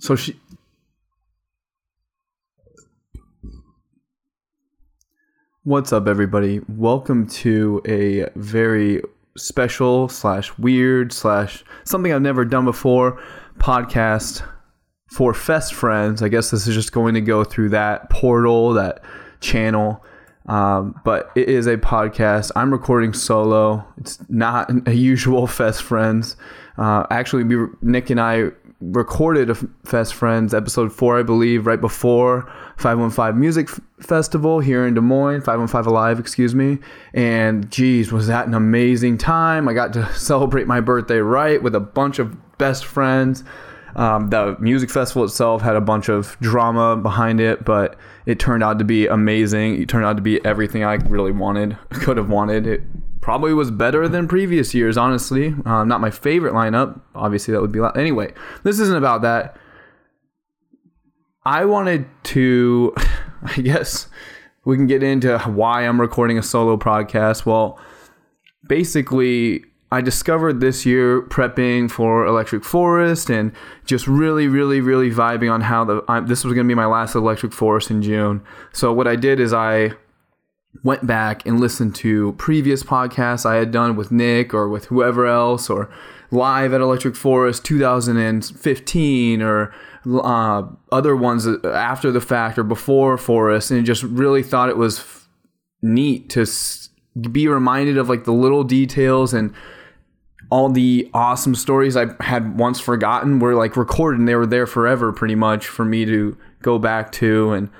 [0.00, 0.34] So she.
[5.64, 6.62] What's up, everybody?
[6.68, 9.02] Welcome to a very
[9.36, 13.22] special slash weird slash something I've never done before
[13.58, 14.42] podcast
[15.12, 16.22] for Fest Friends.
[16.22, 19.02] I guess this is just going to go through that portal, that
[19.40, 20.02] channel.
[20.46, 22.52] Um, but it is a podcast.
[22.56, 23.86] I'm recording solo.
[23.98, 26.36] It's not a usual Fest Friends.
[26.78, 29.54] Uh, actually, we, Nick and I recorded a
[29.84, 33.68] Fest Friends episode four, I believe, right before 515 Music
[34.00, 36.78] Festival here in Des Moines, 515 Alive, excuse me.
[37.12, 39.68] And geez, was that an amazing time!
[39.68, 43.44] I got to celebrate my birthday right with a bunch of best friends.
[43.96, 48.62] Um, the music festival itself had a bunch of drama behind it, but it turned
[48.62, 49.82] out to be amazing.
[49.82, 52.66] It turned out to be everything I really wanted, could have wanted.
[52.66, 52.82] It
[53.20, 55.54] probably was better than previous years, honestly.
[55.64, 57.00] Uh, not my favorite lineup.
[57.14, 57.80] Obviously, that would be.
[57.94, 59.56] Anyway, this isn't about that.
[61.44, 62.94] I wanted to,
[63.42, 64.08] I guess
[64.64, 67.46] we can get into why I'm recording a solo podcast.
[67.46, 67.78] Well,
[68.66, 73.52] basically, I discovered this year prepping for Electric Forest and
[73.84, 76.86] just really, really, really vibing on how the I, this was going to be my
[76.86, 78.42] last Electric Forest in June.
[78.72, 79.92] So what I did is I
[80.82, 85.26] went back and listened to previous podcasts I had done with Nick or with whoever
[85.26, 85.90] else or
[86.30, 89.72] live at Electric Forest 2015 or
[90.06, 90.62] uh,
[90.92, 95.28] other ones after the fact or before Forest and just really thought it was f-
[95.82, 96.90] neat to s-
[97.30, 99.52] be reminded of like the little details and
[100.50, 104.66] all the awesome stories I had once forgotten were like recorded and they were there
[104.66, 107.70] forever pretty much for me to go back to and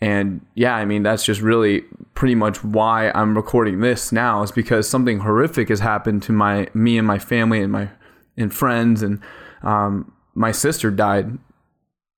[0.00, 1.82] and yeah, I mean that's just really
[2.14, 6.68] pretty much why I'm recording this now is because something horrific has happened to my
[6.74, 7.90] me and my family and my
[8.36, 9.20] and friends and
[9.62, 11.38] um, my sister died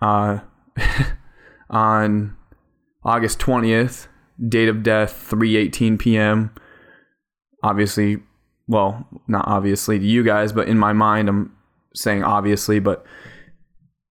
[0.03, 0.41] uh,
[1.71, 2.37] on
[3.03, 4.09] August 20th,
[4.47, 6.51] date of death 3:18 p.m.
[7.63, 8.19] Obviously,
[8.69, 11.57] well, not obviously to you guys, but in my mind I'm
[11.95, 13.07] saying obviously, but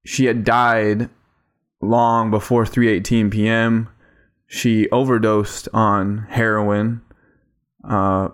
[0.06, 1.10] she had died
[1.80, 3.88] long before 3:18 p.m.
[4.46, 7.02] She overdosed on heroin.
[7.88, 8.28] Uh,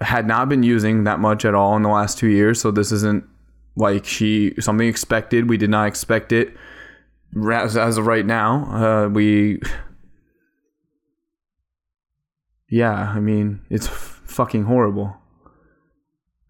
[0.00, 2.90] had not been using that much at all in the last two years, so this
[2.90, 3.24] isn't
[3.76, 5.48] like she something expected.
[5.48, 6.54] We did not expect it.
[7.52, 9.60] As, as of right now, uh, we.
[12.68, 15.16] Yeah, I mean it's f- fucking horrible.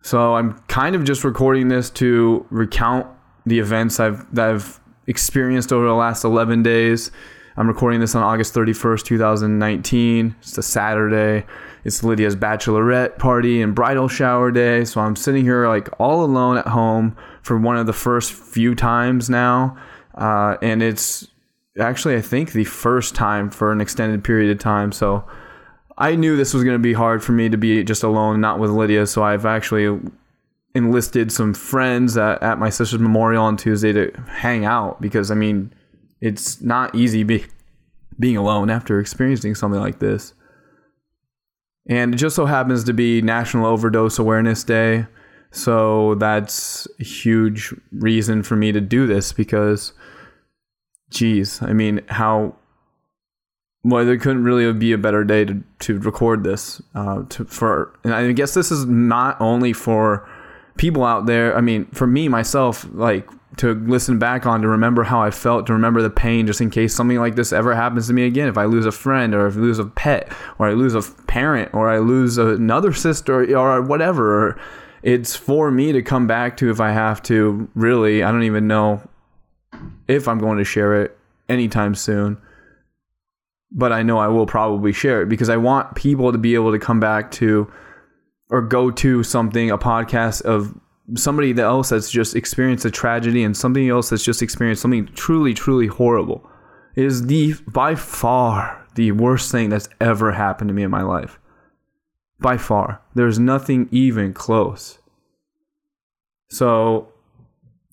[0.02, 3.06] So I'm kind of just recording this to recount
[3.46, 4.79] the events I've that I've
[5.10, 7.10] experienced over the last 11 days.
[7.56, 10.36] I'm recording this on August 31st, 2019.
[10.40, 11.44] It's a Saturday.
[11.84, 14.84] It's Lydia's bachelorette party and bridal shower day.
[14.84, 18.74] So I'm sitting here like all alone at home for one of the first few
[18.74, 19.76] times now.
[20.14, 21.26] Uh, and it's
[21.78, 24.92] actually, I think, the first time for an extended period of time.
[24.92, 25.24] So
[25.98, 28.60] I knew this was going to be hard for me to be just alone, not
[28.60, 29.06] with Lydia.
[29.06, 29.98] So I've actually
[30.74, 35.34] enlisted some friends at, at my sister's memorial on Tuesday to hang out because I
[35.34, 35.72] mean,
[36.20, 37.44] it's not easy be,
[38.18, 40.34] being alone after experiencing something like this.
[41.88, 45.06] And it just so happens to be National Overdose Awareness Day.
[45.50, 49.92] So that's a huge reason for me to do this because,
[51.10, 52.54] geez, I mean, how
[53.82, 56.82] well, there couldn't really be a better day to, to record this.
[56.94, 60.28] Uh, to, for and I guess this is not only for
[60.76, 61.56] people out there.
[61.56, 65.66] I mean, for me myself, like to listen back on to remember how I felt,
[65.66, 68.48] to remember the pain, just in case something like this ever happens to me again.
[68.48, 71.02] If I lose a friend, or if I lose a pet, or I lose a
[71.24, 74.60] parent, or I lose another sister, or whatever.
[75.02, 77.68] It's for me to come back to if I have to.
[77.74, 79.02] Really, I don't even know
[80.08, 81.16] if I'm going to share it
[81.48, 82.38] anytime soon
[83.72, 86.72] but I know I will probably share it because I want people to be able
[86.72, 87.70] to come back to
[88.50, 90.78] or go to something, a podcast of
[91.14, 95.54] somebody else that's just experienced a tragedy and something else that's just experienced something truly,
[95.54, 96.48] truly horrible.
[96.96, 101.38] Is the by far the worst thing that's ever happened to me in my life.
[102.40, 103.00] By far.
[103.14, 104.98] There's nothing even close.
[106.48, 107.08] So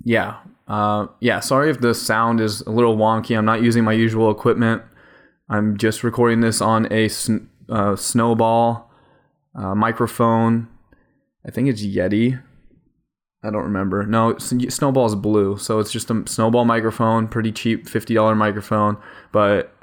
[0.04, 0.38] yeah.
[0.68, 3.38] Uh, yeah, sorry if the sound is a little wonky.
[3.38, 4.82] I'm not using my usual equipment.
[5.50, 8.87] I'm just recording this on a sn- uh, snowball
[9.58, 10.68] uh, microphone.
[11.46, 12.42] I think it's Yeti.
[13.44, 14.06] I don't remember.
[14.06, 18.98] No, snowball is blue, so it's just a snowball microphone, pretty cheap, fifty dollar microphone.
[19.32, 19.74] But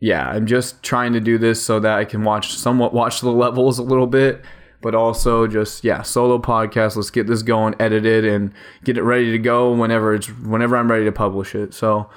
[0.00, 3.30] yeah, I'm just trying to do this so that I can watch somewhat watch the
[3.32, 4.42] levels a little bit
[4.82, 6.96] but also just yeah, solo podcast.
[6.96, 8.52] Let's get this going, edited, and
[8.84, 11.72] get it ready to go whenever it's whenever I'm ready to publish it.
[11.72, 12.10] So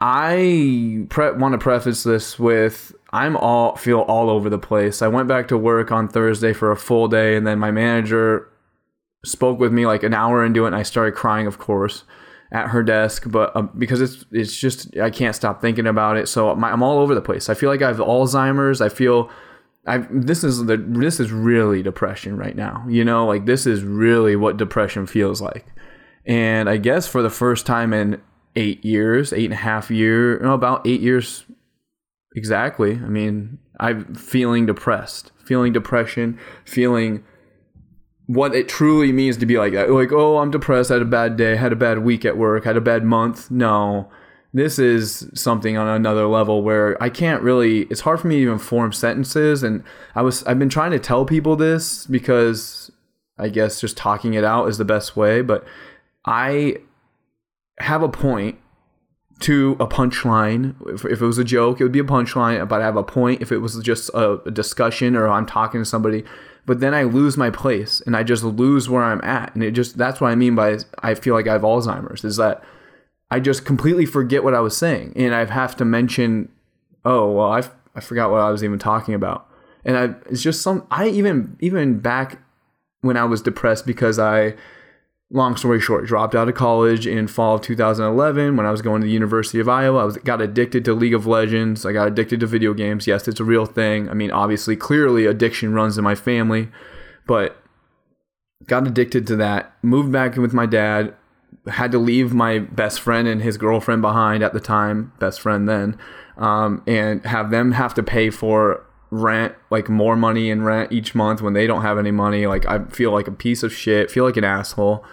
[0.00, 5.00] I pre- want to preface this with I'm all feel all over the place.
[5.00, 8.48] I went back to work on Thursday for a full day, and then my manager
[9.24, 12.04] spoke with me like an hour into it, and I started crying, of course,
[12.52, 13.24] at her desk.
[13.26, 16.82] But uh, because it's it's just I can't stop thinking about it, so my, I'm
[16.82, 17.48] all over the place.
[17.48, 18.82] I feel like I have Alzheimer's.
[18.82, 19.30] I feel
[19.86, 22.84] I this is the this is really depression right now.
[22.86, 25.64] You know, like this is really what depression feels like.
[26.26, 28.20] And I guess for the first time in
[28.56, 31.44] eight years, eight and a half year, no, about eight years
[32.34, 32.92] exactly.
[32.92, 37.24] I mean, I'm feeling depressed, feeling depression, feeling
[38.26, 39.90] what it truly means to be like that.
[39.90, 42.76] Like, oh, I'm depressed, had a bad day, had a bad week at work, had
[42.76, 43.50] a bad month.
[43.50, 44.10] No.
[44.52, 48.42] This is something on another level where I can't really it's hard for me to
[48.42, 52.90] even form sentences and I was I've been trying to tell people this because
[53.38, 55.66] I guess just talking it out is the best way, but
[56.24, 56.78] I
[57.78, 58.58] have a point
[59.40, 60.74] to a punchline.
[60.88, 63.02] If, if, it was a joke, it would be a punchline, but I have a
[63.02, 66.24] point if it was just a, a, discussion or I'm talking to somebody.
[66.64, 69.54] But then I lose my place and I just lose where I'm at.
[69.54, 72.38] And it just, that's what I mean by I feel like I have Alzheimer's is
[72.38, 72.64] that
[73.30, 75.12] I just completely forget what I was saying.
[75.16, 76.50] And I have to mention,
[77.04, 77.62] oh, well, I,
[77.94, 79.48] I forgot what I was even talking about.
[79.84, 82.40] And I, it's just some, I even, even back
[83.02, 84.54] when I was depressed because I,
[85.30, 89.00] long story short, dropped out of college in fall of 2011 when I was going
[89.00, 90.00] to the University of Iowa.
[90.00, 91.84] I was got addicted to League of Legends.
[91.84, 93.06] I got addicted to video games.
[93.06, 94.08] Yes, it's a real thing.
[94.08, 96.68] I mean, obviously, clearly addiction runs in my family,
[97.26, 97.60] but
[98.66, 99.74] got addicted to that.
[99.82, 101.14] Moved back in with my dad.
[101.66, 105.68] Had to leave my best friend and his girlfriend behind at the time, best friend
[105.68, 105.98] then,
[106.36, 108.86] um, and have them have to pay for
[109.22, 112.46] rent like more money in rent each month when they don't have any money.
[112.46, 115.04] Like i feel like a piece of shit feel like an asshole.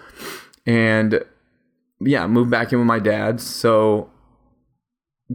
[0.65, 1.23] And
[1.99, 3.41] yeah moved back in with my dad.
[3.41, 4.09] So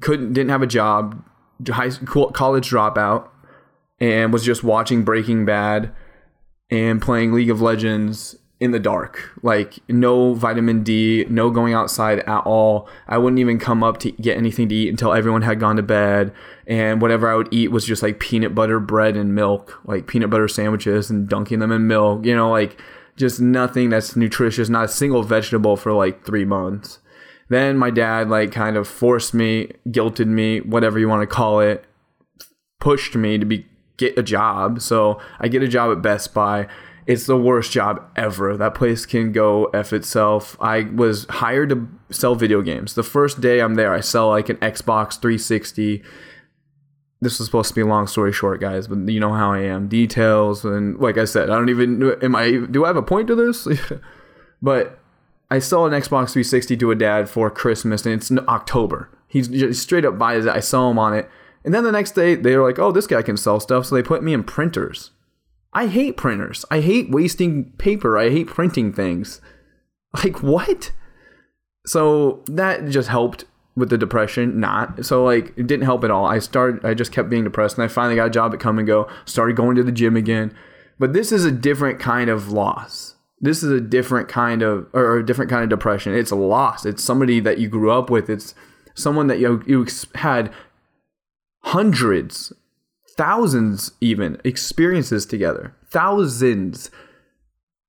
[0.00, 1.24] couldn't didn't have a job.
[1.68, 3.28] High school college dropout.
[4.00, 5.92] And was just watching breaking bad
[6.70, 9.30] and playing league of legends in the dark.
[9.42, 12.88] Like no vitamin D, no going outside at all.
[13.06, 15.82] I wouldn't even come up to get anything to eat until everyone had gone to
[15.82, 16.32] bed.
[16.66, 20.30] And whatever I would eat was just like peanut butter bread and milk, like peanut
[20.30, 22.80] butter sandwiches and dunking them in milk, you know, like
[23.16, 26.98] just nothing that's nutritious, not a single vegetable for like three months.
[27.48, 31.60] Then my dad like kind of forced me, guilted me, whatever you want to call
[31.60, 31.84] it,
[32.80, 33.66] pushed me to be
[33.96, 34.80] get a job.
[34.80, 36.68] So I get a job at Best Buy
[37.08, 38.54] it's the worst job ever.
[38.54, 40.58] That place can go F itself.
[40.60, 42.94] I was hired to sell video games.
[42.94, 46.02] The first day I'm there, I sell like an Xbox 360.
[47.22, 49.60] This was supposed to be a long story short, guys, but you know how I
[49.60, 49.88] am.
[49.88, 53.26] Details and like I said, I don't even am I do I have a point
[53.28, 53.66] to this?
[54.62, 54.98] but
[55.50, 59.08] I sell an Xbox 360 to a dad for Christmas and it's October.
[59.26, 60.54] He's just straight up buys it.
[60.54, 61.30] I sell him on it.
[61.64, 64.02] And then the next day they're like, "Oh, this guy can sell stuff." So they
[64.02, 65.12] put me in printers.
[65.72, 66.64] I hate printers.
[66.70, 68.18] I hate wasting paper.
[68.18, 69.40] I hate printing things.
[70.24, 70.92] Like what?
[71.86, 73.44] So that just helped
[73.76, 74.58] with the depression.
[74.58, 76.26] Not so like it didn't help at all.
[76.26, 76.84] I started.
[76.84, 79.08] I just kept being depressed, and I finally got a job at Come and Go.
[79.24, 80.54] Started going to the gym again.
[80.98, 83.14] But this is a different kind of loss.
[83.40, 86.14] This is a different kind of or a different kind of depression.
[86.14, 86.84] It's a loss.
[86.84, 88.28] It's somebody that you grew up with.
[88.28, 88.54] It's
[88.94, 90.52] someone that you you had
[91.62, 92.52] hundreds
[93.18, 95.74] thousands even experiences together.
[95.90, 96.90] Thousands.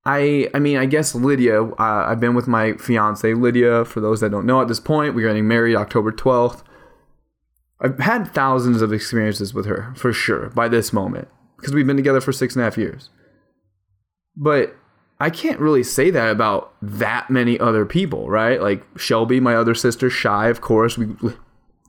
[0.05, 1.75] I i mean i guess lydia uh,
[2.07, 5.27] i've been with my fiance lydia for those that don't know at this point we're
[5.27, 6.63] getting married october 12th
[7.81, 11.27] i've had thousands of experiences with her for sure by this moment
[11.59, 13.09] because we've been together for six and a half years.
[14.35, 14.75] But
[15.19, 18.61] i can't really say that about that many other people right?
[18.61, 21.13] Like shelby my other sister shy of course we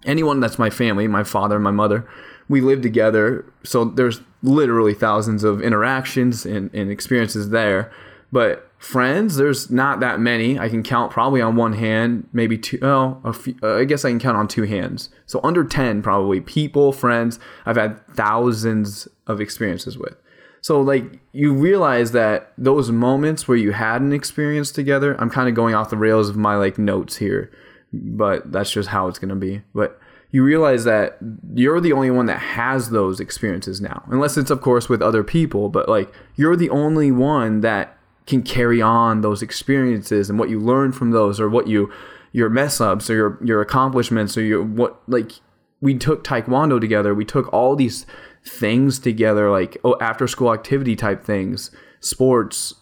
[0.05, 2.09] anyone that's my family my father my mother
[2.51, 7.93] we live together, so there's literally thousands of interactions and, and experiences there.
[8.33, 10.59] But friends, there's not that many.
[10.59, 12.81] I can count probably on one hand, maybe two.
[12.83, 15.11] Oh, few, uh, I guess I can count on two hands.
[15.27, 20.17] So under 10, probably people, friends, I've had thousands of experiences with.
[20.61, 25.49] So, like, you realize that those moments where you had an experience together, I'm kind
[25.49, 27.51] of going off the rails of my like notes here,
[27.93, 29.63] but that's just how it's going to be.
[29.73, 31.19] But you realize that
[31.55, 34.05] you're the only one that has those experiences now.
[34.09, 37.97] Unless it's, of course, with other people, but like you're the only one that
[38.27, 41.93] can carry on those experiences and what you learn from those or what you
[42.33, 45.33] your mess ups or your your accomplishments or your what like
[45.81, 48.07] we took taekwondo together we took all these
[48.45, 51.71] things together, like oh, after school activity type things,
[52.01, 52.75] sports.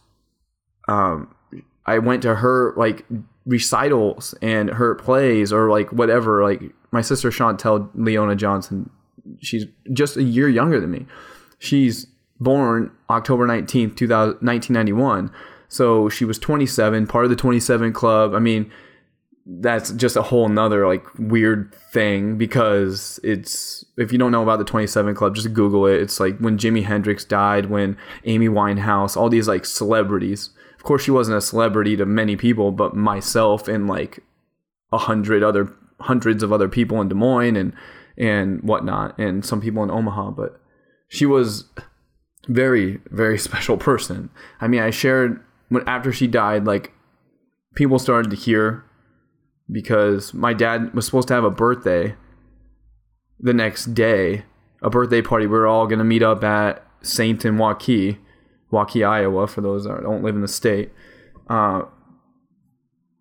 [0.88, 1.34] Um,
[1.86, 3.04] I went to her like
[3.46, 6.42] recitals and her plays or like whatever.
[6.42, 8.90] Like my sister Chantel Leona Johnson,
[9.40, 11.06] she's just a year younger than me.
[11.58, 12.06] She's
[12.40, 15.30] born October 19th, 2000, 1991.
[15.68, 18.34] So she was 27, part of the 27 club.
[18.34, 18.70] I mean,
[19.50, 24.58] that's just a whole nother like weird thing because it's if you don't know about
[24.58, 29.16] the 27 club just google it it's like when jimi hendrix died when amy winehouse
[29.16, 33.68] all these like celebrities of course she wasn't a celebrity to many people but myself
[33.68, 34.22] and like
[34.92, 37.72] a hundred other hundreds of other people in des moines and
[38.16, 40.60] and whatnot and some people in omaha but
[41.08, 41.64] she was
[42.46, 46.92] very very special person i mean i shared when after she died like
[47.74, 48.84] people started to hear
[49.70, 52.14] because my dad was supposed to have a birthday
[53.38, 54.44] the next day,
[54.82, 55.46] a birthday party.
[55.46, 58.18] We were all to meet up at Saint and Waukee,
[58.72, 60.90] Waukee, Iowa, for those that don't live in the state,
[61.48, 61.82] uh,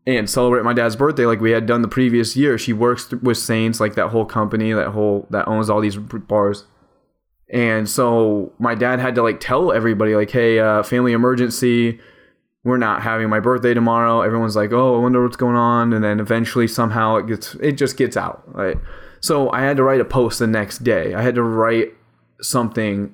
[0.08, 2.58] and celebrate my dad's birthday like we had done the previous year.
[2.58, 6.66] She works with Saints, like that whole company, that whole that owns all these bars.
[7.54, 12.00] And so my dad had to like tell everybody, like, hey, uh, family emergency
[12.68, 14.22] we're not having my birthday tomorrow.
[14.22, 15.94] Everyone's like, oh, I wonder what's going on.
[15.94, 18.44] And then eventually somehow it gets, it just gets out.
[18.48, 18.76] Right.
[19.22, 21.14] So I had to write a post the next day.
[21.14, 21.94] I had to write
[22.42, 23.14] something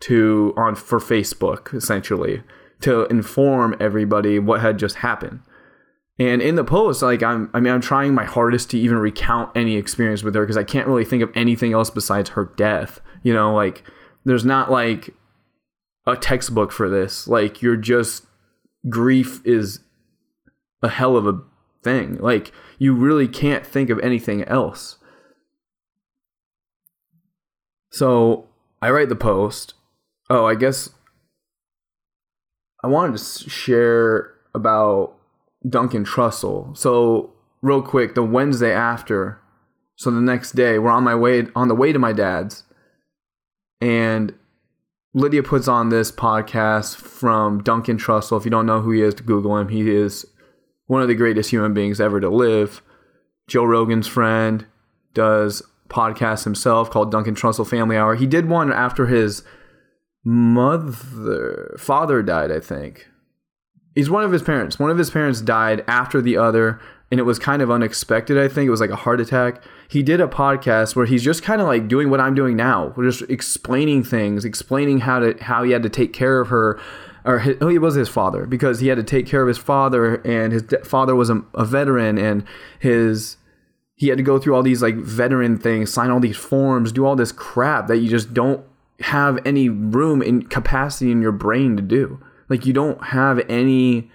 [0.00, 2.42] to on for Facebook essentially
[2.80, 5.40] to inform everybody what had just happened.
[6.18, 9.50] And in the post, like I'm, I mean, I'm trying my hardest to even recount
[9.56, 13.00] any experience with her because I can't really think of anything else besides her death.
[13.22, 13.82] You know, like
[14.24, 15.10] there's not like
[16.06, 17.26] a textbook for this.
[17.26, 18.26] Like you're just
[18.88, 19.80] grief is
[20.82, 21.40] a hell of a
[21.82, 22.18] thing.
[22.18, 24.98] Like you really can't think of anything else.
[27.90, 28.48] So
[28.80, 29.74] I write the post.
[30.30, 30.90] Oh, I guess
[32.82, 35.16] I wanted to share about
[35.68, 36.76] Duncan Trussell.
[36.76, 39.40] So real quick, the Wednesday after,
[39.96, 42.64] so the next day, we're on my way on the way to my dad's,
[43.80, 44.34] and
[45.14, 48.36] Lydia puts on this podcast from Duncan Trussell.
[48.36, 49.68] If you don't know who he is, Google him.
[49.68, 50.26] He is
[50.86, 52.82] one of the greatest human beings ever to live.
[53.46, 54.66] Joe Rogan's friend
[55.12, 58.16] does podcast himself called Duncan Trussell Family Hour.
[58.16, 59.44] He did one after his
[60.24, 63.06] mother father died, I think.
[63.94, 64.78] He's one of his parents.
[64.78, 68.36] One of his parents died after the other and it was kind of unexpected.
[68.36, 69.62] I think it was like a heart attack.
[69.88, 72.92] He did a podcast where he's just kind of like doing what I'm doing now,
[73.00, 76.80] just explaining things, explaining how to how he had to take care of her,
[77.24, 79.58] or his, oh, he was his father because he had to take care of his
[79.58, 82.44] father, and his de- father was a, a veteran, and
[82.80, 83.36] his
[83.94, 87.06] he had to go through all these like veteran things, sign all these forms, do
[87.06, 88.64] all this crap that you just don't
[89.00, 92.20] have any room and capacity in your brain to do.
[92.54, 94.12] Like you don't have any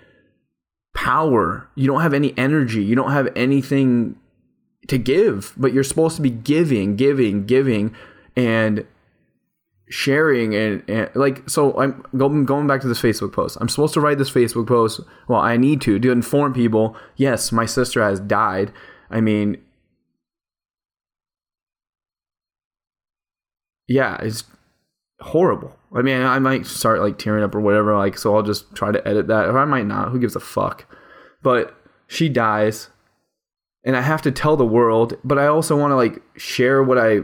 [0.96, 1.70] power.
[1.76, 2.82] You don't have any energy.
[2.82, 4.16] You don't have anything
[4.88, 7.94] to give, but you're supposed to be giving, giving, giving,
[8.38, 8.86] and
[9.90, 13.58] sharing and, and like so i'm going, going back to this facebook post.
[13.60, 15.02] I'm supposed to write this facebook post.
[15.28, 16.96] Well i need to to inform people.
[17.18, 18.72] Yes my sister has died.
[19.10, 19.58] I mean
[23.90, 24.46] yeah it's
[25.20, 28.74] horrible i mean i might start like tearing up or whatever like so i'll just
[28.76, 30.86] try to edit that or i might not who gives a fuck
[31.42, 31.76] but
[32.08, 32.90] she dies
[33.84, 36.98] and I have to tell the world, but I also want to like share what
[36.98, 37.20] I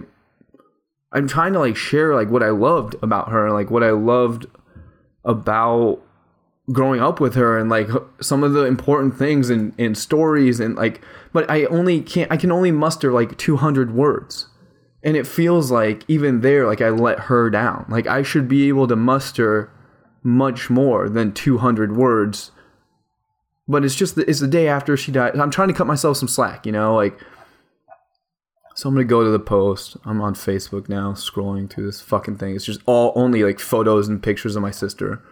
[1.11, 4.45] I'm trying to like share like what I loved about her, like what I loved
[5.23, 6.01] about
[6.71, 7.89] growing up with her and like
[8.21, 12.37] some of the important things and, and stories and like but I only can't I
[12.37, 14.47] can only muster like 200 words.
[15.05, 17.85] And it feels like even there like I let her down.
[17.87, 19.71] Like I should be able to muster
[20.23, 22.51] much more than 200 words
[23.67, 25.35] but it's just the, it's the day after she died.
[25.35, 27.19] I'm trying to cut myself some slack, you know, like.
[28.75, 29.95] So I'm gonna go to the post.
[30.03, 32.55] I'm on Facebook now, scrolling through this fucking thing.
[32.55, 35.23] It's just all only like photos and pictures of my sister,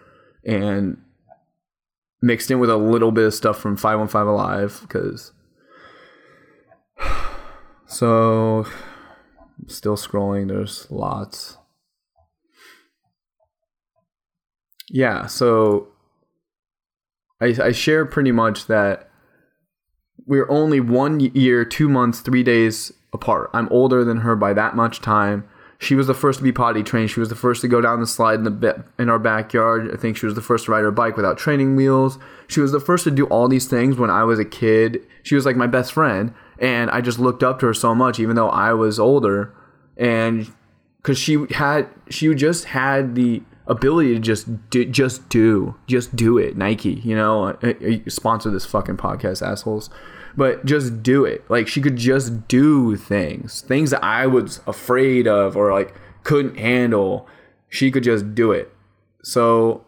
[0.45, 0.97] and
[2.21, 5.31] mixed in with a little bit of stuff from 515 Alive because.
[7.85, 8.65] So,
[9.67, 10.47] still scrolling.
[10.47, 11.57] There's lots.
[14.89, 15.87] Yeah, so
[17.41, 19.09] I, I share pretty much that
[20.25, 23.49] we're only one year, two months, three days apart.
[23.53, 25.47] I'm older than her by that much time.
[25.79, 27.09] She was the first to be potty trained.
[27.09, 29.91] She was the first to go down the slide in the in our backyard.
[29.93, 32.17] I think she was the first to ride her bike without training wheels.
[32.47, 35.05] She was the first to do all these things when I was a kid.
[35.23, 38.19] She was like my best friend, and I just looked up to her so much,
[38.19, 39.53] even though I was older.
[39.97, 40.51] And
[40.97, 46.37] because she had she just had the ability to just do, just do just do
[46.37, 47.45] it nike you know?
[47.45, 49.89] Uh, uh, sponsor this fucking podcast assholes.
[50.35, 51.47] But just do it.
[51.47, 53.61] Like she could just do things.
[53.61, 55.93] Things that i was afraid of or like
[56.23, 57.27] couldn't handle.
[57.69, 58.73] She could just do it.
[59.23, 59.85] So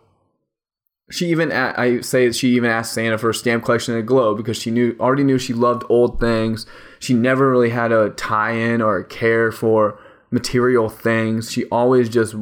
[1.11, 4.37] she even I say she even asked Santa for a stamp collection in a globe
[4.37, 6.65] because she knew already knew she loved old things.
[6.99, 9.99] She never really had a tie-in or a care for
[10.31, 11.51] material things.
[11.51, 12.35] She always just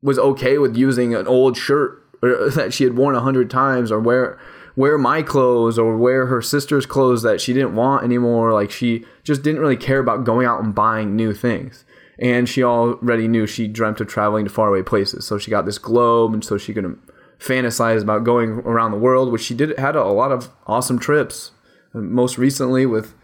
[0.00, 3.92] was okay with using an old shirt uh, that she had worn a hundred times
[3.92, 4.38] or wear
[4.74, 8.54] wear my clothes or wear her sister's clothes that she didn't want anymore.
[8.54, 11.84] Like she just didn't really care about going out and buying new things.
[12.18, 15.26] And she already knew she dreamt of traveling to faraway places.
[15.26, 16.98] So she got this globe and so she could
[17.38, 21.52] fantasize about going around the world, which she did had a, lot of awesome trips.
[21.92, 23.14] Most recently with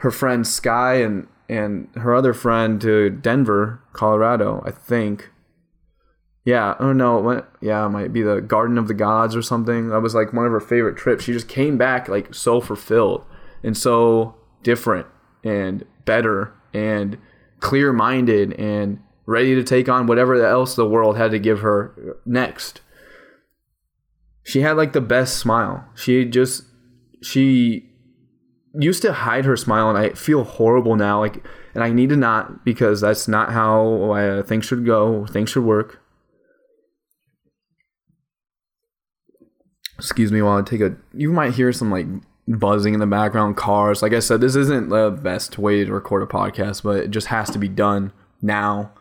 [0.00, 5.30] her friend Sky and and her other friend to Denver, Colorado, I think.
[6.44, 9.42] Yeah, oh no, it went, yeah, it might be the Garden of the Gods or
[9.42, 9.88] something.
[9.88, 11.24] That was like one of her favorite trips.
[11.24, 13.24] She just came back like so fulfilled
[13.62, 15.06] and so different
[15.42, 17.18] and better and
[17.60, 22.16] clear minded and ready to take on whatever else the world had to give her
[22.24, 22.80] next
[24.48, 25.84] she had like the best smile.
[25.94, 26.64] She just
[27.20, 27.84] she
[28.72, 31.20] used to hide her smile, and I feel horrible now.
[31.20, 35.26] Like, and I need to not because that's not how uh, things should go.
[35.26, 36.00] Things should work.
[39.98, 40.96] Excuse me while I take a.
[41.12, 42.06] You might hear some like
[42.46, 44.00] buzzing in the background, cars.
[44.00, 47.26] Like I said, this isn't the best way to record a podcast, but it just
[47.26, 48.92] has to be done now.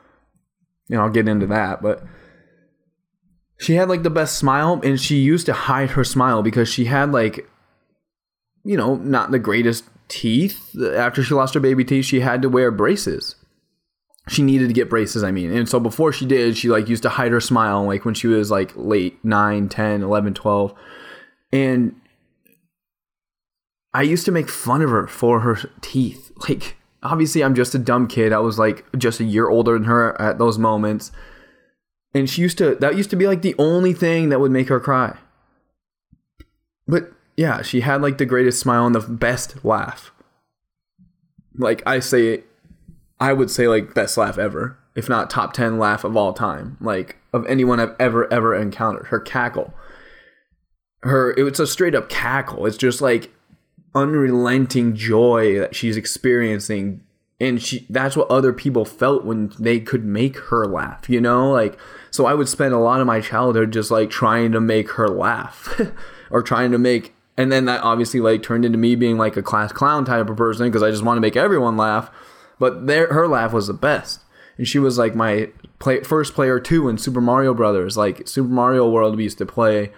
[0.89, 2.04] And I'll get into that, but
[3.57, 6.85] she had like the best smile and she used to hide her smile because she
[6.85, 7.47] had like
[8.63, 10.75] you know not the greatest teeth.
[10.79, 13.35] After she lost her baby teeth she had to wear braces.
[14.29, 15.51] She needed to get braces i mean.
[15.51, 18.27] And so before she did she like used to hide her smile like when she
[18.27, 20.73] was like late 9 10 11 12
[21.53, 21.95] and
[23.93, 26.31] i used to make fun of her for her teeth.
[26.47, 28.31] Like obviously i'm just a dumb kid.
[28.33, 31.11] I was like just a year older than her at those moments
[32.18, 34.70] and she used to that used to be like the only thing that would make
[34.70, 35.18] her cry.
[36.88, 40.12] But yeah she had like the greatest smile and the best laugh.
[41.58, 42.44] Like i say
[43.20, 46.77] i would say like best laugh ever if not top 10 laugh of all time
[46.80, 49.08] like of anyone i've ever ever encountered.
[49.08, 49.74] Her cackle.
[51.03, 52.66] Her it's a straight up cackle.
[52.66, 53.32] It's just like
[53.96, 57.01] unrelenting joy that she's experiencing
[57.39, 61.51] and she that's what other people felt when they could make her laugh you know?
[61.51, 61.77] Like
[62.11, 65.07] so i would spend a lot of my childhood just like trying to make her
[65.07, 65.79] laugh
[66.31, 69.43] or trying to make and then that obviously like turned into me being like a
[69.43, 72.09] class clown type of person because i just want to make everyone laugh.
[72.59, 74.21] But there her laugh was the best.
[74.57, 77.95] And she was like my play, first player too in super mario brothers.
[77.95, 79.91] Like super mario world we used to play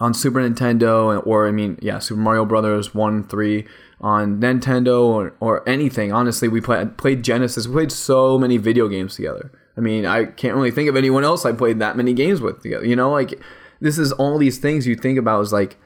[0.00, 3.66] on super nintendo or i mean yeah super mario brothers 1 3
[4.00, 6.12] on Nintendo or, or anything.
[6.12, 7.66] Honestly, we play, played Genesis.
[7.66, 9.50] We played so many video games together.
[9.76, 12.62] I mean, I can't really think of anyone else I played that many games with
[12.62, 12.84] together.
[12.84, 13.40] You know, like
[13.80, 15.76] this is all these things you think about is like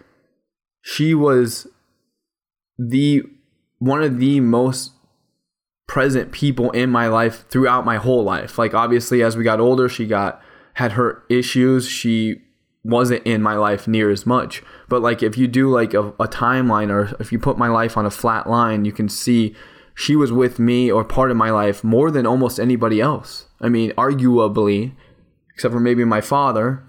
[0.83, 1.67] she was
[2.79, 3.23] the
[3.79, 4.93] one of the most
[5.89, 8.59] present people in my life throughout my whole life.
[8.59, 10.41] Like obviously as we got older, she got
[10.75, 11.89] had her issues.
[11.89, 12.43] She
[12.83, 14.63] wasn't in my life near as much.
[14.89, 17.97] But like if you do like a, a timeline or if you put my life
[17.97, 19.55] on a flat line, you can see
[19.95, 23.47] she was with me or part of my life more than almost anybody else.
[23.61, 24.93] I mean, arguably,
[25.55, 26.83] except for maybe my father.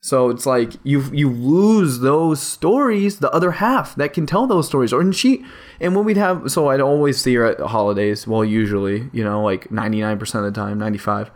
[0.00, 4.68] So it's like you you lose those stories, the other half that can tell those
[4.68, 4.92] stories.
[4.92, 5.44] Or and she
[5.80, 9.42] and when we'd have so I'd always see her at holidays, well usually, you know,
[9.42, 11.32] like 99% of the time, 95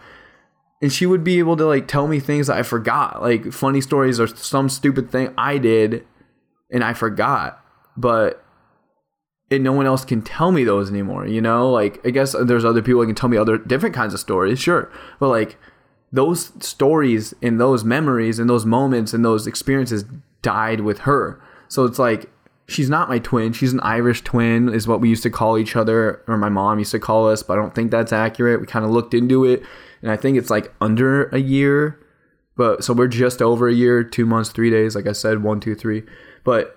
[0.82, 3.80] and she would be able to like tell me things that I forgot, like funny
[3.80, 6.04] stories or some stupid thing I did
[6.70, 7.64] and I forgot,
[7.96, 8.44] but
[9.48, 11.70] and no one else can tell me those anymore, you know?
[11.70, 14.58] Like I guess there's other people that can tell me other different kinds of stories,
[14.58, 14.90] sure.
[15.20, 15.56] But like
[16.10, 20.04] those stories and those memories and those moments and those experiences
[20.42, 21.40] died with her.
[21.68, 22.28] So it's like
[22.66, 23.52] she's not my twin.
[23.52, 26.80] She's an Irish twin, is what we used to call each other, or my mom
[26.80, 28.60] used to call us, but I don't think that's accurate.
[28.60, 29.62] We kind of looked into it
[30.02, 31.98] and I think it's like under a year.
[32.56, 34.94] But so we're just over a year, two months, three days.
[34.94, 36.02] Like I said, one, two, three.
[36.44, 36.76] But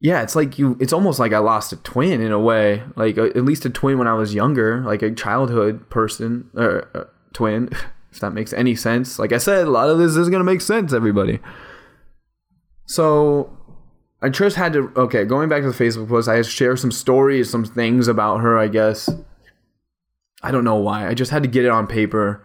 [0.00, 0.76] yeah, it's like you.
[0.80, 2.84] It's almost like I lost a twin in a way.
[2.94, 7.04] Like at least a twin when I was younger, like a childhood person or uh,
[7.32, 7.70] twin.
[8.12, 9.18] If that makes any sense.
[9.18, 11.38] Like I said, a lot of this is gonna make sense, everybody.
[12.86, 13.54] So
[14.22, 14.90] I just had to.
[14.96, 18.08] Okay, going back to the Facebook post, I had to share some stories, some things
[18.08, 18.56] about her.
[18.56, 19.10] I guess
[20.46, 21.08] I don't know why.
[21.08, 22.40] I just had to get it on paper.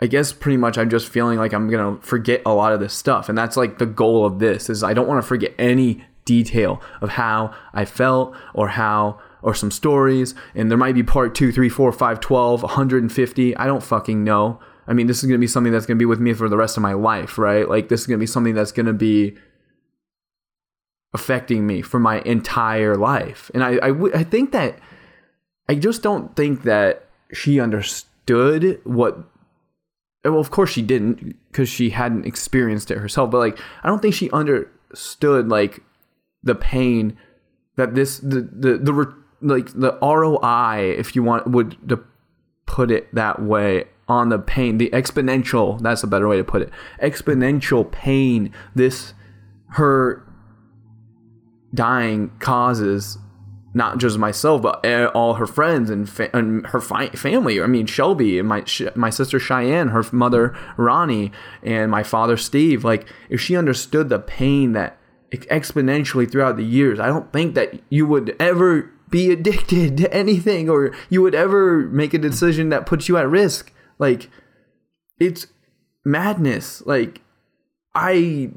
[0.00, 2.80] I guess pretty much I'm just feeling like I'm going to forget a lot of
[2.80, 3.28] this stuff.
[3.28, 6.80] And that's like the goal of this is I don't want to forget any detail
[7.02, 10.34] of how I felt or how or some stories.
[10.54, 13.56] And there might be part two, three, four, five, 12, 150.
[13.56, 14.58] I don't fucking know.
[14.86, 16.48] I mean, this is going to be something that's going to be with me for
[16.48, 17.68] the rest of my life, right?
[17.68, 19.36] Like, this is going to be something that's going to be
[21.12, 23.50] affecting me for my entire life.
[23.52, 24.78] And I, I, w- I think that,
[25.70, 29.18] I just don't think that she understood what,
[30.24, 34.02] well, of course she didn't because she hadn't experienced it herself, but like, I don't
[34.02, 35.78] think she understood like
[36.42, 37.16] the pain
[37.76, 42.02] that this, the, the, the, like the ROI, if you want, would to
[42.66, 46.62] put it that way, on the pain, the exponential, that's a better way to put
[46.62, 49.14] it, exponential pain this,
[49.74, 50.26] her
[51.72, 53.18] dying causes
[53.72, 57.60] not just myself, but eh, all her friends and, fa- and her fi- family.
[57.60, 62.84] I mean, Shelby and my my sister Cheyenne, her mother Ronnie, and my father Steve.
[62.84, 64.98] Like, if she understood the pain that
[65.32, 70.68] exponentially throughout the years, I don't think that you would ever be addicted to anything
[70.68, 73.72] or you would ever make a decision that puts you at risk.
[73.98, 74.30] Like,
[75.18, 75.46] it's
[76.04, 76.84] madness.
[76.86, 77.20] Like,
[77.94, 78.50] I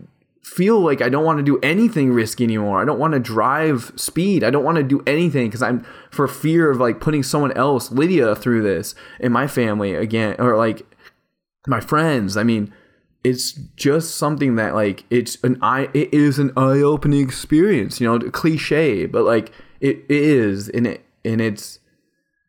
[0.43, 2.81] feel like I don't want to do anything risky anymore.
[2.81, 4.43] I don't want to drive speed.
[4.43, 7.91] I don't want to do anything because I'm for fear of like putting someone else,
[7.91, 10.85] Lydia, through this in my family again, or like
[11.65, 12.35] my friends.
[12.35, 12.73] I mean,
[13.23, 15.89] it's just something that like it's an eye.
[15.93, 18.01] It is an eye-opening experience.
[18.01, 21.79] You know, cliche, but like it is, and it and it's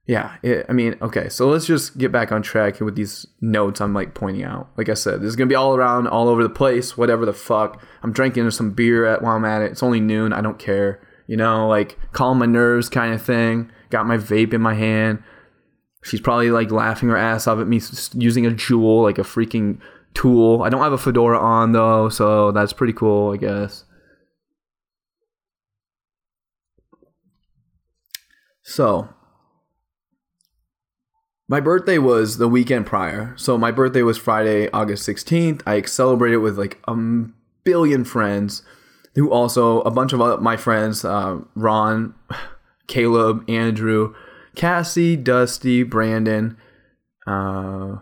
[0.06, 3.80] yeah, it, I mean, okay, so let's just get back on track with these notes
[3.80, 4.68] I'm like pointing out.
[4.76, 7.32] Like I said, this is gonna be all around, all over the place, whatever the
[7.32, 7.82] fuck.
[8.02, 9.72] I'm drinking some beer at while I'm at it.
[9.72, 10.34] It's only noon.
[10.34, 11.00] I don't care.
[11.26, 13.70] You know, like calm my nerves kind of thing.
[13.88, 15.22] Got my vape in my hand.
[16.02, 17.80] She's probably like laughing her ass off at me
[18.12, 19.80] using a Juul, like a freaking
[20.12, 20.62] tool.
[20.62, 23.84] I don't have a fedora on though, so that's pretty cool, I guess.
[28.62, 29.08] So,
[31.48, 33.34] my birthday was the weekend prior.
[33.36, 35.62] So my birthday was Friday, August 16th.
[35.66, 36.96] I celebrated with like a
[37.64, 38.62] billion friends
[39.14, 42.14] who also, a bunch of my friends, uh, Ron,
[42.86, 44.14] Caleb, Andrew,
[44.56, 46.56] Cassie, Dusty, Brandon.
[47.26, 47.98] Uh,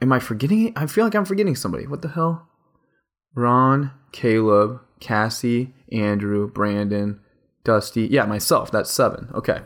[0.00, 0.72] am I forgetting?
[0.76, 1.86] I feel like I'm forgetting somebody.
[1.86, 2.48] What the hell?
[3.34, 7.20] Ron, Caleb, Cassie, Andrew, Brandon,
[7.64, 8.06] Dusty.
[8.06, 8.70] Yeah, myself.
[8.70, 9.30] That's seven.
[9.34, 9.60] Okay.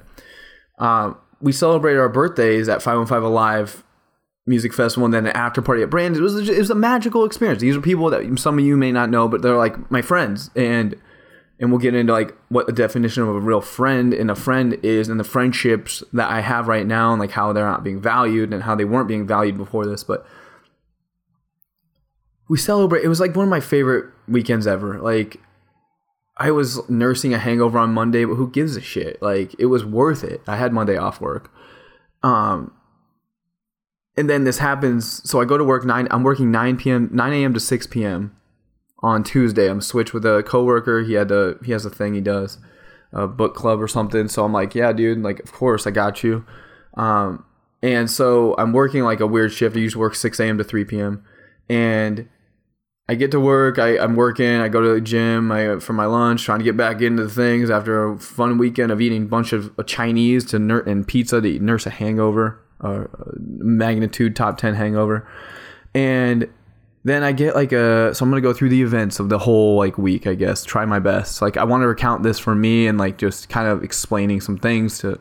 [0.78, 3.84] Um, we celebrated our birthdays at 515 Alive
[4.46, 6.18] Music Festival and then an after party at Brand's.
[6.18, 7.60] It was, it was a magical experience.
[7.60, 10.50] These are people that some of you may not know, but they're like my friends.
[10.54, 10.96] And
[11.60, 14.76] and we'll get into like what the definition of a real friend and a friend
[14.82, 18.00] is and the friendships that I have right now and like how they're not being
[18.00, 20.02] valued and how they weren't being valued before this.
[20.02, 20.26] But
[22.48, 23.04] we celebrate.
[23.04, 24.98] It was like one of my favorite weekends ever.
[25.00, 25.40] Like
[26.36, 29.20] I was nursing a hangover on Monday, but who gives a shit?
[29.22, 30.42] Like it was worth it.
[30.46, 31.52] I had Monday off work.
[32.22, 32.72] Um
[34.16, 37.08] and then this happens so I go to work 9 I'm working 9 p.m.
[37.12, 37.54] 9 a.m.
[37.54, 38.36] to 6 p.m.
[39.00, 39.68] on Tuesday.
[39.70, 41.02] I'm switched with a coworker.
[41.02, 42.58] He had a he has a thing he does,
[43.12, 44.28] a book club or something.
[44.28, 46.44] So I'm like, "Yeah, dude, like of course I got you."
[46.94, 47.44] Um
[47.82, 49.76] and so I'm working like a weird shift.
[49.76, 50.56] I usually work 6 a.m.
[50.58, 51.22] to 3 p.m.
[51.68, 52.28] And
[53.06, 53.78] I get to work.
[53.78, 54.60] I, I'm working.
[54.60, 57.68] I go to the gym I, for my lunch, trying to get back into things
[57.68, 61.58] after a fun weekend of eating a bunch of Chinese to ner- and pizza to
[61.58, 65.28] nurse a hangover, or magnitude top ten hangover,
[65.94, 66.48] and
[67.04, 68.14] then I get like a.
[68.14, 70.26] So I'm gonna go through the events of the whole like week.
[70.26, 71.42] I guess try my best.
[71.42, 74.56] Like I want to recount this for me and like just kind of explaining some
[74.56, 75.20] things to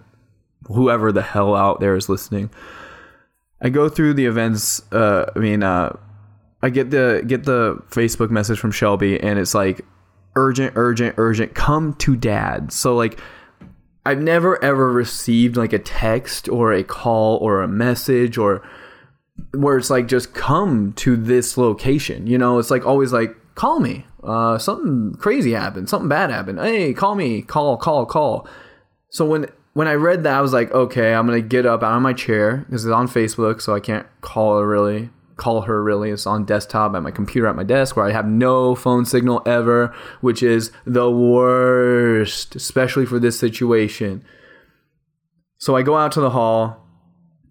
[0.68, 2.50] whoever the hell out there is listening.
[3.62, 4.82] I go through the events.
[4.94, 5.64] Uh, I mean.
[5.64, 5.98] Uh,
[6.64, 9.86] I get the get the Facebook message from Shelby and it's like
[10.36, 12.72] urgent, urgent, urgent, come to dad.
[12.72, 13.20] So like
[14.06, 18.66] I've never ever received like a text or a call or a message or
[19.54, 22.28] where it's like just come to this location.
[22.28, 24.06] You know, it's like always like call me.
[24.24, 25.90] Uh, something crazy happened.
[25.90, 26.60] Something bad happened.
[26.60, 27.42] Hey, call me.
[27.42, 28.48] Call, call, call.
[29.10, 31.98] So when when I read that, I was like, okay, I'm gonna get up out
[31.98, 35.10] of my chair because it's on Facebook, so I can't call her really
[35.44, 38.26] call her really is on desktop at my computer at my desk where I have
[38.26, 44.24] no phone signal ever, which is the worst, especially for this situation.
[45.58, 46.80] So I go out to the hall.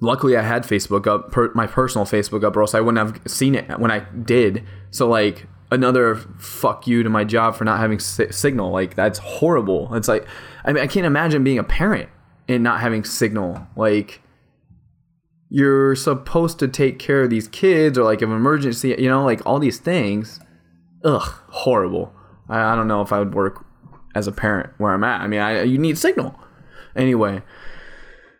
[0.00, 3.30] Luckily, I had Facebook up, per, my personal Facebook up, or else I wouldn't have
[3.30, 4.64] seen it when I did.
[4.90, 8.72] So, like, another fuck you to my job for not having si- signal.
[8.72, 9.94] Like, that's horrible.
[9.94, 10.26] It's like,
[10.64, 12.08] I mean, I can't imagine being a parent
[12.48, 13.66] and not having signal.
[13.76, 14.21] Like
[15.54, 19.44] you're supposed to take care of these kids or like an emergency, you know, like
[19.44, 20.40] all these things.
[21.04, 22.10] Ugh, horrible.
[22.48, 23.62] I, I don't know if I would work
[24.14, 25.20] as a parent where I'm at.
[25.20, 26.34] I mean, I you need signal.
[26.96, 27.42] Anyway,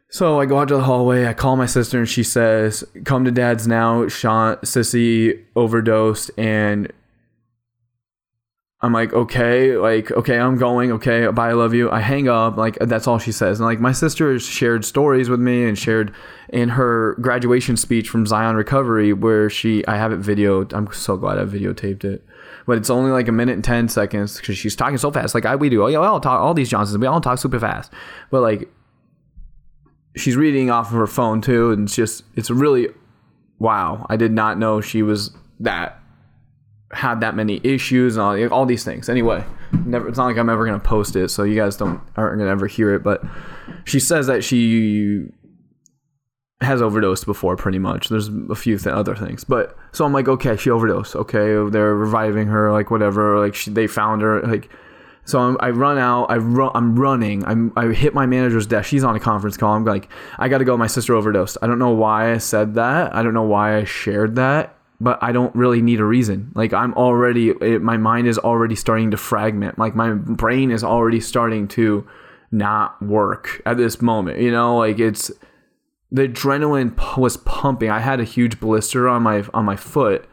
[0.08, 1.26] so I go out to the hallway.
[1.26, 6.90] I call my sister, and she says, "Come to dad's now." Sean, Sissy overdosed, and
[8.84, 10.90] I'm like, okay, like, okay, I'm going.
[10.90, 11.88] Okay, bye, I love you.
[11.88, 12.56] I hang up.
[12.56, 13.60] Like, that's all she says.
[13.60, 16.12] And like, my sister shared stories with me and shared
[16.48, 20.74] in her graduation speech from Zion Recovery, where she, I have it videoed.
[20.74, 22.26] I'm so glad I videotaped it.
[22.66, 25.32] But it's only like a minute and 10 seconds because she's talking so fast.
[25.32, 25.84] Like, I, we do.
[25.84, 27.92] Oh, yeah, we all talk, all these Johnsons, we all talk super fast.
[28.30, 28.68] But like,
[30.16, 31.70] she's reading off of her phone too.
[31.70, 32.88] And it's just, it's really,
[33.60, 34.06] wow.
[34.10, 36.01] I did not know she was that
[36.92, 39.08] had that many issues and all, all these things.
[39.08, 39.44] Anyway,
[39.84, 40.08] never.
[40.08, 42.66] It's not like I'm ever gonna post it, so you guys don't aren't gonna ever
[42.66, 43.02] hear it.
[43.02, 43.22] But
[43.84, 45.26] she says that she
[46.60, 48.08] has overdosed before, pretty much.
[48.08, 51.16] There's a few th- other things, but so I'm like, okay, she overdosed.
[51.16, 53.38] Okay, they're reviving her, like whatever.
[53.38, 54.70] Like she, they found her, like.
[55.24, 56.24] So I'm, i run out.
[56.32, 57.44] I run, I'm running.
[57.44, 58.88] I'm, I hit my manager's desk.
[58.88, 59.72] She's on a conference call.
[59.72, 60.76] I'm like, I got to go.
[60.76, 61.58] My sister overdosed.
[61.62, 63.14] I don't know why I said that.
[63.14, 66.52] I don't know why I shared that but I don't really need a reason.
[66.54, 69.78] Like I'm already, it, my mind is already starting to fragment.
[69.78, 72.06] Like my brain is already starting to
[72.52, 74.40] not work at this moment.
[74.40, 75.30] You know, like it's
[76.12, 77.90] the adrenaline was pumping.
[77.90, 80.28] I had a huge blister on my on my foot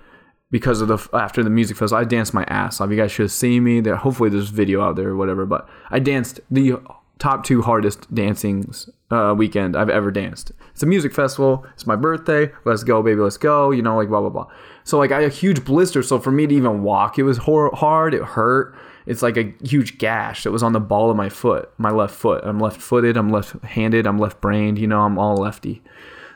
[0.51, 2.01] because of the after the music festival.
[2.01, 2.91] I danced my ass off.
[2.91, 3.79] You guys should have seen me.
[3.79, 5.47] There, hopefully, there's video out there or whatever.
[5.47, 6.75] But I danced the
[7.17, 10.51] top two hardest dancings uh, weekend I've ever danced.
[10.71, 11.65] It's a music festival.
[11.73, 12.51] It's my birthday.
[12.65, 13.19] Let's go, baby.
[13.19, 13.71] Let's go.
[13.71, 14.47] You know, like blah blah blah.
[14.83, 16.03] So like I had a huge blister.
[16.03, 18.13] So for me to even walk, it was hor- hard.
[18.13, 18.75] It hurt.
[19.05, 22.13] It's like a huge gash that was on the ball of my foot, my left
[22.13, 22.43] foot.
[22.43, 23.17] I'm left footed.
[23.17, 24.05] I'm left handed.
[24.05, 24.77] I'm left brained.
[24.77, 25.81] You know, I'm all lefty.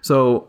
[0.02, 0.48] So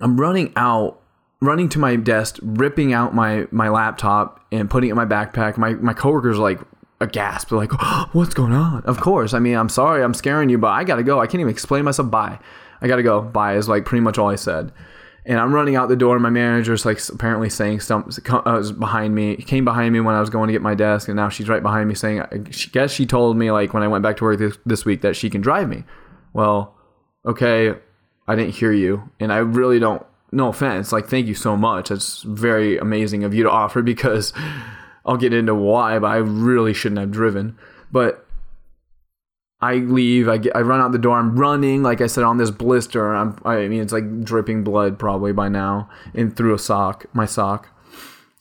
[0.00, 1.00] I'm running out
[1.40, 5.56] running to my desk, ripping out my my laptop and putting it in my backpack.
[5.56, 6.60] My my coworkers like
[7.00, 7.52] a gasp.
[7.52, 7.72] Like,
[8.14, 9.34] "What's going on?" Of course.
[9.34, 11.20] I mean, I'm sorry, I'm scaring you, but I gotta go.
[11.20, 12.10] I can't even explain myself.
[12.10, 12.38] Bye.
[12.80, 13.22] I gotta go.
[13.22, 14.72] Bye is like pretty much all I said.
[15.24, 16.14] And I'm running out the door.
[16.14, 19.36] And my manager's like apparently saying something uh, behind me.
[19.36, 21.62] Came behind me when I was going to get my desk, and now she's right
[21.62, 24.38] behind me saying, "I guess she told me like when I went back to work
[24.38, 25.84] this, this week that she can drive me."
[26.32, 26.74] Well,
[27.24, 27.74] okay,
[28.28, 30.04] I didn't hear you, and I really don't.
[30.32, 31.88] No offense, like thank you so much.
[31.88, 34.32] That's very amazing of you to offer because
[35.06, 37.56] I'll get into why, but I really shouldn't have driven.
[37.92, 38.26] But
[39.60, 40.28] I leave.
[40.28, 40.54] I get.
[40.54, 41.16] I run out the door.
[41.16, 43.14] I'm running, like I said, on this blister.
[43.14, 43.38] I'm.
[43.44, 47.68] I mean, it's like dripping blood probably by now, and through a sock, my sock.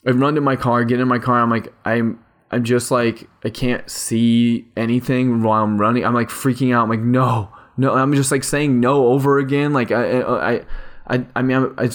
[0.06, 0.84] I run to my car.
[0.84, 1.40] Get in my car.
[1.40, 2.20] I'm like, I'm.
[2.52, 6.06] I'm just like, I can't see anything while I'm running.
[6.06, 6.84] I'm like freaking out.
[6.84, 7.94] I'm like, no, no.
[7.94, 9.74] I'm just like saying no over again.
[9.74, 10.62] Like I, I,
[11.08, 11.90] I, I mean, I,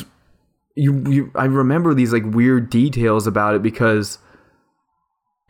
[0.75, 1.33] you, you.
[1.35, 4.19] I remember these like weird details about it because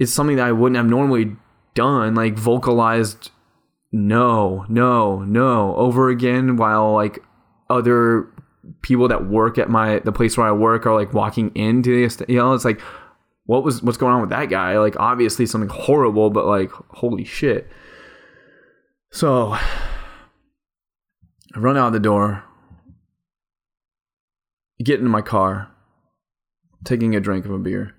[0.00, 1.36] it's something that I wouldn't have normally
[1.74, 3.30] done, like vocalized
[3.92, 7.22] no, no, no over again while like
[7.68, 8.26] other
[8.82, 12.24] people that work at my the place where I work are like walking into the
[12.28, 12.80] you know, it's like
[13.44, 14.78] what was what's going on with that guy?
[14.78, 17.68] Like obviously something horrible, but like holy shit.
[19.12, 19.60] So I
[21.56, 22.42] run out the door,
[24.82, 25.68] get into my car,
[26.84, 27.94] taking a drink of a beer.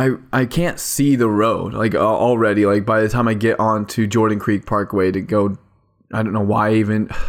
[0.00, 2.64] I I can't see the road like already.
[2.64, 5.58] Like by the time I get on to Jordan Creek Parkway to go,
[6.10, 7.10] I don't know why even.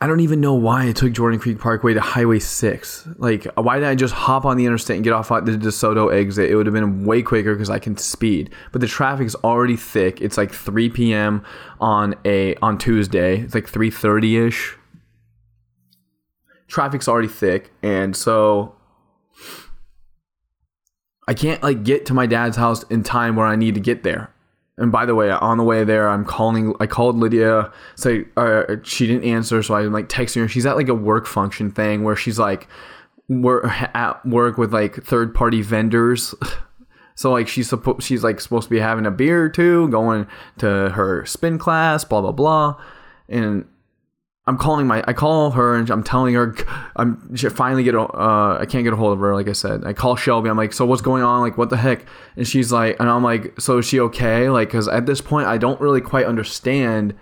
[0.00, 3.08] I don't even know why I took Jordan Creek Parkway to Highway 6.
[3.16, 5.52] Like, uh, why didn't I just hop on the interstate and get off at the
[5.52, 6.50] DeSoto exit?
[6.50, 8.52] It would have been way quicker because I can speed.
[8.72, 10.20] But the traffic's already thick.
[10.20, 11.42] It's like 3 p.m.
[11.80, 13.40] on a on Tuesday.
[13.40, 14.76] It's like 3:30 ish.
[16.66, 18.74] Traffic's already thick, and so
[21.26, 24.02] I can't like get to my dad's house in time where I need to get
[24.02, 24.30] there.
[24.76, 26.74] And by the way, on the way there, I'm calling.
[26.80, 27.72] I called Lydia.
[27.94, 30.48] Say uh, she didn't answer, so I'm like texting her.
[30.48, 32.66] She's at like a work function thing where she's like,
[33.28, 36.34] we're at work with like third party vendors.
[37.16, 40.26] So like she's supposed she's like supposed to be having a beer or two, going
[40.58, 42.74] to her spin class, blah blah blah,
[43.28, 43.66] and
[44.46, 46.54] I'm calling my I call her and I'm telling her
[46.96, 49.84] I'm she finally get uh I can't get a hold of her like I said.
[49.84, 50.50] I call Shelby.
[50.50, 51.40] I'm like so what's going on?
[51.40, 52.04] Like what the heck?
[52.36, 54.50] And she's like and I'm like so is she okay?
[54.50, 57.14] Like because at this point I don't really quite understand.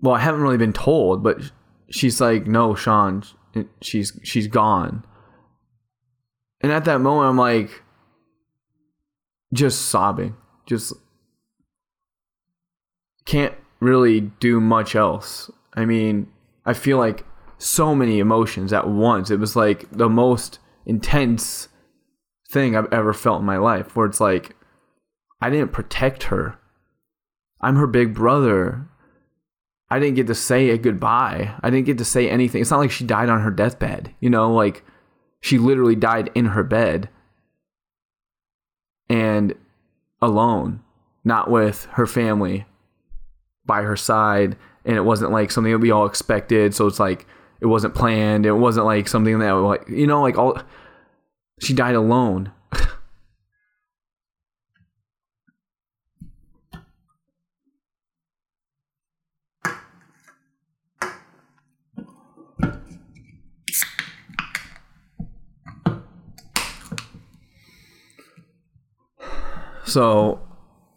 [0.00, 1.40] Well I haven't really been told but
[1.90, 3.24] she's like no Sean
[3.80, 5.04] she's she's gone.
[6.60, 7.82] And at that moment, I'm like,
[9.52, 10.36] just sobbing.
[10.66, 10.92] Just
[13.24, 15.50] can't really do much else.
[15.78, 16.26] I mean,
[16.66, 17.24] I feel like
[17.56, 19.30] so many emotions at once.
[19.30, 21.68] It was like the most intense
[22.50, 24.56] thing I've ever felt in my life where it's like
[25.40, 26.58] I didn't protect her.
[27.60, 28.88] I'm her big brother.
[29.88, 31.54] I didn't get to say a goodbye.
[31.62, 32.60] I didn't get to say anything.
[32.60, 34.84] It's not like she died on her deathbed, you know, like
[35.40, 37.08] she literally died in her bed
[39.08, 39.54] and
[40.20, 40.80] alone,
[41.22, 42.66] not with her family
[43.64, 44.56] by her side.
[44.88, 46.74] And it wasn't like something that we all expected.
[46.74, 47.26] So it's like
[47.60, 48.46] it wasn't planned.
[48.46, 50.60] It wasn't like something that like you know, like all
[51.60, 52.50] she died alone.
[69.84, 70.47] So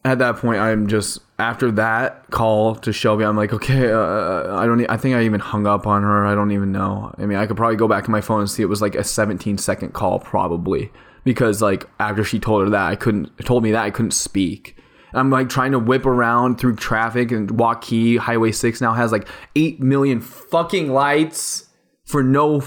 [0.04, 3.24] at that point, I'm just after that call to Shelby.
[3.24, 4.84] I'm like, okay, uh, I don't.
[4.90, 6.26] I think I even hung up on her.
[6.26, 7.14] I don't even know.
[7.18, 8.96] I mean, I could probably go back to my phone and see it was like
[8.96, 10.92] a 17 second call, probably
[11.24, 14.78] because like after she told her that, I couldn't told me that I couldn't speak.
[15.14, 19.28] I'm like trying to whip around through traffic and Waukee Highway Six now has like
[19.56, 21.68] eight million fucking lights
[22.06, 22.64] for no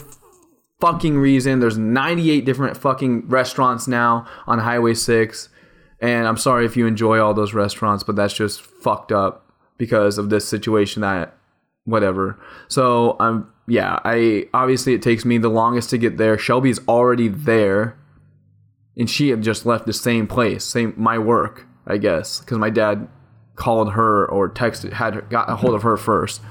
[0.80, 1.60] fucking reason.
[1.60, 5.48] There's 98 different fucking restaurants now on Highway Six
[6.04, 10.18] and I'm sorry if you enjoy all those restaurants, but that's just fucked up because
[10.18, 11.34] of this situation that
[11.84, 12.38] whatever.
[12.68, 16.36] So I'm yeah, I obviously it takes me the longest to get there.
[16.36, 17.96] Shelby's already there.
[18.98, 22.70] And she had just left the same place, same my work, I guess, because my
[22.70, 23.08] dad
[23.56, 26.42] called her or texted had got a hold of her first.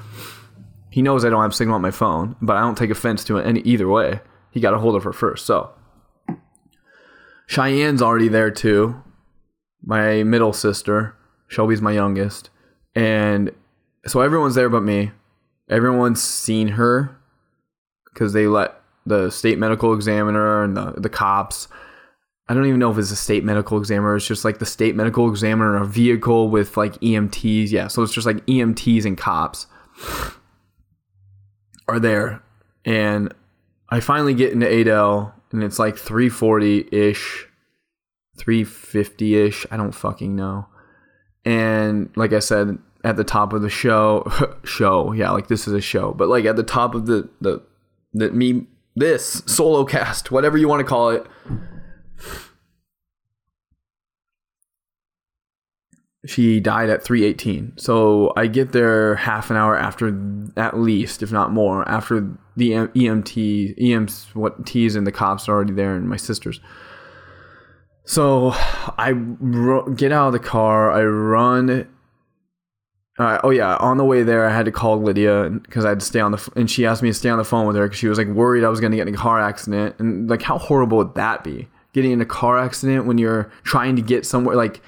[0.90, 3.38] He knows I don't have signal on my phone, but I don't take offense to
[3.38, 4.20] it any either way.
[4.52, 5.46] He got a hold of her first.
[5.46, 5.72] So
[7.48, 9.02] Cheyenne's already there too
[9.86, 11.16] my middle sister.
[11.48, 12.50] Shelby's my youngest.
[12.96, 13.52] And
[14.06, 15.12] so everyone's there but me.
[15.70, 17.18] Everyone's seen her
[18.06, 21.68] because they let the state medical examiner and the, the cops.
[22.48, 24.16] I don't even know if it's a state medical examiner.
[24.16, 27.72] It's just like the state medical examiner in a vehicle with like EMTs.
[27.72, 29.68] Yeah, so it's just like EMTs and cops
[31.88, 32.42] are there.
[32.86, 33.34] And
[33.90, 37.48] I finally get into Adel and it's like 340 ish
[38.38, 39.66] 350 ish.
[39.72, 40.68] I don't fucking know.
[41.46, 44.32] And like I said, at the top of the show,
[44.64, 47.62] show, yeah, like this is a show, but like at the top of the the
[48.14, 51.26] the me this solo cast, whatever you want to call it.
[56.26, 57.74] She died at 318.
[57.78, 60.08] So I get there half an hour after,
[60.56, 65.52] at least, if not more, after the EMT, EMs, what T's and the cops are
[65.54, 66.62] already there, and my sisters.
[68.06, 69.14] So I
[69.96, 70.92] get out of the car.
[70.92, 71.88] I run.
[73.18, 76.00] Uh, oh yeah, on the way there, I had to call Lydia because I had
[76.00, 76.38] to stay on the.
[76.38, 78.18] F- and she asked me to stay on the phone with her because she was
[78.18, 79.96] like worried I was going to get in a car accident.
[80.00, 81.68] And like, how horrible would that be?
[81.94, 84.82] Getting in a car accident when you're trying to get somewhere, like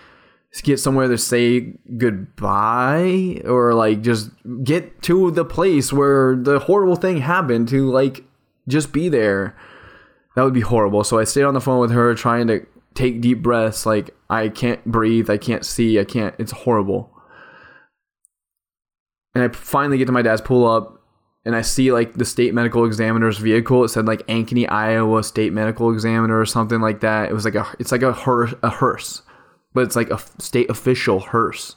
[0.63, 4.31] get somewhere to say goodbye or like just
[4.63, 8.23] get to the place where the horrible thing happened to like
[8.67, 9.55] just be there.
[10.35, 11.03] That would be horrible.
[11.03, 12.65] So I stayed on the phone with her trying to
[12.95, 13.85] take deep breaths.
[13.85, 16.33] Like I can't breathe, I can't see, I can't.
[16.39, 17.11] It's horrible.
[19.35, 21.03] And I finally get to my dad's pull up,
[21.43, 23.83] and I see like the state medical examiner's vehicle.
[23.83, 27.29] It said like Ankeny, Iowa State Medical Examiner or something like that.
[27.29, 29.21] It was like a, it's like a hearse, a hearse,
[29.73, 31.75] but it's like a state official hearse.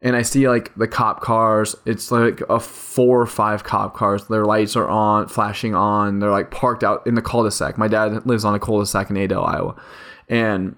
[0.00, 1.74] And I see like the cop cars.
[1.84, 4.28] It's like a four or five cop cars.
[4.28, 6.20] Their lights are on, flashing on.
[6.20, 7.76] They're like parked out in the cul-de-sac.
[7.76, 9.74] My dad lives on a cul-de-sac in Adel, Iowa
[10.28, 10.76] and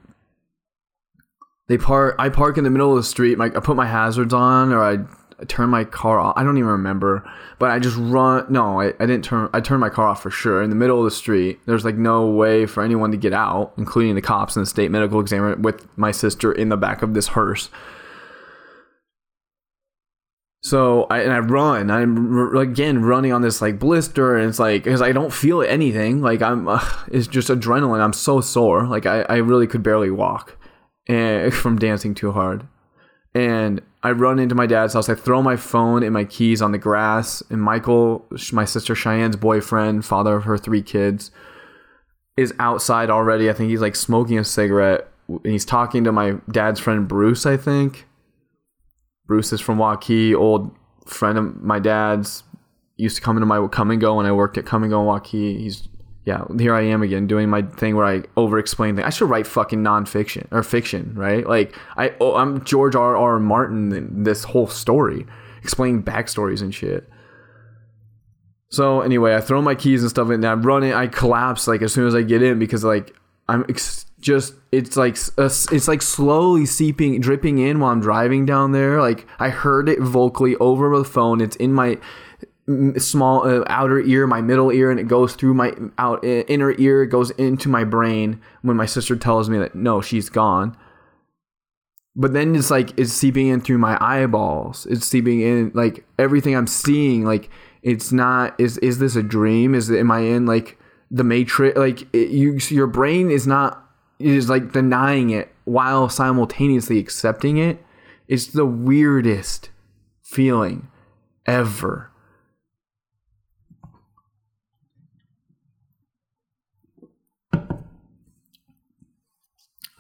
[1.69, 2.17] they park.
[2.19, 3.39] I park in the middle of the street.
[3.39, 4.99] Like I put my hazards on, or I,
[5.41, 6.35] I turn my car off.
[6.37, 8.47] I don't even remember, but I just run.
[8.49, 9.49] No, I, I didn't turn.
[9.53, 11.61] I turned my car off for sure in the middle of the street.
[11.67, 14.91] There's like no way for anyone to get out, including the cops and the state
[14.91, 17.71] medical examiner, with my sister in the back of this hearse.
[20.63, 21.91] So I and I run.
[21.91, 26.21] I'm again running on this like blister, and it's like because I don't feel anything.
[26.21, 28.01] Like I'm, uh, it's just adrenaline.
[28.01, 28.87] I'm so sore.
[28.87, 30.59] Like I, I really could barely walk,
[31.09, 32.67] and from dancing too hard.
[33.35, 35.09] And I run into my dad's house.
[35.09, 37.43] I throw my phone and my keys on the grass.
[37.49, 41.31] And Michael, my sister Cheyenne's boyfriend, father of her three kids,
[42.37, 43.49] is outside already.
[43.49, 45.09] I think he's like smoking a cigarette.
[45.29, 47.47] And he's talking to my dad's friend Bruce.
[47.47, 48.07] I think
[49.31, 50.77] Bruce is from Waukee, old
[51.07, 52.43] friend of my dad's.
[52.97, 55.01] Used to come into my Kum & Go when I worked at Kum & Go
[55.01, 55.57] in Waukee.
[55.57, 55.89] He's
[56.25, 59.07] yeah, here I am again doing my thing where I over explain things.
[59.07, 61.47] I should write fucking nonfiction or fiction, right?
[61.47, 63.17] Like I, oh, I'm George R.
[63.17, 63.39] R.
[63.39, 65.25] Martin in this whole story,
[65.63, 67.09] explaining backstories and shit.
[68.71, 70.93] So anyway, I throw my keys and stuff in, and I run it.
[70.93, 73.15] I collapse like as soon as I get in because like
[73.49, 78.47] I'm ex- just it's like uh, it's like slowly seeping, dripping in while I'm driving
[78.47, 79.01] down there.
[79.01, 81.41] Like I heard it vocally over the phone.
[81.41, 81.99] It's in my
[82.99, 87.03] small uh, outer ear, my middle ear, and it goes through my out inner ear.
[87.03, 90.77] It goes into my brain when my sister tells me that no, she's gone.
[92.17, 94.87] But then it's like it's seeping in through my eyeballs.
[94.87, 97.25] It's seeping in like everything I'm seeing.
[97.25, 97.51] Like
[97.83, 98.59] it's not.
[98.59, 99.75] Is is this a dream?
[99.75, 100.79] Is am I in like
[101.11, 101.79] the matrix?
[101.79, 103.87] Like it, you, your brain is not.
[104.21, 107.83] Is like denying it while simultaneously accepting it.
[108.29, 109.71] It's the weirdest
[110.23, 110.89] feeling
[111.47, 112.11] ever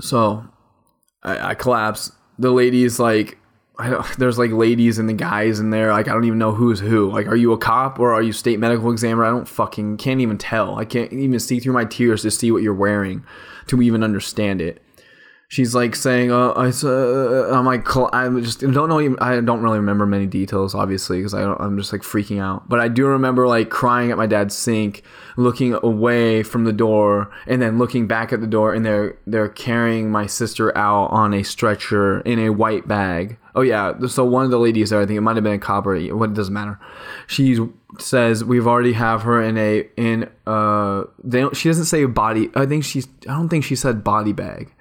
[0.01, 0.45] So
[1.23, 2.12] I, I collapse.
[2.39, 3.39] The ladies like
[4.18, 5.93] there's like ladies and the guys in there.
[5.93, 7.11] Like I don't even know who's who.
[7.11, 9.25] Like, are you a cop or are you state medical examiner?
[9.25, 10.79] I don't fucking can't even tell.
[10.79, 13.25] I can't even see through my tears to see what you're wearing
[13.71, 14.83] to even understand it
[15.51, 17.85] she's like saying, "Uh, I, uh, I'm like,
[18.15, 19.17] I just don't know.
[19.21, 22.69] I don't really remember many details, obviously, because I'm just like freaking out.
[22.69, 25.03] But I do remember like crying at my dad's sink,
[25.37, 29.49] looking away from the door, and then looking back at the door, and they're they're
[29.49, 33.37] carrying my sister out on a stretcher in a white bag.
[33.55, 35.59] Oh yeah, so one of the ladies there, I think it might have been a
[35.59, 36.31] cop or what.
[36.31, 36.79] It doesn't matter.
[37.27, 37.59] She
[37.99, 41.05] says we've already have her in a in uh.
[41.25, 42.51] They don't, she doesn't say body.
[42.55, 43.09] I think she's.
[43.23, 44.73] I don't think she said body bag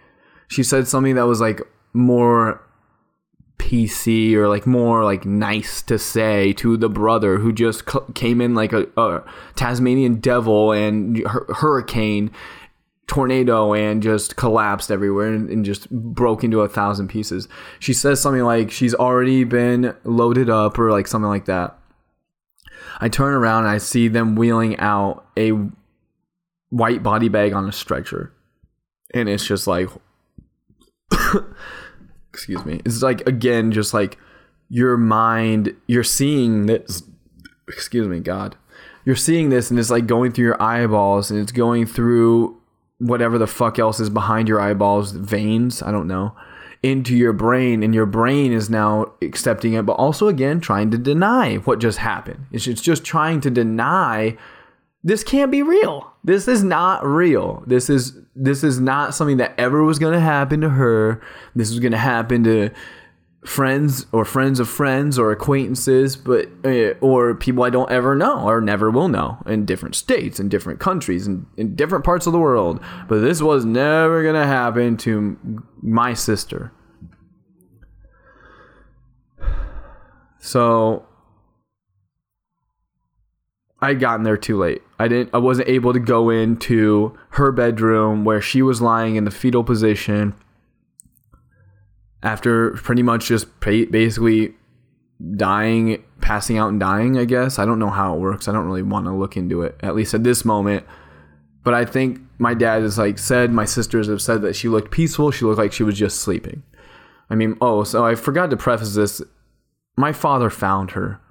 [0.50, 1.62] she said something that was like
[1.94, 2.62] more
[3.60, 7.84] PC or like more like nice to say to the brother who just
[8.16, 9.24] came in like a, a
[9.56, 12.32] Tasmanian devil and hurricane
[13.06, 17.48] tornado and just collapsed everywhere and, and, just broke into a thousand pieces.
[17.80, 21.78] She says something like she's already been loaded up or like something like that.
[23.00, 25.54] I turn around and I see them wheeling out a
[26.70, 28.32] white body bag on a stretcher.
[29.12, 29.90] And it's just like
[32.34, 32.82] excuse me.
[32.86, 34.18] It's like again just like
[34.70, 37.04] your mind you're seeing this
[37.68, 38.56] excuse me god.
[39.06, 42.60] You're seeing this and it's like going through your eyeballs and it's going through
[43.00, 46.36] whatever the fuck else is behind your eyeballs veins i don't know
[46.82, 47.84] into your brain.
[47.84, 52.00] And your brain is now accepting it but also again trying to deny what just
[52.00, 52.46] happened.
[52.52, 54.38] It's just trying to deny
[55.04, 56.09] this can't be real.
[56.24, 57.64] This is not real.
[57.66, 61.22] This is this is not something that ever was going to happen to her.
[61.56, 62.72] This was going to happen to
[63.46, 68.48] friends or friends of friends or acquaintances, but uh, or people I don't ever know
[68.48, 72.34] or never will know in different states in different countries and in different parts of
[72.34, 72.82] the world.
[73.08, 76.74] But this was never going to happen to my sister.
[80.42, 81.09] So
[83.82, 84.82] I'd gotten there too late.
[84.98, 89.24] I didn't I wasn't able to go into her bedroom where she was lying in
[89.24, 90.34] the fetal position
[92.22, 94.54] after pretty much just basically
[95.36, 97.60] dying, passing out and dying, I guess.
[97.60, 98.48] I don't know how it works.
[98.48, 100.86] I don't really want to look into it at least at this moment.
[101.64, 104.92] But I think my dad has like said my sisters have said that she looked
[104.92, 106.64] peaceful, she looked like she was just sleeping.
[107.30, 109.22] I mean, oh, so I forgot to preface this.
[109.96, 111.22] My father found her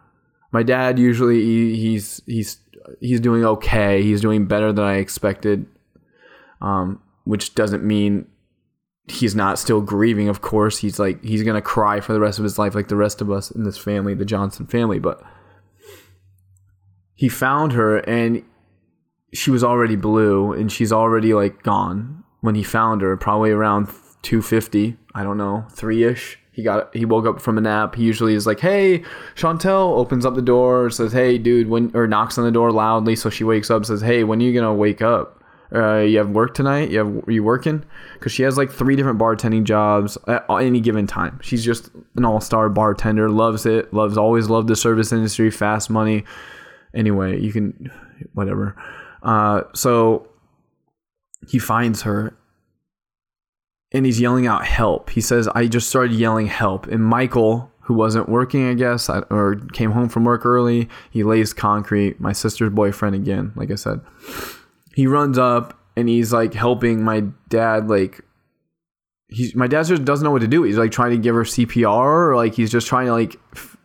[0.52, 2.58] my dad usually he, he's he's
[3.00, 4.02] he's doing okay.
[4.02, 5.66] He's doing better than I expected.
[6.60, 8.26] Um, which doesn't mean
[9.06, 10.28] he's not still grieving.
[10.28, 12.96] Of course, he's like he's gonna cry for the rest of his life, like the
[12.96, 14.98] rest of us in this family, the Johnson family.
[14.98, 15.22] But
[17.14, 18.42] he found her, and
[19.32, 23.16] she was already blue, and she's already like gone when he found her.
[23.16, 23.88] Probably around
[24.22, 24.96] two fifty.
[25.14, 27.94] I don't know, three ish he got he woke up from a nap.
[27.94, 29.04] He usually is like, "Hey,
[29.36, 33.14] Chantel," opens up the door, says, "Hey, dude," when or knocks on the door loudly,
[33.14, 35.40] so she wakes up, says, "Hey, when are you gonna wake up?
[35.72, 36.90] Uh, you have work tonight?
[36.90, 37.84] You have are you working?"
[38.14, 41.38] Because she has like three different bartending jobs at any given time.
[41.42, 45.90] She's just an all star bartender, loves it, loves always loved the service industry, fast
[45.90, 46.24] money.
[46.92, 47.88] Anyway, you can
[48.34, 48.74] whatever.
[49.22, 50.26] Uh, so
[51.46, 52.34] he finds her
[53.92, 55.10] and he's yelling out help.
[55.10, 56.86] He says, I just started yelling help.
[56.86, 61.54] And Michael, who wasn't working, I guess, or came home from work early, he lays
[61.54, 64.00] concrete, my sister's boyfriend again, like I said.
[64.94, 68.20] He runs up and he's like helping my dad, like,
[69.28, 70.62] he's my dad just doesn't know what to do.
[70.62, 73.36] He's like trying to give her CPR, or like he's just trying to like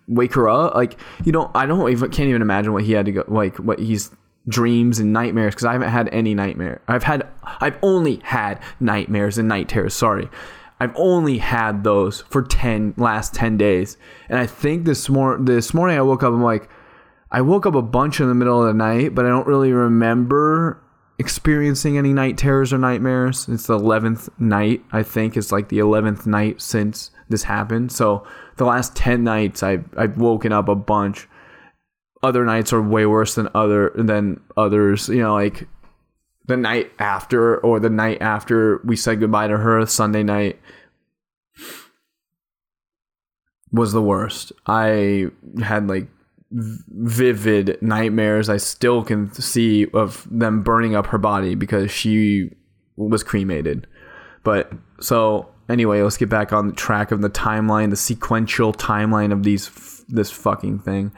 [0.07, 0.75] wake her up.
[0.75, 3.57] Like, you know, I don't even can't even imagine what he had to go, like,
[3.57, 4.11] what he's
[4.47, 6.81] dreams and nightmares because I haven't had any nightmare.
[6.87, 9.93] I've had I've only had nightmares and night terrors.
[9.93, 10.29] Sorry.
[10.79, 13.97] I've only had those for 10 last 10 days.
[14.27, 16.69] And I think this mor- this morning I woke up I'm like
[17.31, 19.71] I woke up a bunch in the middle of the night, but I don't really
[19.71, 20.79] remember
[21.17, 23.47] experiencing any night terrors or nightmares.
[23.47, 25.37] It's the 11th night, I think.
[25.37, 27.91] It's like the 11th night since this happened.
[27.91, 28.27] So
[28.57, 31.27] the last 10 nights I've, I've woken up a bunch.
[32.23, 35.09] Other nights are way worse than other than others.
[35.09, 35.67] You know, like
[36.45, 40.59] the night after or the night after we said goodbye to her, Sunday night
[43.71, 44.51] was the worst.
[44.65, 45.27] I
[45.61, 46.07] had like
[46.53, 52.51] vivid nightmares I still can see of them burning up her body because she
[52.95, 53.87] was cremated.
[54.43, 59.31] But so anyway, let's get back on the track of the timeline, the sequential timeline
[59.31, 61.11] of these this fucking thing.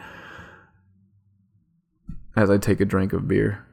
[2.36, 3.66] As I take a drink of beer.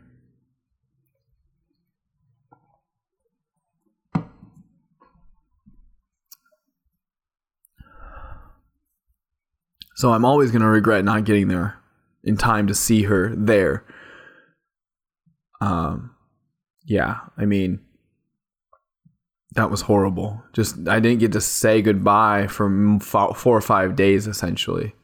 [9.96, 11.78] So I'm always going to regret not getting there
[12.24, 13.84] in time to see her there.
[15.60, 16.16] Um
[16.84, 17.80] yeah, I mean
[19.54, 20.42] that was horrible.
[20.52, 24.94] Just I didn't get to say goodbye for four or five days essentially.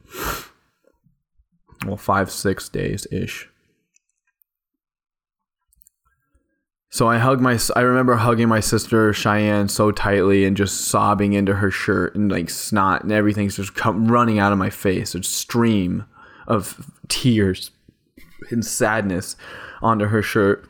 [1.85, 3.48] Well, 5 6 days ish.
[6.91, 11.33] So I hugged my I remember hugging my sister Cheyenne so tightly and just sobbing
[11.33, 15.13] into her shirt and like snot and everything's just come running out of my face.
[15.13, 16.05] A stream
[16.47, 17.69] of tears
[18.49, 19.35] and sadness
[19.81, 20.67] onto her shirt.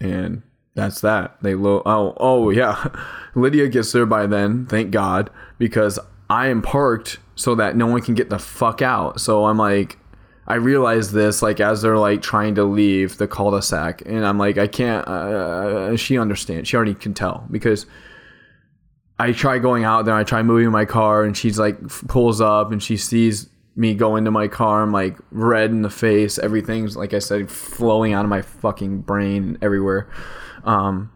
[0.00, 0.42] And
[0.74, 1.36] that's that.
[1.42, 2.88] They lo oh oh yeah.
[3.36, 8.02] Lydia gets there by then, thank God, because I am parked so that no one
[8.02, 9.20] can get the fuck out.
[9.20, 9.98] So I'm like
[10.48, 14.58] I realized this like as they're like trying to leave the cul-de-sac, and I'm like,
[14.58, 15.06] I can't.
[15.06, 16.68] Uh, uh she understands.
[16.68, 17.86] She already can tell because
[19.18, 20.14] I try going out there.
[20.14, 24.16] I try moving my car, and she's like pulls up, and she sees me go
[24.16, 24.82] into my car.
[24.82, 26.38] I'm like red in the face.
[26.38, 30.08] Everything's like I said, flowing out of my fucking brain everywhere.
[30.64, 31.10] Um,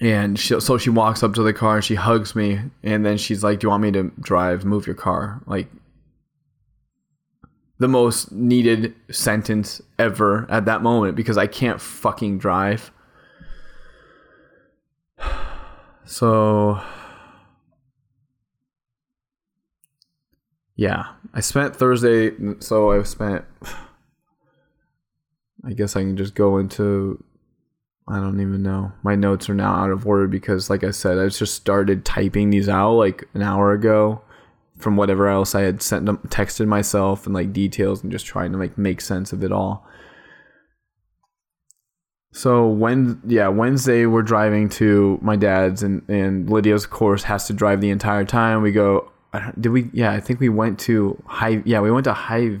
[0.00, 3.18] and she, so she walks up to the car and she hugs me, and then
[3.18, 4.64] she's like, "Do you want me to drive?
[4.64, 5.68] Move your car?" Like
[7.80, 12.92] the most needed sentence ever at that moment because I can't fucking drive.
[16.06, 16.80] So
[20.74, 23.44] yeah, I spent Thursday so I spent
[25.64, 27.22] I guess I can just go into
[28.08, 28.90] I don't even know.
[29.04, 32.50] My notes are now out of order because like I said, I just started typing
[32.50, 34.22] these out like an hour ago
[34.80, 38.52] from whatever else I had sent um, texted myself and like details and just trying
[38.52, 39.86] to like make sense of it all.
[42.32, 47.52] So when yeah Wednesday we're driving to my dad's and and Lydia's course has to
[47.52, 48.62] drive the entire time.
[48.62, 49.10] We go
[49.60, 52.58] did we yeah I think we went to high yeah we went to high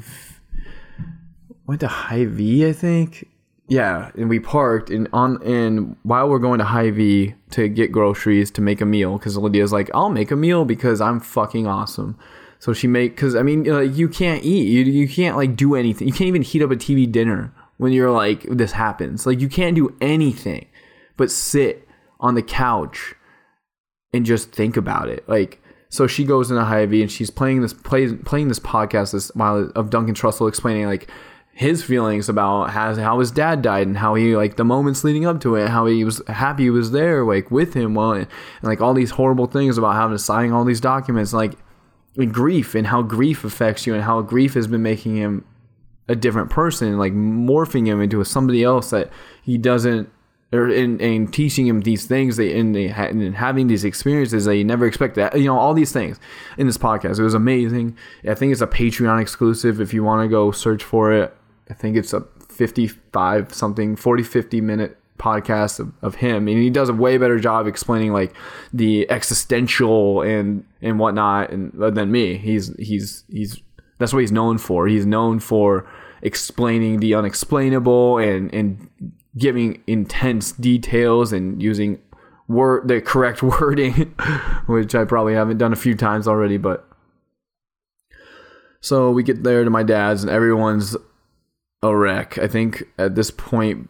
[1.66, 3.28] went to Hy-Vee I think
[3.70, 8.50] yeah, and we parked and on and while we're going to Hy-Vee to get groceries
[8.50, 12.18] to make a meal because Lydia's like, I'll make a meal because I'm fucking awesome.
[12.58, 14.68] So she make because I mean you, know, you can't eat.
[14.68, 16.08] You you can't like do anything.
[16.08, 19.24] You can't even heat up a TV dinner when you're like this happens.
[19.24, 20.66] Like you can't do anything
[21.16, 21.86] but sit
[22.18, 23.14] on the couch
[24.12, 25.28] and just think about it.
[25.28, 29.30] Like so she goes into Hy-Vee and she's playing this play, playing this podcast this
[29.36, 31.08] while of Duncan Trussell explaining like
[31.52, 35.26] his feelings about how, how his dad died and how he like the moments leading
[35.26, 38.26] up to it how he was happy he was there like with him while and,
[38.62, 41.52] like all these horrible things about having to sign all these documents like
[42.16, 45.44] and grief and how grief affects you and how grief has been making him
[46.08, 49.10] a different person like morphing him into somebody else that
[49.42, 50.10] he doesn't
[50.52, 54.64] or in, in teaching him these things they in, in having these experiences that you
[54.64, 56.18] never expected you know all these things
[56.58, 57.18] in this podcast.
[57.18, 57.96] It was amazing.
[58.24, 61.36] I think it's a patreon exclusive if you want to go search for it
[61.70, 66.48] I think it's a 55 something 40 50 minute podcast of, of him.
[66.48, 68.34] And he does a way better job explaining like
[68.72, 72.38] the existential and and whatnot and uh, than me.
[72.38, 73.60] He's he's he's
[73.98, 74.88] that's what he's known for.
[74.88, 75.88] He's known for
[76.22, 78.90] explaining the unexplainable and and
[79.38, 82.00] giving intense details and using
[82.48, 83.92] word the correct wording
[84.66, 86.86] which I probably haven't done a few times already but.
[88.82, 90.96] So we get there to my dad's and everyone's
[91.82, 92.38] a wreck.
[92.38, 93.88] I think at this point,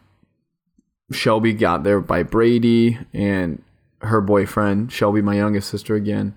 [1.12, 3.62] Shelby got there by Brady and
[4.02, 6.34] her boyfriend, Shelby, my youngest sister again.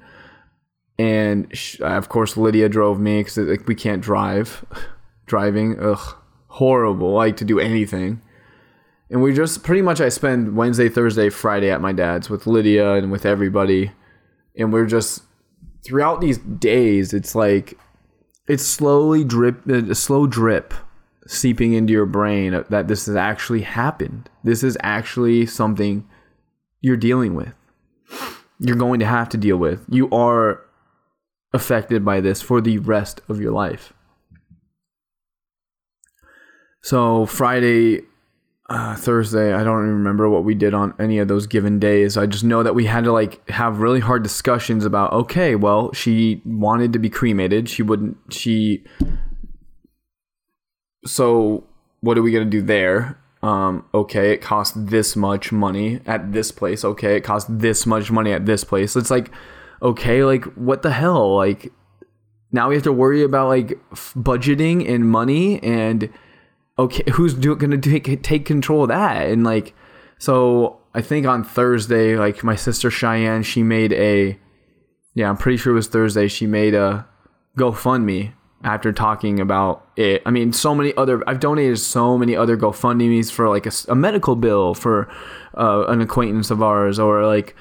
[0.98, 4.66] And she, of course, Lydia drove me because like, we can't drive.
[5.26, 6.16] Driving, ugh,
[6.48, 8.22] horrible, I like to do anything.
[9.10, 12.96] And we just pretty much I spend Wednesday, Thursday, Friday at my dad's with Lydia
[12.96, 13.92] and with everybody.
[14.58, 15.24] And we're just
[15.86, 17.78] throughout these days, it's like
[18.48, 20.74] it's slowly drip, a slow drip
[21.28, 24.30] seeping into your brain that this has actually happened.
[24.44, 26.08] This is actually something
[26.82, 27.54] you're dealing with.
[28.60, 29.86] You're going to have to deal with.
[29.90, 30.62] You are
[31.54, 33.94] affected by this for the rest of your life.
[36.82, 38.02] So Friday,
[38.70, 42.18] uh, Thursday, I don't even remember what we did on any of those given days.
[42.18, 45.14] I just know that we had to like have really hard discussions about.
[45.14, 47.70] Okay, well, she wanted to be cremated.
[47.70, 48.18] She wouldn't.
[48.30, 48.84] She.
[51.06, 51.64] So
[52.02, 53.18] what are we gonna do there?
[53.42, 56.86] Um, okay, it costs this much money at this place.
[56.86, 58.96] Okay, it costs this much money at this place.
[58.96, 59.32] It's like,
[59.82, 61.36] okay, like what the hell?
[61.36, 61.72] Like
[62.52, 66.10] now we have to worry about like f- budgeting and money and
[66.80, 69.30] okay, who's do, gonna take take control of that?
[69.30, 69.74] And like,
[70.20, 74.40] so I think on Thursday, like my sister Cheyenne, she made a,
[75.16, 76.28] yeah, I'm pretty sure it was Thursday.
[76.28, 77.08] She made a
[77.58, 78.34] GoFundMe
[78.64, 80.22] after talking about it.
[80.26, 83.96] I mean, so many other, I've donated so many other GoFundMe's for like a, a
[83.96, 85.10] medical bill for
[85.58, 87.56] uh, an acquaintance of ours or like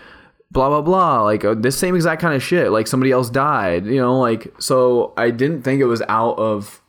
[0.51, 1.23] blah, blah, blah.
[1.23, 2.71] Like uh, this same exact kind of shit.
[2.71, 6.81] Like somebody else died, you know, like, so I didn't think it was out of,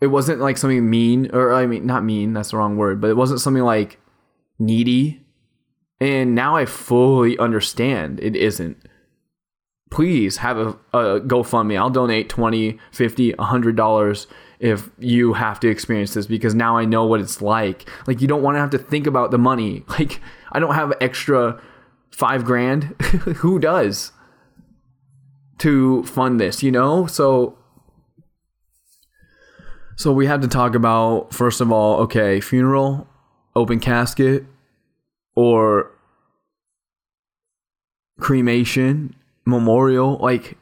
[0.00, 3.10] it wasn't like something mean or I mean, not mean, that's the wrong word, but
[3.10, 3.98] it wasn't something like
[4.58, 5.22] needy.
[5.98, 8.76] And now I fully understand it isn't
[9.90, 11.78] please have a, a GoFundMe.
[11.78, 14.26] I'll donate 20, 50, 100 dollars
[14.58, 17.88] if you have to experience this because now I know what it's like.
[18.06, 19.84] Like you don't want to have to think about the money.
[19.96, 20.20] Like
[20.52, 21.60] I don't have extra
[22.10, 22.82] 5 grand.
[23.38, 24.12] Who does?
[25.58, 27.06] To fund this, you know?
[27.06, 27.58] So
[29.96, 33.08] so we had to talk about first of all, okay, funeral,
[33.54, 34.44] open casket
[35.34, 35.90] or
[38.18, 39.14] cremation
[39.46, 40.58] memorial like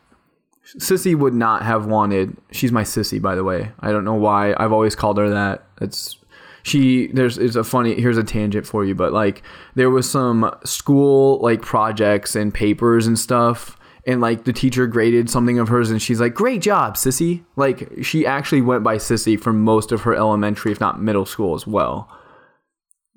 [0.79, 3.73] sissy would not have wanted she's my sissy by the way.
[3.81, 4.55] I don't know why.
[4.57, 5.67] I've always called her that.
[5.81, 6.19] It's
[6.63, 9.43] she there's it's a funny here's a tangent for you but like
[9.75, 15.31] there was some school like projects and papers and stuff and like the teacher graded
[15.31, 17.45] something of hers and she's like great job sissy.
[17.57, 21.55] Like she actually went by sissy for most of her elementary if not middle school
[21.55, 22.09] as well.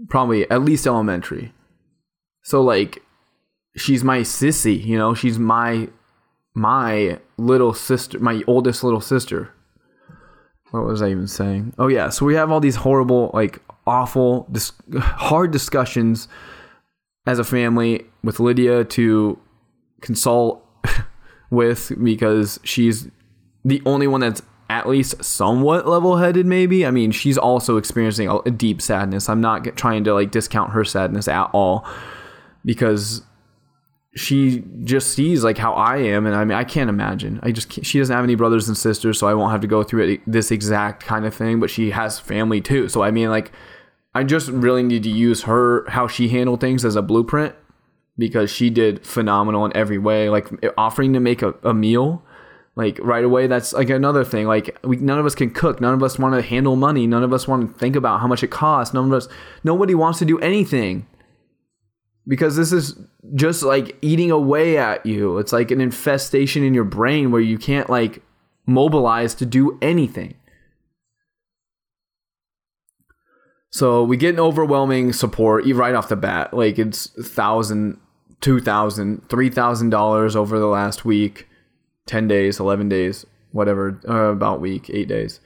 [0.07, 1.53] Probably at least elementary.
[2.43, 3.01] So like
[3.77, 5.87] she's my sissy, you know, she's my
[6.53, 9.53] my little sister, my oldest little sister.
[10.71, 11.73] What was I even saying?
[11.77, 16.27] Oh yeah, so we have all these horrible, like awful, dis- hard discussions
[17.25, 19.39] as a family with Lydia to
[20.01, 20.65] consult
[21.51, 23.07] with because she's
[23.63, 28.51] the only one that's at least somewhat level-headed maybe i mean she's also experiencing a,
[28.51, 31.87] deep sadness i'm not trying to like discount her sadness at all
[32.65, 33.23] because
[34.17, 37.39] she just sees like how I am, and I mean I can't imagine.
[37.43, 39.83] I just she doesn't have any brothers and sisters, so I won't have to go
[39.83, 41.59] through it, this exact kind of thing.
[41.59, 43.51] But she has family too, so I mean like
[44.15, 47.53] I just really need to use her how she handled things as a blueprint
[48.17, 50.29] because she did phenomenal in every way.
[50.29, 50.47] Like
[50.77, 52.23] offering to make a, a meal,
[52.75, 53.45] like right away.
[53.45, 54.47] That's like another thing.
[54.47, 55.79] Like we none of us can cook.
[55.79, 57.05] None of us want to handle money.
[57.05, 58.93] None of us want to think about how much it costs.
[58.93, 59.27] None of us.
[59.63, 61.05] Nobody wants to do anything
[62.27, 62.99] because this is
[63.35, 65.37] just like eating away at you.
[65.37, 68.21] It's like an infestation in your brain where you can't like
[68.65, 70.35] mobilize to do anything.
[73.69, 76.53] So we get an overwhelming support right off the bat.
[76.53, 77.99] Like it's thousand,
[78.41, 81.47] two thousand, three thousand dollars over the last week,
[82.05, 85.39] ten days, eleven days, whatever, uh, about week, eight days.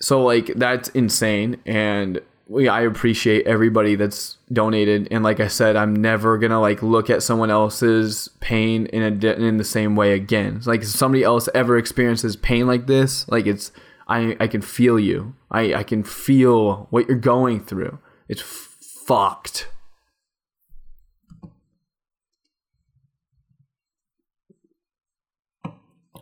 [0.00, 5.74] So like that's insane, and we I appreciate everybody that's donated and like I said
[5.74, 10.12] I'm never to like look at someone else's pain in a in the same way
[10.12, 10.60] again.
[10.64, 13.72] Like if somebody else ever experiences pain like this, like it's
[14.06, 15.34] I I can feel you.
[15.50, 17.98] I I can feel what you're going through.
[18.28, 19.68] It's fucked.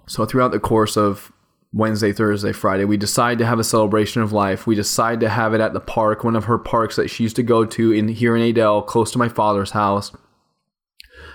[0.07, 1.33] So throughout the course of
[1.75, 2.85] Wednesday, Thursday, Friday.
[2.85, 4.65] We decide to have a celebration of life.
[4.65, 7.35] We decide to have it at the park, one of her parks that she used
[7.37, 10.13] to go to in here in Adel, close to my father's house.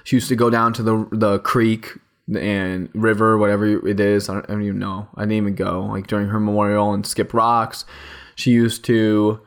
[0.06, 1.98] She used to go down to the the creek
[2.34, 4.30] and river, whatever it is.
[4.30, 5.10] I don't, I don't even know.
[5.16, 5.86] I didn't even go.
[5.86, 7.84] Like during her memorial and skip rocks.
[8.36, 9.42] She used to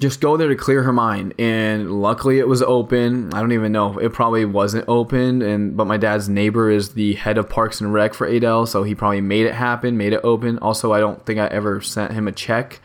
[0.00, 1.34] just go there to clear her mind.
[1.38, 3.32] And luckily, it was open.
[3.32, 3.98] I don't even know.
[3.98, 5.40] It probably wasn't open.
[5.40, 8.82] And but my dad's neighbor is the head of Parks and Rec for Adel, so
[8.82, 10.58] he probably made it happen, made it open.
[10.58, 12.80] Also, I don't think I ever sent him a check,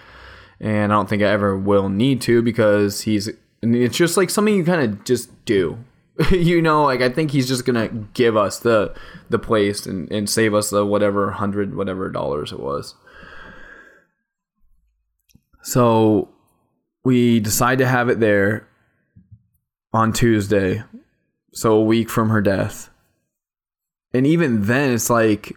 [0.59, 3.29] and I don't think I ever will need to because he's.
[3.61, 5.79] It's just like something you kind of just do.
[6.31, 8.93] you know, like I think he's just gonna give us the
[9.29, 12.95] the place and, and save us the whatever hundred whatever dollars it was.
[15.63, 16.29] So
[17.03, 18.67] we decide to have it there
[19.93, 20.83] on Tuesday,
[21.53, 22.89] so a week from her death.
[24.13, 25.55] And even then, it's like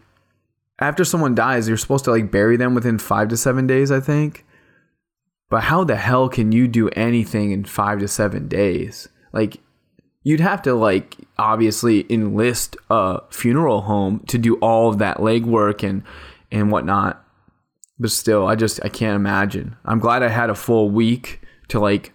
[0.78, 4.00] after someone dies, you're supposed to like bury them within five to seven days, I
[4.00, 4.44] think.
[5.48, 9.08] But how the hell can you do anything in five to seven days?
[9.32, 9.58] Like,
[10.22, 15.86] you'd have to like obviously enlist a funeral home to do all of that legwork
[15.86, 16.02] and
[16.50, 17.24] and whatnot
[18.02, 19.76] but still i just i can't imagine.
[19.84, 22.12] I'm glad i had a full week to like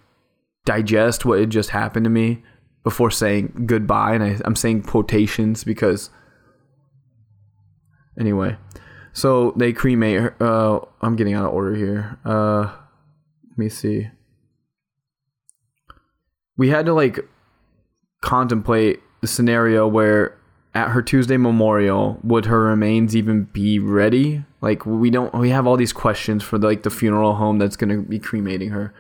[0.66, 2.44] digest what had just happened to me
[2.84, 6.10] before saying goodbye and I, i'm saying quotations because
[8.20, 8.58] anyway.
[9.14, 12.20] So they cremate her uh i'm getting out of order here.
[12.24, 12.74] Uh
[13.50, 14.10] let me see.
[16.58, 17.20] We had to like
[18.22, 20.37] contemplate the scenario where
[20.78, 24.44] at her Tuesday memorial would her remains even be ready?
[24.62, 27.76] Like we don't we have all these questions for the, like the funeral home that's
[27.76, 28.94] going to be cremating her.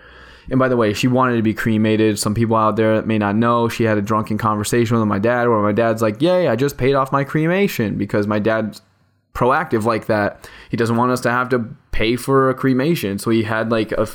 [0.49, 2.17] And by the way, she wanted to be cremated.
[2.17, 5.47] Some people out there may not know she had a drunken conversation with my dad
[5.47, 8.81] where my dad's like, "Yay, I just paid off my cremation" because my dad's
[9.35, 10.49] proactive like that.
[10.71, 11.59] He doesn't want us to have to
[11.91, 13.19] pay for a cremation.
[13.19, 14.07] So he had like a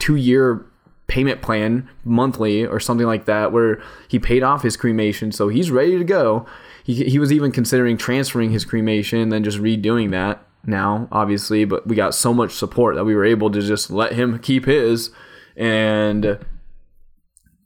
[0.00, 0.66] 2-year
[1.06, 5.70] payment plan monthly or something like that where he paid off his cremation so he's
[5.70, 6.44] ready to go
[6.86, 11.64] he, he was even considering transferring his cremation and then just redoing that now obviously
[11.64, 14.66] but we got so much support that we were able to just let him keep
[14.66, 15.10] his
[15.56, 16.38] and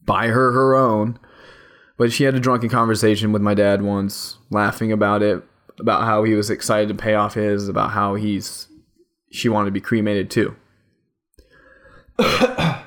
[0.04, 1.18] buy her her own
[1.98, 5.42] but she had a drunken conversation with my dad once laughing about it
[5.78, 8.68] about how he was excited to pay off his about how he's
[9.30, 10.56] she wanted to be cremated too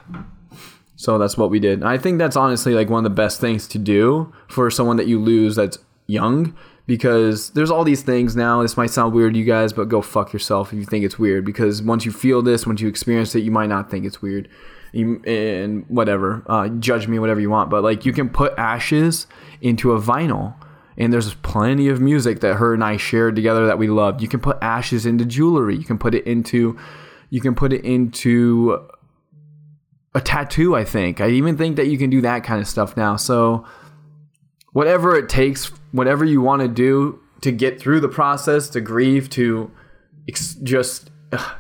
[0.96, 1.84] So that's what we did.
[1.84, 5.06] I think that's honestly like one of the best things to do for someone that
[5.06, 5.78] you lose that's
[6.08, 8.62] young because there's all these things now.
[8.62, 11.18] This might sound weird to you guys, but go fuck yourself if you think it's
[11.18, 14.22] weird because once you feel this, once you experience it, you might not think it's
[14.22, 14.50] weird.
[14.92, 19.26] You, and whatever, uh, judge me whatever you want, but like you can put ashes
[19.60, 20.54] into a vinyl
[20.98, 24.22] and there's plenty of music that her and I shared together that we loved.
[24.22, 25.76] You can put ashes into jewelry.
[25.76, 26.78] You can put it into
[27.30, 28.88] you can put it into
[30.14, 31.20] a tattoo, I think.
[31.20, 33.16] I even think that you can do that kind of stuff now.
[33.16, 33.66] So,
[34.74, 39.30] whatever it takes, whatever you want to do to get through the process, to grieve,
[39.32, 39.72] to
[40.28, 41.10] ex- just.
[41.32, 41.54] Uh,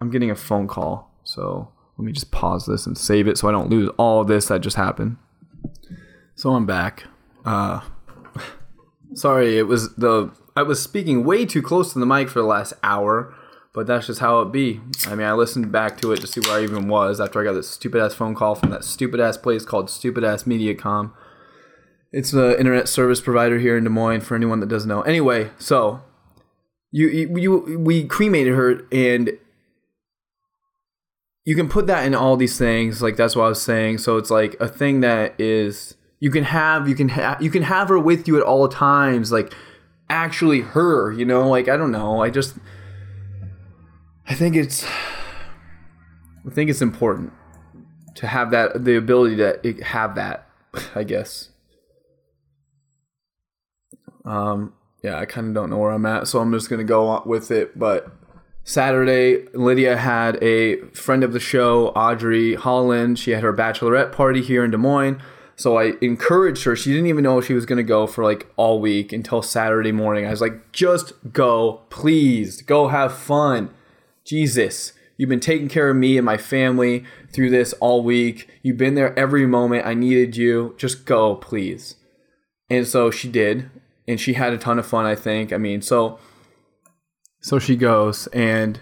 [0.00, 1.10] I'm getting a phone call.
[1.24, 4.46] So, let me just pause this and save it so I don't lose all this
[4.46, 5.16] that just happened.
[6.34, 7.04] So, I'm back.
[7.44, 7.80] Uh,
[9.14, 10.32] sorry, it was the.
[10.56, 13.34] I was speaking way too close to the mic for the last hour
[13.72, 14.80] but that's just how it be.
[15.06, 17.44] I mean, I listened back to it to see where I even was after I
[17.44, 21.12] got this stupid ass phone call from that stupid ass place called Stupid Ass Mediacom.
[22.12, 25.02] It's an internet service provider here in Des Moines for anyone that doesn't know.
[25.02, 26.02] Anyway, so
[26.90, 29.30] you, you, you we cremated her and
[31.44, 33.98] you can put that in all these things like that's what I was saying.
[33.98, 37.62] So it's like a thing that is you can have you can have you can
[37.62, 39.54] have her with you at all times like
[40.08, 41.48] actually her, you know?
[41.48, 42.20] Like I don't know.
[42.22, 42.56] I just
[44.30, 44.84] I think it's
[46.46, 47.32] I think it's important
[48.14, 50.46] to have that the ability to have that,
[50.94, 51.48] I guess.
[54.24, 54.72] Um
[55.02, 57.22] yeah, I kind of don't know where I'm at, so I'm just going to go
[57.24, 58.12] with it, but
[58.64, 63.18] Saturday, Lydia had a friend of the show, Audrey Holland.
[63.18, 65.22] She had her bachelorette party here in Des Moines.
[65.56, 66.76] So I encouraged her.
[66.76, 69.90] She didn't even know she was going to go for like all week until Saturday
[69.90, 70.26] morning.
[70.26, 72.60] I was like, just go, please.
[72.60, 73.70] Go have fun.
[74.30, 78.48] Jesus, you've been taking care of me and my family through this all week.
[78.62, 79.84] You've been there every moment.
[79.84, 80.76] I needed you.
[80.78, 81.96] Just go, please.
[82.70, 83.68] And so she did.
[84.06, 85.52] And she had a ton of fun, I think.
[85.52, 86.20] I mean, so
[87.40, 88.78] so she goes and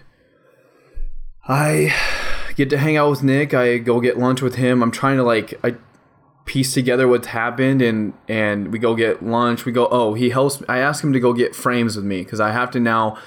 [1.47, 1.95] I
[2.55, 3.55] get to hang out with Nick.
[3.55, 4.83] I go get lunch with him.
[4.83, 5.77] I'm trying to like I
[6.45, 9.65] piece together what's happened and and we go get lunch.
[9.65, 12.39] We go, "Oh, he helps I ask him to go get frames with me cuz
[12.39, 13.17] I have to now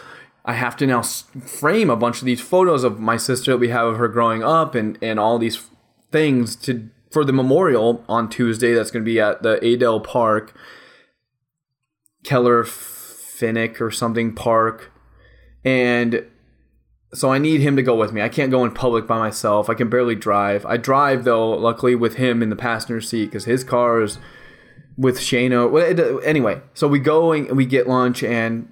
[0.44, 3.68] I have to now frame a bunch of these photos of my sister that we
[3.68, 5.62] have of her growing up and, and all these
[6.10, 10.54] things to for the memorial on Tuesday that's going to be at the Adel Park,
[12.24, 14.90] Keller Finnick or something park.
[15.62, 16.24] And
[17.12, 18.22] so I need him to go with me.
[18.22, 19.68] I can't go in public by myself.
[19.68, 20.64] I can barely drive.
[20.64, 24.18] I drive though, luckily with him in the passenger seat because his car is
[24.96, 25.70] with Shayna.
[25.70, 28.71] Well, anyway, so we go and we get lunch and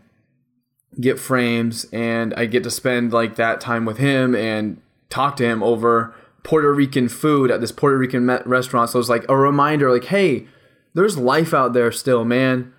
[0.99, 5.45] get frames, and I get to spend like that time with him and talk to
[5.45, 8.91] him over Puerto Rican food at this Puerto Rican restaurant.
[8.91, 10.47] So it's like a reminder, like, hey,
[10.95, 12.73] there's life out there still, man.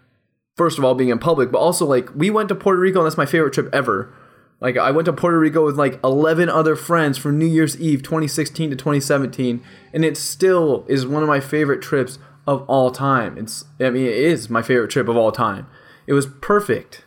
[0.58, 3.06] First of all, being in public, but also like we went to Puerto Rico, and
[3.06, 4.14] that's my favorite trip ever
[4.62, 8.04] like I went to Puerto Rico with like 11 other friends for New Year's Eve
[8.04, 13.38] 2016 to 2017 and it still is one of my favorite trips of all time.
[13.38, 15.68] It's I mean it is my favorite trip of all time.
[16.08, 17.04] It was perfect.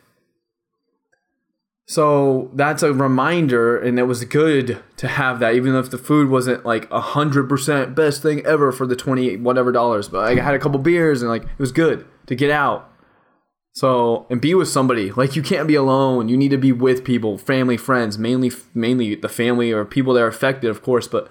[1.86, 6.30] So that's a reminder and it was good to have that even if the food
[6.30, 10.54] wasn't like a 100% best thing ever for the 20 whatever dollars, but I had
[10.54, 12.90] a couple beers and like it was good to get out
[13.74, 15.10] so and be with somebody.
[15.10, 16.28] Like you can't be alone.
[16.28, 20.22] You need to be with people, family, friends, mainly mainly the family or people that
[20.22, 21.08] are affected, of course.
[21.08, 21.28] But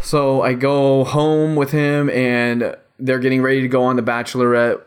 [0.00, 4.80] so I go home with him, and they're getting ready to go on the bachelorette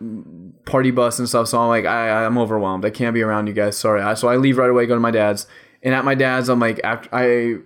[0.66, 1.47] party bus and stuff.
[1.47, 2.86] So I'm like, I I'm overwhelmed.
[2.86, 3.78] I can't be around you guys.
[3.78, 4.16] Sorry.
[4.18, 5.47] So I leave right away, go to my dad's,
[5.84, 7.59] and at my dad's, I'm like, after I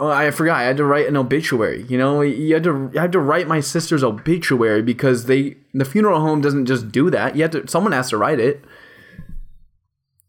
[0.00, 0.56] Oh, I forgot.
[0.56, 1.84] I had to write an obituary.
[1.86, 5.84] You know, you had to I had to write my sister's obituary because they the
[5.84, 7.36] funeral home doesn't just do that.
[7.36, 8.64] You have to someone has to write it.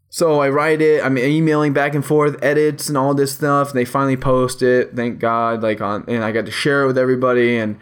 [0.10, 1.02] So I write it.
[1.06, 3.70] I'm emailing back and forth, edits and all this stuff.
[3.70, 4.94] And they finally post it.
[4.94, 5.64] Thank God.
[5.64, 7.56] Like on, and I got to share it with everybody.
[7.56, 7.80] And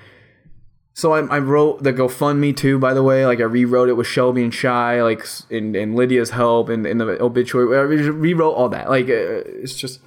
[1.00, 2.78] so I, I wrote the GoFundMe too.
[2.78, 6.32] By the way, like I rewrote it with Shelby and Shy, like in, in Lydia's
[6.32, 7.78] help, and in the obituary.
[7.78, 8.90] I rewrote all that.
[8.90, 10.02] Like uh, it's just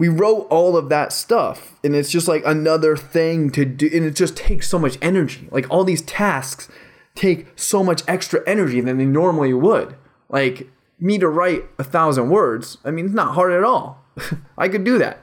[0.00, 4.06] we wrote all of that stuff and it's just like another thing to do and
[4.06, 6.70] it just takes so much energy like all these tasks
[7.14, 9.94] take so much extra energy than they normally would
[10.30, 14.02] like me to write a thousand words i mean it's not hard at all
[14.56, 15.18] i could do that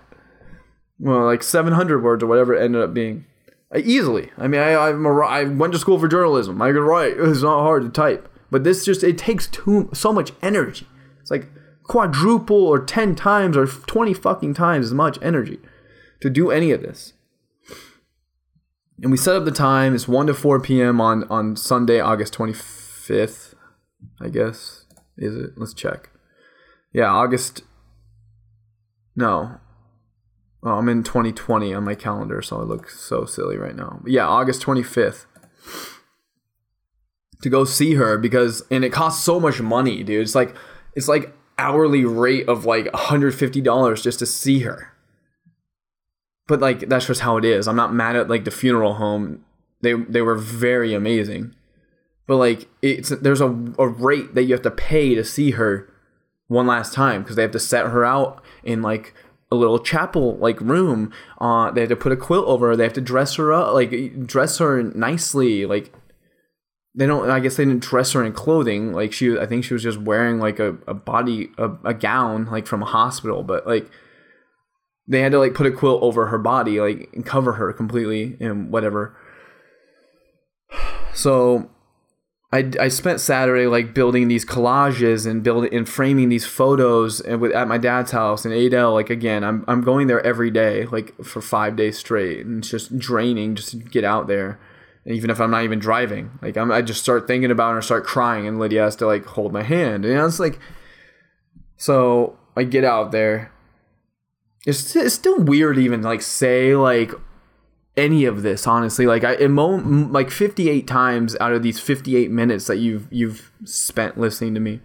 [0.99, 3.25] well like 700 words or whatever it ended up being
[3.75, 7.13] easily i mean I, I'm a, I went to school for journalism i can write
[7.17, 10.87] it's not hard to type but this just it takes too so much energy
[11.21, 11.49] it's like
[11.87, 15.59] quadruple or 10 times or 20 fucking times as much energy
[16.21, 17.13] to do any of this.
[19.01, 19.93] And we set up the time.
[19.93, 20.99] It's 1 to 4 p.m.
[20.99, 23.53] on, on Sunday, August 25th,
[24.19, 24.85] I guess.
[25.17, 25.51] Is it?
[25.55, 26.09] Let's check.
[26.93, 27.61] Yeah, August.
[29.15, 29.59] No.
[30.67, 33.99] Oh, I'm in 2020 on my calendar, so I look so silly right now.
[34.03, 35.25] But yeah, August 25th.
[37.43, 40.21] To go see her because, and it costs so much money, dude.
[40.21, 40.53] It's like,
[40.93, 44.91] it's like hourly rate of like $150 just to see her.
[46.47, 47.65] But like that's just how it is.
[47.65, 49.45] I'm not mad at like the funeral home.
[49.81, 51.55] They they were very amazing.
[52.25, 53.47] But like it's there's a,
[53.79, 55.89] a rate that you have to pay to see her
[56.47, 59.13] one last time because they have to set her out in like
[59.51, 61.11] a little chapel like room.
[61.39, 62.75] Uh, they have to put a quilt over her.
[62.75, 65.65] They have to dress her up, like dress her nicely.
[65.65, 65.93] Like
[66.97, 69.73] they don't i guess they didn't dress her in clothing like she i think she
[69.73, 73.65] was just wearing like a, a body a, a gown like from a hospital but
[73.65, 73.89] like
[75.07, 78.35] they had to like put a quilt over her body like and cover her completely
[78.41, 79.15] and whatever
[81.13, 81.69] so
[82.51, 87.41] I, I spent Saturday like building these collages and building and framing these photos and
[87.41, 88.93] with, at my dad's house in Adel.
[88.93, 92.69] Like again, I'm I'm going there every day, like for five days straight, and it's
[92.69, 94.59] just draining just to get out there
[95.07, 96.31] even if I'm not even driving.
[96.41, 99.07] Like I'm, I just start thinking about it or start crying, and Lydia has to
[99.07, 100.05] like hold my hand.
[100.05, 100.59] And it's like,
[101.77, 103.51] so I get out there.
[104.65, 107.11] It's, it's still weird even like say like
[107.97, 112.67] any of this honestly like i mo- like 58 times out of these 58 minutes
[112.67, 114.79] that you've you've spent listening to me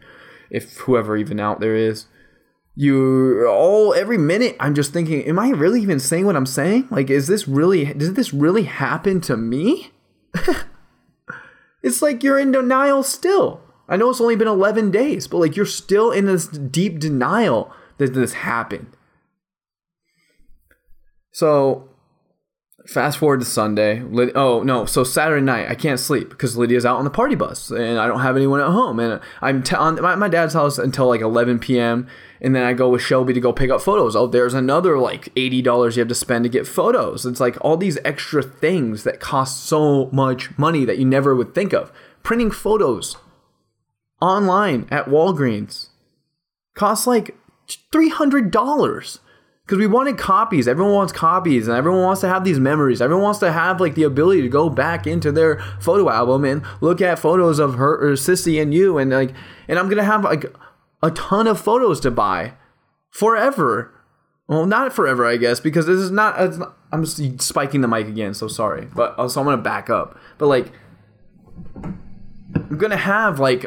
[0.51, 2.07] if whoever even out there is
[2.75, 6.89] you all every minute i'm just thinking am i really even saying what i'm saying
[6.91, 9.93] like is this really does this really happen to me
[11.83, 13.61] it's like you're in denial still.
[13.89, 17.73] I know it's only been 11 days, but like you're still in this deep denial
[17.99, 18.97] that this happened.
[21.33, 21.89] So
[22.87, 24.03] fast forward to Sunday.
[24.35, 24.85] Oh no!
[24.87, 28.07] So Saturday night, I can't sleep because Lydia's out on the party bus, and I
[28.07, 28.99] don't have anyone at home.
[28.99, 32.07] And I'm t- on my, my dad's house until like 11 p.m.
[32.41, 34.17] And then I go with Shelby to go pick up photos.
[34.17, 37.25] Oh, there's another like eighty dollars you have to spend to get photos.
[37.25, 41.55] It's like all these extra things that cost so much money that you never would
[41.55, 41.93] think of.
[42.23, 43.17] Printing photos
[44.21, 45.89] online at Walgreens
[46.75, 47.37] costs like
[47.93, 49.21] three hundred dollars
[49.65, 50.67] because we wanted copies.
[50.67, 53.01] Everyone wants copies, and everyone wants to have these memories.
[53.01, 56.63] Everyone wants to have like the ability to go back into their photo album and
[56.81, 59.35] look at photos of her or Sissy and you, and like,
[59.69, 60.47] and I'm gonna have like
[61.03, 62.55] a ton of photos to buy
[63.11, 63.95] forever.
[64.49, 66.59] Well, not forever, I guess, because this is not.
[66.59, 68.87] Not I'm just spiking the mic again, so sorry.
[68.95, 70.19] But uh, also, I'm gonna back up.
[70.37, 70.73] But like,
[71.83, 73.65] I'm gonna have like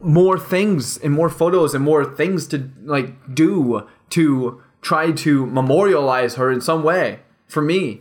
[0.00, 6.36] more things and more photos and more things to like do to try to memorialize
[6.36, 8.00] her in some way for me.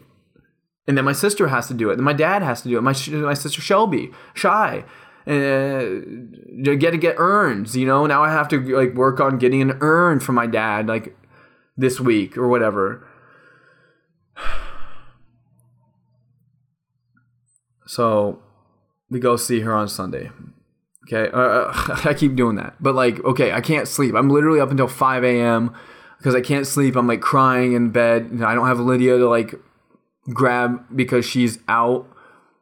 [0.88, 1.98] And then my sister has to do it.
[1.98, 2.82] Then my dad has to do it.
[2.82, 4.86] My my sister Shelby, shy,
[5.28, 5.84] uh,
[6.64, 7.76] get to get urns.
[7.76, 10.88] You know, now I have to like work on getting an urn for my dad
[10.88, 11.14] like
[11.76, 13.06] this week or whatever.
[17.90, 18.42] So
[19.10, 20.30] we go see her on Sunday.
[21.06, 21.72] Okay, uh
[22.04, 24.14] I keep doing that, but like, okay, I can't sleep.
[24.14, 25.74] I'm literally up until 5 a.m.
[26.18, 26.96] because I can't sleep.
[26.96, 28.42] I'm like crying in bed.
[28.44, 29.56] I don't have Lydia to like
[30.34, 32.08] grab because she's out.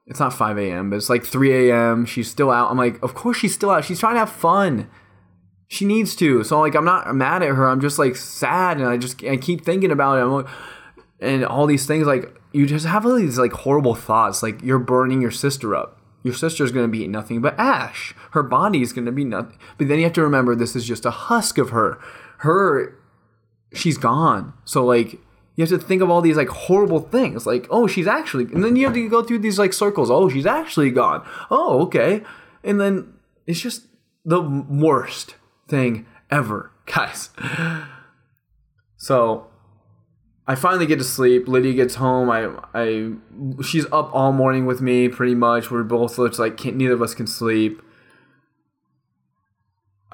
[0.07, 2.05] It's not 5 a.m., but it's like 3 a.m.
[2.05, 2.69] She's still out.
[2.69, 3.85] I'm like, of course she's still out.
[3.85, 4.87] She's trying to have fun.
[5.67, 6.43] She needs to.
[6.43, 7.67] So like, I'm not mad at her.
[7.67, 10.21] I'm just like sad, and I just I keep thinking about it.
[10.21, 10.47] I'm like,
[11.19, 14.79] and all these things like you just have all these like horrible thoughts like you're
[14.79, 18.93] burning your sister up your sister's going to be nothing but ash her body is
[18.93, 21.57] going to be nothing but then you have to remember this is just a husk
[21.57, 21.97] of her
[22.39, 22.97] her
[23.75, 25.13] she's gone so like
[25.55, 28.63] you have to think of all these like horrible things like oh she's actually and
[28.63, 32.23] then you have to go through these like circles oh she's actually gone oh okay
[32.63, 33.13] and then
[33.45, 33.87] it's just
[34.23, 35.35] the worst
[35.67, 37.29] thing ever guys
[38.97, 39.47] so
[40.47, 41.47] I finally get to sleep.
[41.47, 42.29] Lydia gets home.
[42.29, 43.13] I, I,
[43.63, 45.71] she's up all morning with me, pretty much.
[45.71, 47.81] We're both just like neither of us can sleep.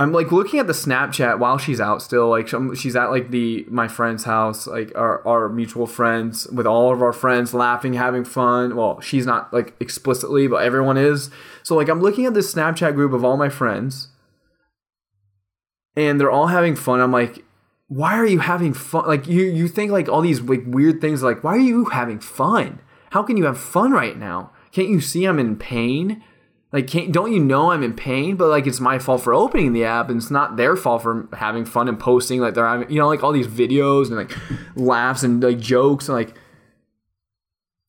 [0.02, 2.28] I'm like looking at the Snapchat while she's out still.
[2.28, 6.92] Like she's at like the my friend's house, like our our mutual friends with all
[6.92, 8.76] of our friends laughing, having fun.
[8.76, 11.30] Well, she's not like explicitly, but everyone is.
[11.62, 14.08] So like I'm looking at this Snapchat group of all my friends,
[15.96, 17.00] and they're all having fun.
[17.00, 17.46] I'm like,
[17.88, 19.06] why are you having fun?
[19.06, 22.20] Like you you think like all these like weird things like why are you having
[22.20, 22.80] fun?
[23.12, 24.52] How can you have fun right now?
[24.72, 26.24] Can't you see I'm in pain?
[26.72, 28.38] Like can't don't you know I'm in pain?
[28.38, 31.28] But like it's my fault for opening the app and it's not their fault for
[31.34, 34.32] having fun and posting like they're having you know like all these videos and like
[34.76, 36.36] laughs and like jokes and like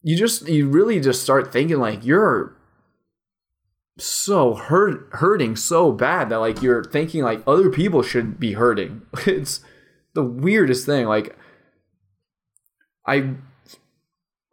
[0.03, 2.57] you just you really just start thinking like you're
[3.99, 9.03] so hurt hurting so bad that like you're thinking like other people should be hurting.
[9.27, 9.61] It's
[10.15, 11.07] the weirdest thing.
[11.07, 11.37] Like
[13.07, 13.35] I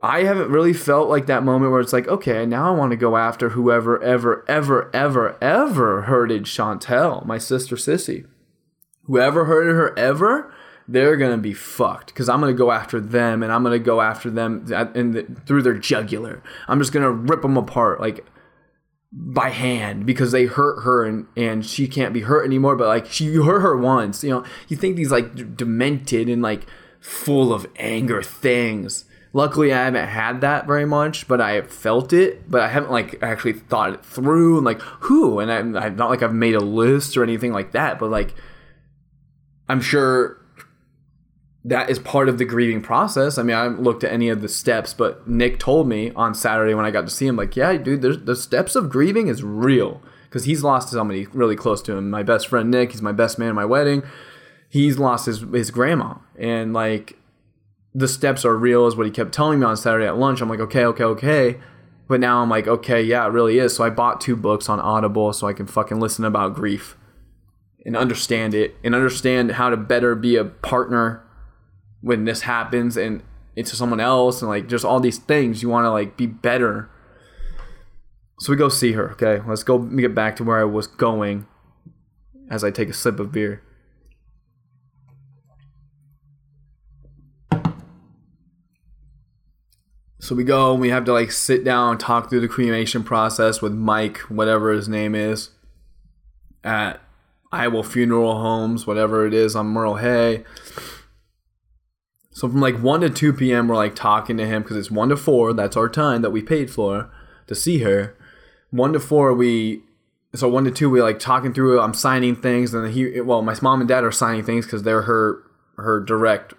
[0.02, 2.97] I haven't really felt like that moment where it's like, okay, now I want to
[2.97, 8.26] go after whoever ever, ever, ever, ever hurted Chantel, my sister Sissy.
[9.04, 10.54] Whoever hurted her ever,
[10.88, 14.30] they're gonna be fucked because I'm gonna go after them and I'm gonna go after
[14.30, 16.41] them in the, through their jugular.
[16.68, 18.00] I'm just gonna rip them apart.
[18.00, 18.26] Like
[19.12, 23.08] by hand because they hurt her and, and she can't be hurt anymore but like
[23.08, 26.68] she you hurt her once you know you think these like demented and like
[27.00, 32.50] full of anger things luckily i haven't had that very much but i felt it
[32.50, 36.10] but i haven't like actually thought it through and like who and i'm, I'm not
[36.10, 38.34] like i've made a list or anything like that but like
[39.68, 40.40] i'm sure
[41.66, 43.38] that is part of the grieving process.
[43.38, 46.34] I mean, I haven't looked at any of the steps, but Nick told me on
[46.34, 49.44] Saturday when I got to see him, like, yeah, dude, the steps of grieving is
[49.44, 52.10] real because he's lost somebody really close to him.
[52.10, 54.04] My best friend Nick, he's my best man at my wedding.
[54.70, 57.18] He's lost his his grandma, and like
[57.94, 60.42] the steps are real, is what he kept telling me on Saturday at lunch.
[60.42, 61.60] I'm like, okay, okay, okay.
[62.08, 63.76] But now I'm like, okay, yeah, it really is.
[63.76, 66.98] So I bought two books on Audible so I can fucking listen about grief
[67.86, 71.24] and understand it and understand how to better be a partner
[72.02, 73.24] when this happens and
[73.56, 76.90] into someone else and like just all these things you want to like be better
[78.40, 81.46] so we go see her okay let's go get back to where i was going
[82.50, 83.62] as i take a sip of beer
[90.20, 93.03] so we go and we have to like sit down and talk through the cremation
[93.03, 95.49] process with mike whatever his name is
[96.63, 97.01] at
[97.51, 100.43] iowa funeral homes whatever it is on merle hay
[102.39, 105.09] so from like 1 to 2 p.m., we're like talking to him because it's 1
[105.09, 105.51] to 4.
[105.51, 107.11] That's our time that we paid for
[107.47, 108.15] to see her.
[108.72, 109.84] 1 to 4, we.
[110.34, 111.84] So 1 to 2, we like talking through it.
[111.84, 112.74] I'm signing things.
[112.74, 113.20] And he.
[113.20, 115.43] Well, my mom and dad are signing things because they're her
[115.76, 116.53] her direct,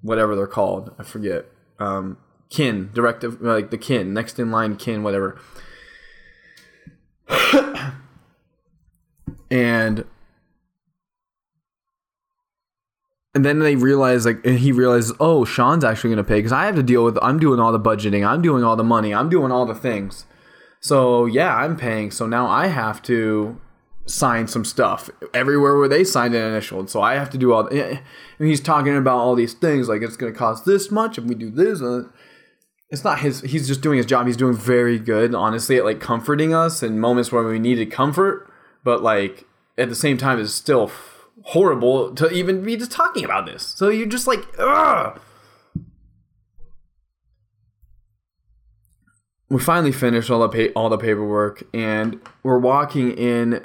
[0.00, 0.94] whatever they're called.
[0.96, 1.46] I forget.
[1.80, 2.18] Um,
[2.50, 2.90] kin.
[2.94, 3.24] Direct.
[3.40, 4.12] Like the kin.
[4.14, 5.38] Next in line kin, whatever.
[9.50, 10.04] and
[13.34, 16.52] and then they realize like and he realizes oh sean's actually going to pay because
[16.52, 19.12] i have to deal with i'm doing all the budgeting i'm doing all the money
[19.12, 20.24] i'm doing all the things
[20.80, 23.60] so yeah i'm paying so now i have to
[24.06, 26.80] sign some stuff everywhere where they signed an initial.
[26.80, 27.68] And so I have to do all.
[27.68, 27.98] Eh, eh,
[28.38, 31.24] and he's talking about all these things like it's going to cost this much if
[31.24, 31.80] we do this.
[31.80, 32.08] And
[32.90, 33.40] it's not his.
[33.40, 34.26] He's just doing his job.
[34.26, 38.50] He's doing very good, honestly, at like comforting us in moments where we needed comfort.
[38.84, 39.44] But like
[39.76, 40.90] at the same time, it's still
[41.42, 43.62] horrible to even be just talking about this.
[43.62, 45.20] So you're just like, ugh.
[49.48, 53.64] We finally finished all the pa- all the paperwork, and we're walking in.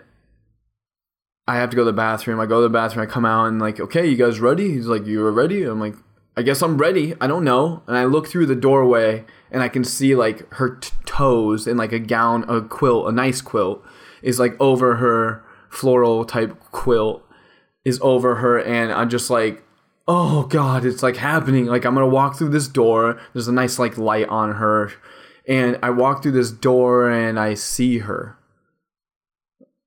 [1.48, 2.40] I have to go to the bathroom.
[2.40, 3.08] I go to the bathroom.
[3.08, 4.72] I come out and like, okay, you guys ready?
[4.72, 5.64] He's like, you are ready?
[5.64, 5.96] I'm like,
[6.36, 7.14] I guess I'm ready.
[7.20, 7.84] I don't know.
[7.88, 11.78] And I look through the doorway and I can see like her t- toes in
[11.78, 13.84] like a gown, a quilt, a nice quilt
[14.22, 17.24] is like over her floral type quilt
[17.84, 18.60] is over her.
[18.60, 19.64] And I'm just like
[20.08, 21.66] oh god it's like happening.
[21.66, 23.20] Like I'm gonna walk through this door.
[23.34, 24.92] There's a nice like light on her.
[25.48, 28.38] And I walk through this door and I see her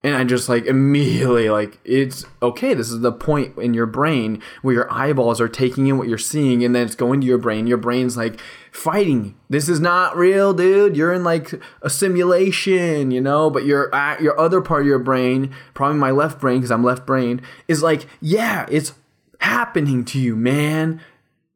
[0.04, 2.74] and I just like immediately like it's okay.
[2.74, 6.18] This is the point in your brain where your eyeballs are taking in what you're
[6.18, 7.66] seeing, and then it's going to your brain.
[7.66, 8.38] Your brain's like
[8.70, 9.34] fighting.
[9.48, 10.96] This is not real, dude.
[10.96, 13.50] You're in like a simulation, you know.
[13.50, 13.90] But your
[14.20, 17.82] your other part of your brain, probably my left brain because I'm left brain, is
[17.82, 18.92] like, yeah, it's
[19.40, 21.00] happening to you, man.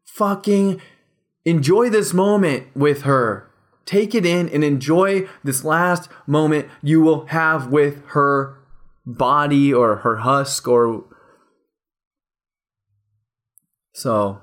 [0.05, 0.81] Fucking
[1.45, 3.48] enjoy this moment with her
[3.89, 8.59] Take it in and enjoy this last moment you will have with her
[9.07, 11.07] body or her husk or
[13.95, 14.43] so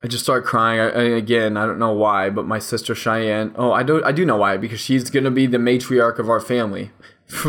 [0.00, 0.78] I just start crying.
[0.78, 3.52] I, I, again, I don't know why, but my sister Cheyenne.
[3.56, 4.04] Oh, I do.
[4.04, 6.92] I do know why because she's gonna be the matriarch of our family,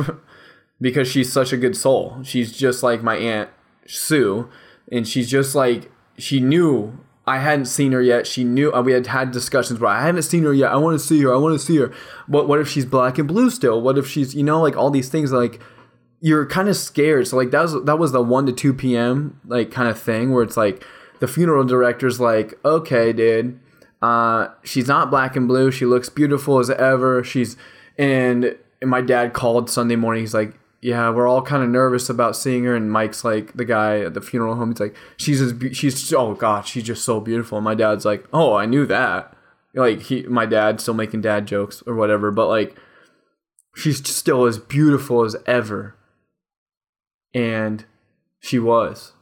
[0.82, 2.24] because she's such a good soul.
[2.24, 3.52] She's just like my aunt
[3.86, 4.50] Sue,
[4.92, 8.28] and she's just like she knew I hadn't seen her yet.
[8.28, 10.72] She knew uh, we had had discussions where I haven't seen her yet.
[10.72, 11.34] I want to see her.
[11.34, 11.94] I want to see her.
[12.28, 13.82] But what if she's black and blue still?
[13.82, 15.62] What if she's you know like all these things like
[16.20, 17.28] you're kind of scared.
[17.28, 19.40] So like that was that was the one to two p.m.
[19.46, 20.84] like kind of thing where it's like
[21.20, 23.60] the funeral director's like, okay, dude,
[24.02, 25.72] uh, she's not black and blue.
[25.72, 27.24] She looks beautiful as ever.
[27.24, 27.56] She's
[27.98, 30.24] and, and my dad called Sunday morning.
[30.24, 30.54] He's like,
[30.84, 32.76] yeah, we're all kind of nervous about seeing her.
[32.76, 34.72] And Mike's like the guy at the funeral home.
[34.72, 37.58] He's like, she's as be- she's oh god, she's just so beautiful.
[37.58, 39.34] And my dad's like, oh, I knew that.
[39.74, 42.76] Like he, my dad still making dad jokes or whatever, but like,
[43.76, 45.96] she's still as beautiful as ever.
[47.34, 47.86] And
[48.42, 49.14] she was.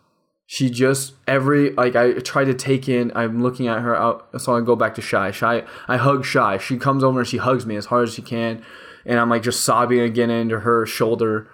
[0.47, 3.11] She just every like I try to take in.
[3.15, 5.29] I'm looking at her out, so I go back to shy.
[5.29, 6.57] Shy, I hug shy.
[6.57, 8.65] She comes over and she hugs me as hard as she can
[9.05, 11.49] and I'm like just sobbing again into her shoulder,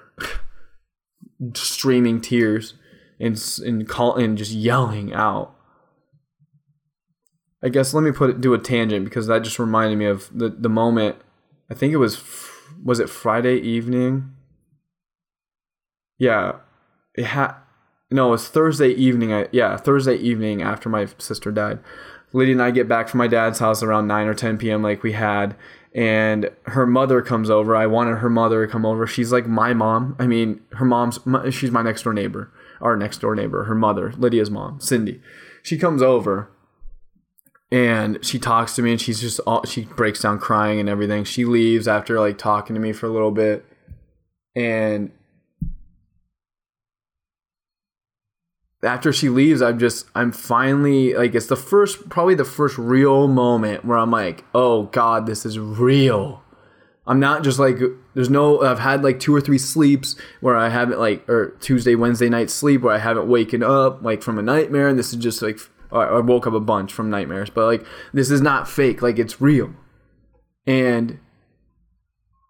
[1.54, 2.76] streaming tears,
[3.20, 5.54] and and call and just yelling out.
[7.64, 10.30] I guess let me put it do a tangent because that just reminded me of
[10.38, 11.18] the the moment.
[11.70, 12.24] I think it was
[12.84, 14.34] was it Friday evening.
[16.20, 16.58] Yeah,
[17.16, 17.56] it had
[18.10, 19.34] no, it was Thursday evening.
[19.34, 21.80] I, yeah, Thursday evening after my sister died.
[22.38, 24.84] Lydia and I get back from my dad's house around 9 or 10 p.m.
[24.84, 25.56] like we had
[25.94, 27.76] and her mother comes over.
[27.76, 29.08] I wanted her mother to come over.
[29.08, 30.16] She's like my mom.
[30.20, 31.20] I mean, her mom's
[31.50, 35.20] she's my next door neighbor, our next door neighbor, her mother, Lydia's mom, Cindy.
[35.64, 36.52] She comes over
[37.72, 41.24] and she talks to me and she's just all she breaks down crying and everything.
[41.24, 43.66] She leaves after like talking to me for a little bit
[44.56, 45.12] and
[48.84, 53.28] after she leaves, I'm just I'm finally like it's the first probably the first real
[53.28, 56.44] moment where I'm like, oh god, this is real.
[57.08, 57.78] I'm not just like
[58.14, 61.96] there's no I've had like two or three sleeps where I haven't like or Tuesday
[61.96, 65.16] Wednesday night sleep where I haven't waken up like from a nightmare and this is
[65.16, 65.58] just like
[65.90, 69.40] I woke up a bunch from nightmares but like this is not fake like it's
[69.40, 69.74] real
[70.66, 71.20] and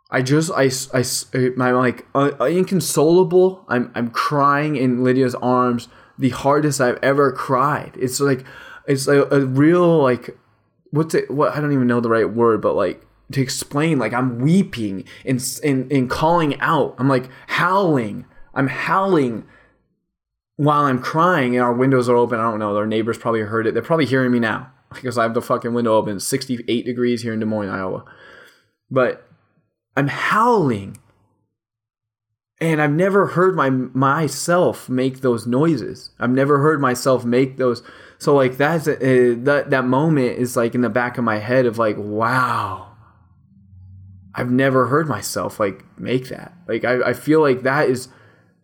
[0.09, 1.03] I just I I
[1.35, 5.87] I'm like uh, inconsolable I'm I'm crying in Lydia's arms
[6.17, 7.93] the hardest I've ever cried.
[7.99, 8.45] It's like
[8.87, 10.37] it's like a real like
[10.91, 14.13] what's it what I don't even know the right word, but like to explain like
[14.13, 16.95] I'm weeping and and, and calling out.
[16.97, 18.25] I'm like howling.
[18.53, 19.45] I'm howling
[20.55, 22.39] while I'm crying and our windows are open.
[22.39, 22.75] I don't know.
[22.75, 23.73] Our neighbors probably heard it.
[23.73, 26.19] They're probably hearing me now because I have the fucking window open.
[26.19, 28.05] 68 degrees here in Des Moines, Iowa.
[28.89, 29.27] But
[29.95, 30.97] I'm howling
[32.59, 36.11] and I've never heard my myself make those noises.
[36.19, 37.83] I've never heard myself make those.
[38.17, 41.37] So like that's a, uh, that that moment is like in the back of my
[41.37, 42.85] head of like wow.
[44.33, 46.53] I've never heard myself like make that.
[46.67, 48.07] Like I, I feel like that is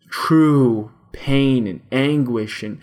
[0.08, 2.80] true pain and anguish and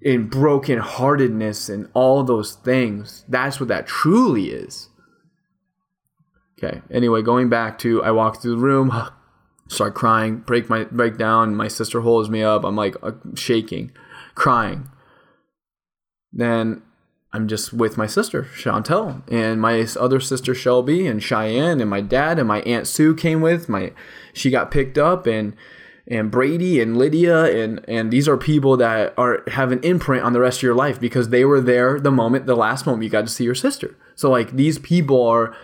[0.00, 3.24] in broken heartedness and all those things.
[3.28, 4.88] That's what that truly is.
[6.58, 6.82] Okay.
[6.90, 8.90] Anyway, going back to I walk through the room,
[9.68, 11.54] start crying, break my break down.
[11.54, 12.64] My sister holds me up.
[12.64, 13.92] I'm like uh, shaking,
[14.34, 14.90] crying.
[16.32, 16.82] Then
[17.32, 22.00] I'm just with my sister Chantel and my other sister Shelby and Cheyenne and my
[22.00, 23.92] dad and my aunt Sue came with my.
[24.32, 25.56] She got picked up and
[26.06, 30.32] and Brady and Lydia and and these are people that are have an imprint on
[30.32, 33.10] the rest of your life because they were there the moment the last moment you
[33.10, 33.96] got to see your sister.
[34.14, 35.56] So like these people are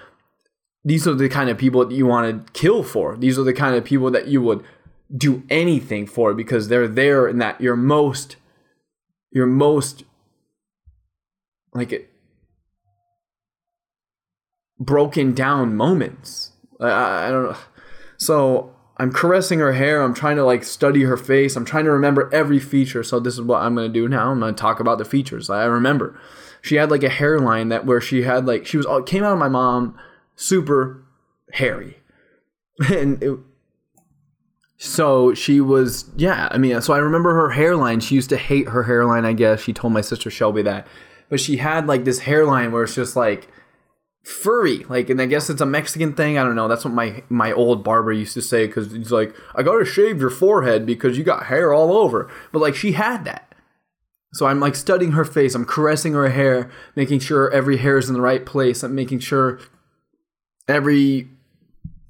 [0.85, 3.16] these are the kind of people that you want to kill for.
[3.16, 4.65] These are the kind of people that you would
[5.15, 8.36] do anything for because they're there in that your most
[9.32, 10.05] your most
[11.73, 12.11] like it,
[14.78, 16.52] broken down moments.
[16.81, 17.57] I, I don't know.
[18.16, 20.02] So I'm caressing her hair.
[20.02, 21.57] I'm trying to like study her face.
[21.57, 23.02] I'm trying to remember every feature.
[23.02, 24.31] So this is what I'm to do now.
[24.31, 25.48] I'm to talk about the features.
[25.48, 26.19] I remember
[26.62, 29.39] she had like a hairline that where she had like she was came out of
[29.39, 29.97] my mom
[30.40, 31.04] super
[31.52, 31.98] hairy,
[32.88, 33.38] and it,
[34.78, 36.48] so she was yeah.
[36.50, 38.00] I mean, so I remember her hairline.
[38.00, 39.24] She used to hate her hairline.
[39.24, 39.60] I guess.
[39.60, 40.86] She told my sister Shelby that,
[41.28, 43.48] but she had like this hairline where it's just like
[44.22, 44.84] furry.
[44.84, 46.38] Like and i guess it's a mexican thing.
[46.38, 46.68] I don't know.
[46.68, 50.20] That's what my my old barber used to say because he's like i gotta shave
[50.20, 52.30] your forehead because you got hair all over.
[52.52, 53.54] But like she had that.
[54.32, 55.54] So i'm like studying her face.
[55.54, 58.82] I'm caressing her hair making sure every hair is in the right place.
[58.82, 59.58] I'm making sure
[60.70, 61.28] every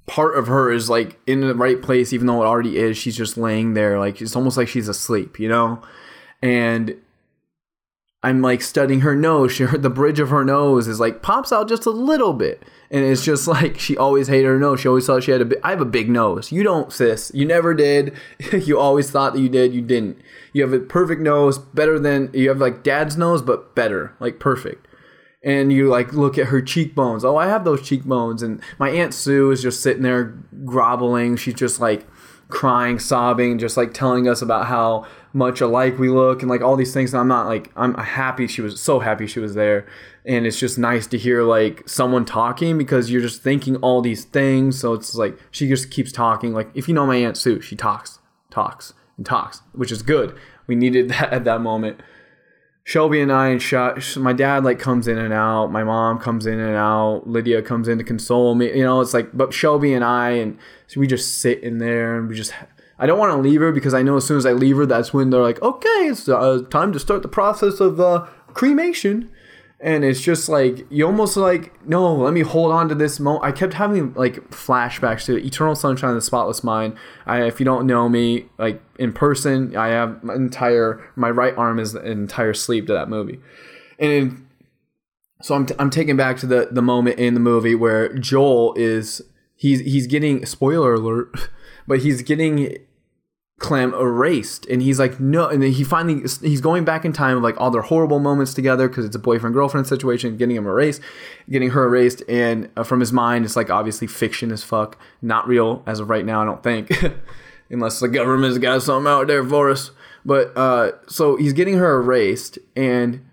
[0.07, 3.16] part of her is like in the right place even though it already is she's
[3.16, 5.81] just laying there like it's almost like she's asleep you know
[6.43, 6.97] and
[8.23, 9.53] I'm like studying her nose.
[9.61, 13.05] She, the bridge of her nose is like pops out just a little bit, and
[13.05, 14.81] it's just like she always hated her nose.
[14.81, 15.45] She always thought she had a.
[15.47, 16.53] Bi- I have a big nose.
[16.53, 17.31] You don't, sis.
[17.35, 18.15] You never did.
[18.53, 19.74] you always thought that you did.
[19.74, 20.19] You didn't.
[20.53, 24.39] You have a perfect nose, better than you have like dad's nose, but better, like
[24.39, 24.87] perfect.
[25.43, 27.25] And you like look at her cheekbones.
[27.25, 28.43] Oh, I have those cheekbones.
[28.43, 31.37] And my aunt Sue is just sitting there groveling.
[31.37, 32.07] She's just like
[32.51, 36.77] crying, sobbing, just like telling us about how much alike we look and like all
[36.77, 37.15] these things.
[37.15, 39.87] And I'm not like I'm happy she was so happy she was there,
[40.27, 44.25] and it's just nice to hear like someone talking because you're just thinking all these
[44.25, 44.79] things.
[44.79, 46.53] So it's like she just keeps talking.
[46.53, 48.19] Like if you know my aunt Sue, she talks,
[48.51, 50.37] talks, and talks, which is good.
[50.67, 52.01] We needed that at that moment.
[52.85, 54.16] Shelby and I and.
[54.16, 55.69] My dad like comes in and out.
[55.69, 57.23] My mom comes in and out.
[57.27, 58.77] Lydia comes in to console me.
[58.77, 62.19] You know, it's like, but Shelby and I and so we just sit in there
[62.19, 62.52] and we just
[62.98, 64.85] I don't want to leave her because I know as soon as I leave her,
[64.85, 69.31] that's when they're like, okay, it's uh, time to start the process of uh, cremation.
[69.82, 73.44] And it's just like you almost like no, let me hold on to this moment.
[73.44, 76.97] I kept having like flashbacks to Eternal Sunshine of the Spotless Mind.
[77.24, 81.57] I, if you don't know me, like in person, I have my entire my right
[81.57, 83.40] arm is an entire sleeve to that movie,
[83.98, 84.47] and
[85.43, 88.74] so I'm, t- I'm taken back to the the moment in the movie where Joel
[88.74, 89.23] is
[89.57, 91.48] he's he's getting spoiler alert,
[91.86, 92.77] but he's getting
[93.61, 97.43] Clem erased, and he's like, no, and then he finally he's going back in time
[97.43, 101.03] like all their horrible moments together because it's a boyfriend girlfriend situation, getting him erased,
[101.49, 105.47] getting her erased, and uh, from his mind, it's like obviously fiction as fuck, not
[105.47, 106.91] real as of right now, I don't think,
[107.70, 109.91] unless the government's got something out there for us.
[110.24, 113.27] But uh, so he's getting her erased, and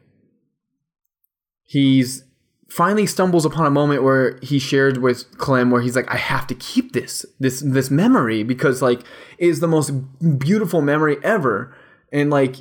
[1.64, 2.26] he's
[2.70, 6.48] finally stumbles upon a moment where he shared with Clem where he's like, I have
[6.48, 9.00] to keep this, this, this memory because like
[9.38, 9.92] it is the most
[10.38, 11.76] beautiful memory ever.
[12.12, 12.58] And like,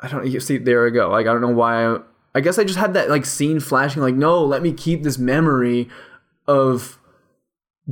[0.00, 1.08] I don't you see, there I go.
[1.08, 1.86] Like, I don't know why.
[1.86, 1.98] I,
[2.34, 5.18] I guess I just had that like scene flashing like, no, let me keep this
[5.18, 5.88] memory
[6.46, 6.98] of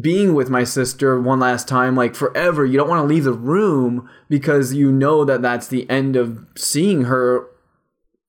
[0.01, 3.33] being with my sister one last time like forever you don't want to leave the
[3.33, 7.47] room because you know that that's the end of seeing her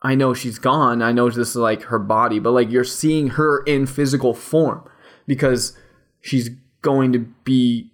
[0.03, 1.01] I know she's gone.
[1.01, 4.87] I know this is like her body, but like you're seeing her in physical form
[5.25, 5.77] because
[6.19, 6.49] she's
[6.81, 7.91] going to be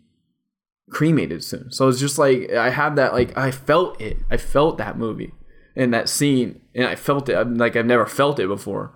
[0.89, 1.71] cremated soon.
[1.71, 4.17] So it's just like I have that like I felt it.
[4.31, 5.33] I felt that movie
[5.75, 8.91] and that scene and I felt it I'm, like I've never felt it before.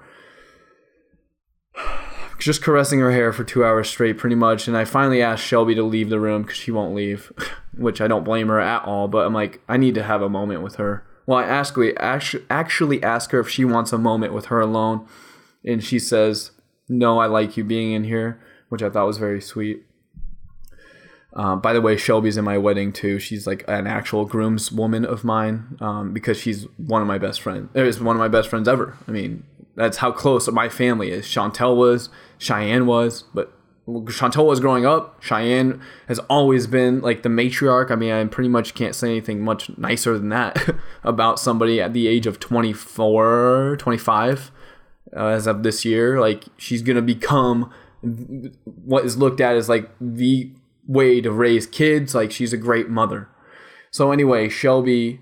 [2.40, 5.76] Just caressing her hair for 2 hours straight pretty much and I finally asked Shelby
[5.76, 7.32] to leave the room cuz she won't leave,
[7.78, 10.30] which I don't blame her at all, but I'm like I need to have a
[10.30, 14.34] moment with her well, I ask we actually ask her if she wants a moment
[14.34, 15.08] with her alone,
[15.66, 16.52] and she says,
[16.90, 18.40] "No, I like you being in here,"
[18.70, 19.84] which I thought was very sweet.
[21.36, 23.20] Um, by the way, Shelby's in my wedding too.
[23.20, 27.70] She's like an actual groomswoman of mine um, because she's one of my best friends.
[27.74, 28.96] Is one of my best friends ever.
[29.08, 29.44] I mean,
[29.76, 31.26] that's how close my family is.
[31.26, 33.52] Chantel was, Cheyenne was, but
[33.88, 35.22] Chantel was growing up.
[35.22, 37.92] Cheyenne has always been like the matriarch.
[37.92, 41.94] I mean, I pretty much can't say anything much nicer than that about somebody at
[41.94, 44.52] the age of 24, 25
[45.16, 46.20] uh, as of this year.
[46.20, 47.72] Like, she's going to become
[48.64, 50.52] what is looked at as like the
[50.88, 52.14] way to raise kids.
[52.14, 53.30] Like she's a great mother.
[53.92, 55.22] So anyway, Shelby,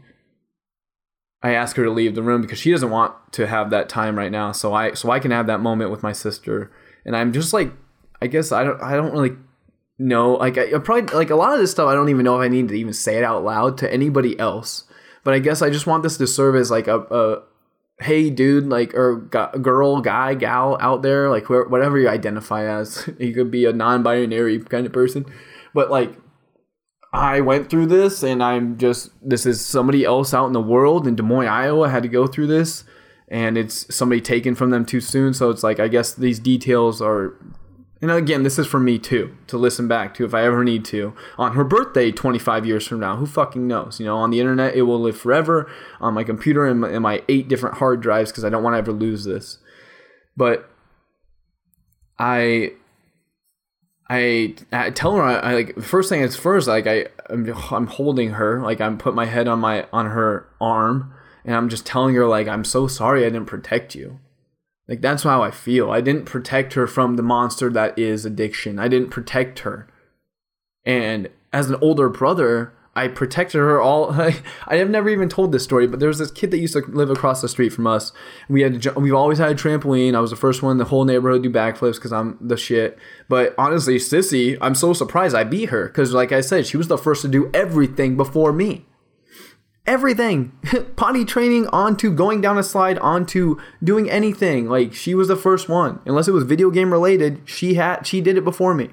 [1.43, 4.17] I ask her to leave the room because she doesn't want to have that time
[4.17, 4.51] right now.
[4.51, 6.71] So I so I can have that moment with my sister,
[7.05, 7.71] and I'm just like,
[8.21, 9.35] I guess I don't I don't really
[9.97, 10.33] know.
[10.33, 11.87] Like I, I probably like a lot of this stuff.
[11.87, 14.39] I don't even know if I need to even say it out loud to anybody
[14.39, 14.85] else.
[15.23, 17.43] But I guess I just want this to serve as like a, a
[18.01, 19.17] hey dude like or
[19.61, 24.59] girl guy gal out there like whatever you identify as you could be a non-binary
[24.59, 25.23] kind of person
[25.73, 26.11] but like
[27.13, 31.07] i went through this and i'm just this is somebody else out in the world
[31.07, 32.83] in des moines iowa had to go through this
[33.27, 37.03] and it's somebody taken from them too soon so it's like i guess these details
[37.03, 37.37] are
[38.01, 40.83] and again, this is for me too, to listen back to if I ever need
[40.85, 41.13] to.
[41.37, 43.99] On her birthday, 25 years from now, who fucking knows?
[43.99, 45.69] You know, on the internet, it will live forever.
[45.99, 48.73] On my computer and my, and my eight different hard drives, because I don't want
[48.73, 49.59] to ever lose this.
[50.35, 50.67] But
[52.17, 52.73] I,
[54.09, 57.85] I, I tell her, I, I like first thing is first, like I, I'm, I'm
[57.85, 61.13] holding her, like I'm put my head on my on her arm,
[61.45, 64.19] and I'm just telling her like I'm so sorry I didn't protect you
[64.91, 65.89] like that's how I feel.
[65.89, 68.77] I didn't protect her from the monster that is addiction.
[68.77, 69.87] I didn't protect her.
[70.83, 74.11] And as an older brother, I protected her all.
[74.21, 74.35] I,
[74.67, 76.81] I have never even told this story, but there was this kid that used to
[76.81, 78.11] live across the street from us.
[78.49, 80.13] We had to, we've always had a trampoline.
[80.13, 82.57] I was the first one in the whole neighborhood to do backflips because I'm the
[82.57, 82.99] shit.
[83.29, 86.89] But honestly, Sissy, I'm so surprised I beat her because, like I said, she was
[86.89, 88.87] the first to do everything before me
[89.85, 90.51] everything.
[90.95, 94.67] Potty training onto going down a slide onto doing anything.
[94.69, 95.99] Like she was the first one.
[96.05, 98.89] Unless it was video game related she had she did it before me.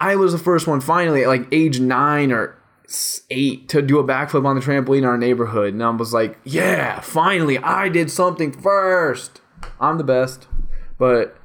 [0.00, 2.58] I was the first one finally at like age nine or
[3.30, 5.72] eight to do a backflip on the trampoline in our neighborhood.
[5.72, 9.40] And i was like yeah finally i did something first.
[9.80, 10.46] I'm the best.
[10.98, 11.36] But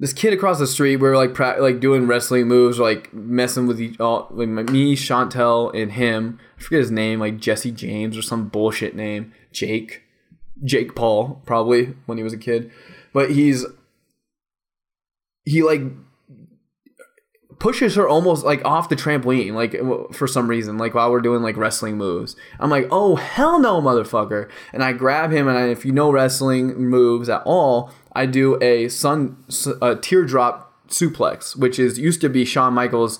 [0.00, 3.66] this kid across the street, we were like pra- like doing wrestling moves, like messing
[3.66, 6.40] with each, all, like me, Chantel, and him.
[6.58, 9.32] I forget his name, like Jesse James or some bullshit name.
[9.52, 10.02] Jake,
[10.64, 12.72] Jake Paul, probably when he was a kid,
[13.12, 13.64] but he's
[15.44, 15.82] he like
[17.60, 19.74] pushes her almost like off the trampoline, like
[20.14, 22.34] for some reason, like while we're doing like wrestling moves.
[22.58, 24.50] I'm like, oh hell no, motherfucker!
[24.72, 28.58] And I grab him, and I, if you know wrestling moves at all, I do
[28.62, 29.44] a sun
[29.82, 33.18] a teardrop suplex, which is used to be Shawn Michaels'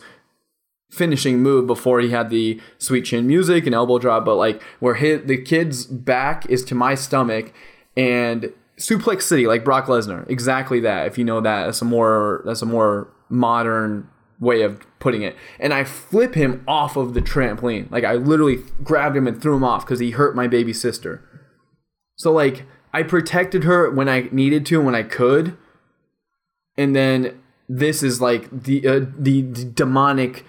[0.91, 4.95] finishing move before he had the sweet chin music and elbow drop, but like where
[4.95, 7.53] hit the kid's back is to my stomach
[7.97, 11.07] and suplex city like Brock Lesnar, exactly that.
[11.07, 14.09] If you know that, that's a more that's a more modern
[14.41, 15.37] way of putting it.
[15.59, 17.91] And I flip him off of the trampoline.
[17.91, 21.23] Like I literally grabbed him and threw him off because he hurt my baby sister.
[22.17, 22.65] So like
[22.95, 25.57] I protected her when I needed to, when I could,
[26.77, 30.45] and then this is like the uh, the, the demonic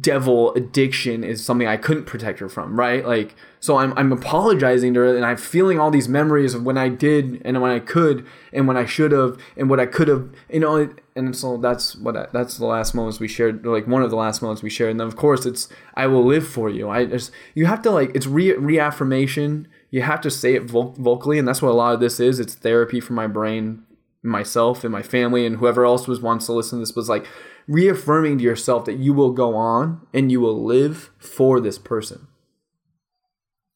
[0.00, 3.06] devil addiction is something I couldn't protect her from, right?
[3.06, 6.76] Like, so I'm I'm apologizing to her, and I'm feeling all these memories of when
[6.76, 10.08] I did, and when I could, and when I should have, and what I could
[10.08, 10.92] have, you know.
[11.14, 14.16] And so that's what I, that's the last moments we shared, like one of the
[14.16, 14.90] last moments we shared.
[14.90, 16.88] And then of course it's I will live for you.
[16.88, 20.94] I just you have to like it's re reaffirmation you have to say it vo-
[20.96, 22.40] vocally, and that's what a lot of this is.
[22.40, 23.84] It's therapy for my brain,
[24.22, 26.96] myself, and my family, and whoever else was wants to listen to this.
[26.96, 27.26] Was like
[27.68, 32.26] reaffirming to yourself that you will go on and you will live for this person.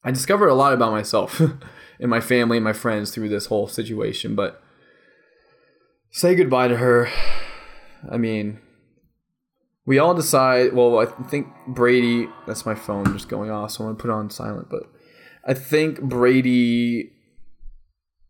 [0.03, 1.39] I discovered a lot about myself
[1.99, 4.61] and my family and my friends through this whole situation, but
[6.09, 7.09] say goodbye to her.
[8.09, 8.59] I mean,
[9.85, 10.73] we all decide.
[10.73, 12.27] Well, I think Brady.
[12.47, 14.67] That's my phone just going off, so I'm gonna put on silent.
[14.67, 14.91] But
[15.47, 17.13] I think Brady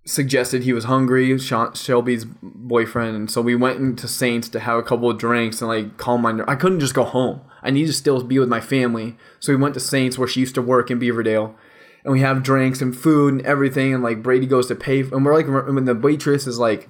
[0.06, 4.84] suggested he was hungry, Shelby's boyfriend, and so we went into Saints to have a
[4.84, 6.39] couple of drinks and like calm my.
[6.48, 7.41] I couldn't just go home.
[7.64, 10.39] I needed to still be with my family, so we went to Saints where she
[10.39, 11.56] used to work in Beaverdale,
[12.03, 13.95] and we have drinks and food and everything.
[13.95, 16.88] And like Brady goes to pay, and we're like when the waitress is like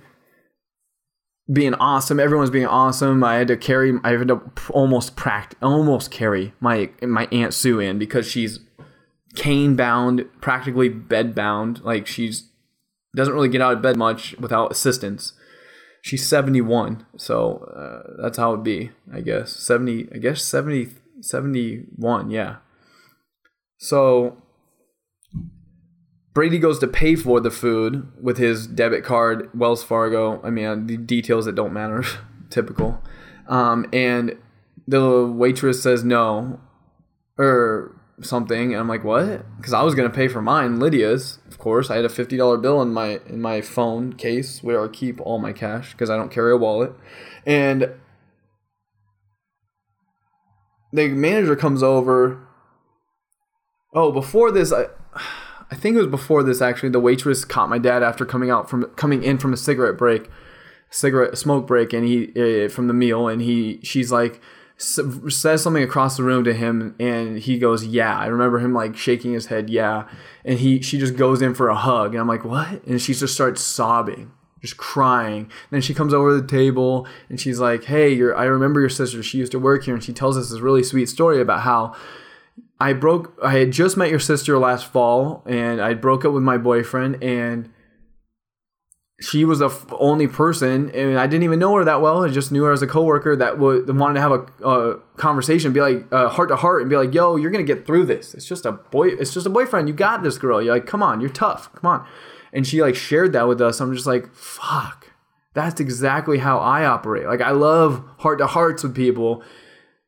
[1.52, 3.24] being awesome, everyone's being awesome.
[3.24, 4.42] I had to carry, I had to
[4.72, 8.60] almost practice, almost carry my my aunt Sue in because she's
[9.36, 11.82] cane bound, practically bed bound.
[11.84, 12.50] Like she's
[13.16, 15.34] doesn't really get out of bed much without assistance.
[16.04, 19.52] She's 71, so uh, that's how it'd be, I guess.
[19.54, 20.90] 70, I guess 70,
[21.22, 22.58] 71, yeah.
[23.78, 24.42] So
[26.34, 30.40] Brady goes to pay for the food with his debit card, Wells Fargo.
[30.44, 32.04] I mean, the details that don't matter,
[32.52, 33.02] typical.
[33.48, 34.38] Um, and
[34.88, 36.60] the waitress says no,
[37.38, 41.40] or something and I'm like, "What?" Cuz I was going to pay for mine, Lydia's.
[41.48, 44.88] Of course, I had a $50 bill in my in my phone case where I
[44.88, 46.94] keep all my cash cuz I don't carry a wallet.
[47.46, 47.94] And
[50.92, 52.40] the manager comes over.
[53.94, 54.88] Oh, before this I
[55.70, 56.90] I think it was before this actually.
[56.90, 60.30] The waitress caught my dad after coming out from coming in from a cigarette break,
[60.90, 64.42] cigarette smoke break, and he uh, from the meal, and he she's like
[64.78, 68.18] says something across the room to him and he goes yeah.
[68.18, 70.08] I remember him like shaking his head yeah.
[70.46, 72.84] And he she just goes in for a hug and i'm like what?
[72.86, 74.32] And she just starts sobbing
[74.62, 75.44] just crying.
[75.44, 78.90] And then she comes over to the table and she's like hey i remember your
[78.90, 79.24] sister.
[79.24, 81.96] She used to work here and she tells us this really sweet story about how
[82.80, 83.38] I broke.
[83.44, 87.24] I had just met your sister last fall, and I broke up with my boyfriend,
[87.24, 87.70] and
[89.20, 92.24] she was the only person, and I didn't even know her that well.
[92.24, 95.74] I just knew her as a coworker that would wanted to have a, a conversation,
[95.74, 98.36] be like uh, heart to heart, and be like, "Yo, you're gonna get through this.
[98.36, 99.08] It's just a boy.
[99.08, 99.88] It's just a boyfriend.
[99.88, 100.62] You got this, girl.
[100.62, 101.74] You're like, come on, you're tough.
[101.74, 102.08] Come on."
[102.54, 103.80] And she like shared that with us.
[103.80, 105.12] I'm just like, fuck.
[105.54, 107.26] That's exactly how I operate.
[107.26, 109.44] Like I love heart to hearts with people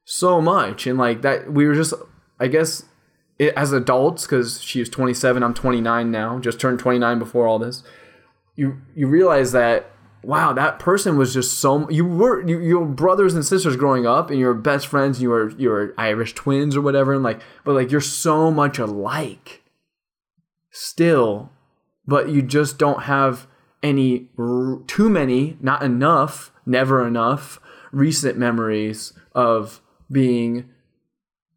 [0.06, 1.95] so much, and like that we were just
[2.40, 2.84] I guess
[3.40, 7.57] it, as adults, because she was 27, I'm 29 now, just turned 29 before all
[7.57, 7.84] this.
[8.60, 9.91] You you realize that
[10.22, 14.30] wow, that person was just so you were you, your brothers and sisters growing up,
[14.30, 17.73] and your best friends, you were you were Irish twins or whatever, and like, but
[17.73, 19.64] like you're so much alike
[20.72, 21.52] still,
[22.06, 23.48] but you just don't have
[23.81, 24.27] any
[24.88, 27.60] too many, not enough, never enough
[27.91, 29.81] recent memories of
[30.11, 30.69] being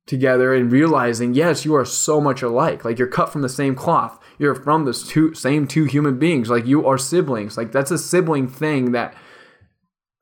[0.06, 2.84] together and realizing, yes, you are so much alike.
[2.84, 4.18] Like you're cut from the same cloth.
[4.42, 6.50] You're from the two same two human beings.
[6.50, 7.56] Like you are siblings.
[7.56, 9.14] Like that's a sibling thing that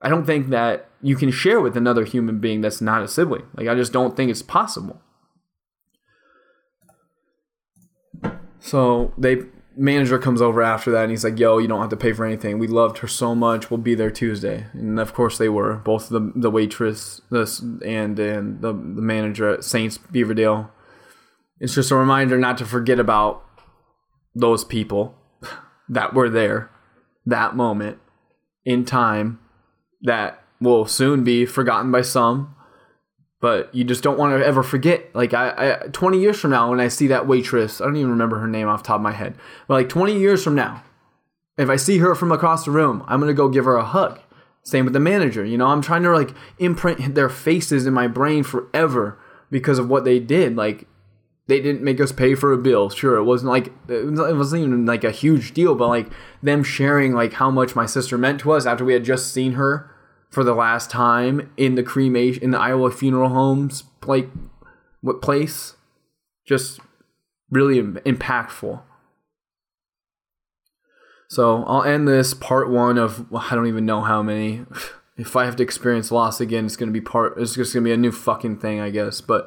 [0.03, 3.45] I don't think that you can share with another human being that's not a sibling.
[3.55, 5.01] Like I just don't think it's possible.
[8.59, 9.39] So they
[9.75, 12.27] manager comes over after that and he's like, "Yo, you don't have to pay for
[12.27, 12.59] anything.
[12.59, 13.71] We loved her so much.
[13.71, 15.77] We'll be there Tuesday." And of course they were.
[15.77, 20.69] Both the the waitress this and and the the manager at Saints Beaverdale.
[21.59, 23.45] It's just a reminder not to forget about
[24.35, 25.15] those people
[25.89, 26.71] that were there
[27.27, 27.99] that moment
[28.65, 29.39] in time
[30.03, 32.55] that will soon be forgotten by some
[33.41, 35.15] but you just don't want to ever forget.
[35.15, 38.11] Like I, I, 20 years from now, when I see that waitress, I don't even
[38.11, 39.37] remember her name off top of my head,
[39.67, 40.85] but like 20 years from now,
[41.57, 44.21] if I see her from across the room, I'm gonna go give her a hug.
[44.63, 45.45] Same with the manager.
[45.45, 49.19] You know, I'm trying to like imprint their faces in my brain forever
[49.51, 50.55] because of what they did.
[50.55, 50.87] Like
[51.51, 52.89] they didn't make us pay for a bill.
[52.91, 56.07] Sure, it wasn't like it wasn't even like a huge deal, but like
[56.43, 59.55] them sharing like how much my sister meant to us after we had just seen
[59.55, 59.91] her
[60.31, 64.31] for the last time in the cremation in the Iowa funeral homes like
[65.01, 65.75] what place.
[66.47, 66.79] Just
[67.51, 68.81] really impactful.
[71.29, 74.65] So I'll end this part one of I don't even know how many.
[75.17, 77.93] If I have to experience loss again it's gonna be part it's just gonna be
[77.93, 79.47] a new fucking thing I guess but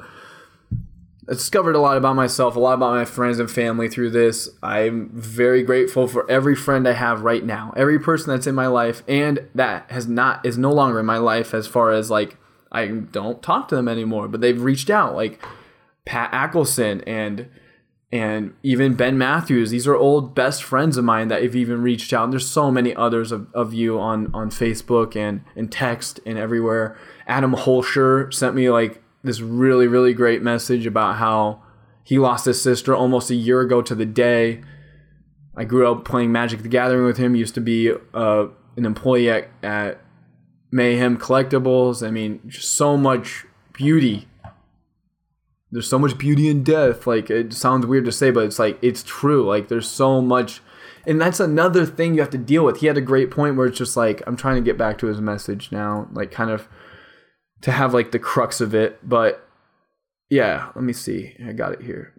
[1.28, 4.48] I discovered a lot about myself, a lot about my friends and family through this.
[4.62, 8.66] I'm very grateful for every friend I have right now, every person that's in my
[8.66, 12.36] life, and that has not is no longer in my life as far as like
[12.74, 15.40] I don't talk to them anymore, but they've reached out, like
[16.04, 17.48] Pat Ackelson and
[18.12, 19.70] and even Ben Matthews.
[19.70, 22.24] These are old best friends of mine that have even reached out.
[22.24, 26.36] And there's so many others of, of you on on Facebook and and text and
[26.36, 26.98] everywhere.
[27.26, 31.62] Adam Holscher sent me like this really really great message about how
[32.04, 34.60] he lost his sister almost a year ago to the day.
[35.56, 37.34] I grew up playing Magic the Gathering with him.
[37.34, 38.46] Used to be uh,
[38.76, 40.00] an employee at, at
[40.70, 42.06] Mayhem Collectibles.
[42.06, 44.28] I mean, just so much beauty.
[45.70, 47.06] There's so much beauty in death.
[47.06, 49.46] Like it sounds weird to say, but it's like it's true.
[49.46, 50.60] Like there's so much,
[51.06, 52.80] and that's another thing you have to deal with.
[52.80, 55.06] He had a great point where it's just like I'm trying to get back to
[55.06, 56.68] his message now, like kind of
[57.64, 58.98] to have like the crux of it.
[59.08, 59.48] But
[60.28, 61.34] yeah, let me see.
[61.44, 62.12] I got it here.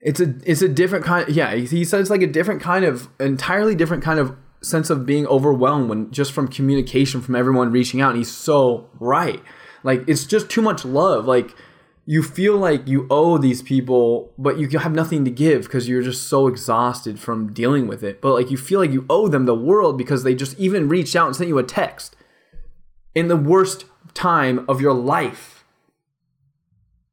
[0.00, 1.28] It's a it's a different kind.
[1.28, 5.04] Yeah, he says it's like a different kind of entirely different kind of sense of
[5.04, 8.10] being overwhelmed when just from communication from everyone reaching out.
[8.10, 9.42] And he's so right.
[9.82, 11.26] Like it's just too much love.
[11.26, 11.54] Like
[12.06, 16.02] you feel like you owe these people, but you have nothing to give because you're
[16.02, 18.22] just so exhausted from dealing with it.
[18.22, 21.14] But like you feel like you owe them the world because they just even reached
[21.14, 22.16] out and sent you a text
[23.14, 25.64] in the worst time of your life.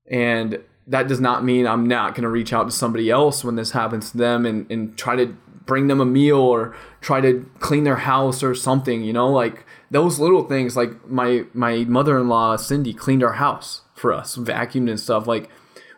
[0.09, 3.55] And that does not mean I'm not going to reach out to somebody else when
[3.55, 5.27] this happens to them and, and try to
[5.65, 9.65] bring them a meal or try to clean their house or something, you know, like
[9.89, 10.75] those little things.
[10.75, 15.27] Like my, my mother in law, Cindy, cleaned our house for us, vacuumed and stuff.
[15.27, 15.49] Like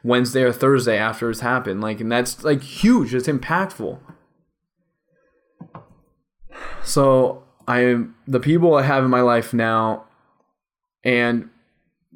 [0.04, 1.82] Wednesday or Thursday after it's happened.
[1.82, 3.16] Like, and that's like huge.
[3.16, 4.00] It's impactful.
[6.84, 10.06] So I am the people I have in my life now,
[11.04, 11.50] and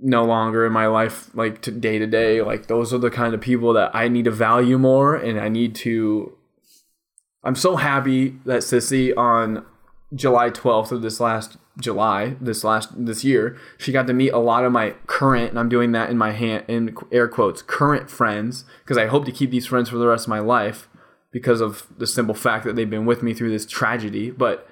[0.01, 3.33] no longer in my life like to day to day like those are the kind
[3.33, 6.35] of people that i need to value more and i need to
[7.43, 9.65] i'm so happy that sissy on
[10.13, 14.37] july 12th of this last july this last this year she got to meet a
[14.37, 18.09] lot of my current and i'm doing that in my hand in air quotes current
[18.09, 20.87] friends because i hope to keep these friends for the rest of my life
[21.31, 24.67] because of the simple fact that they've been with me through this tragedy but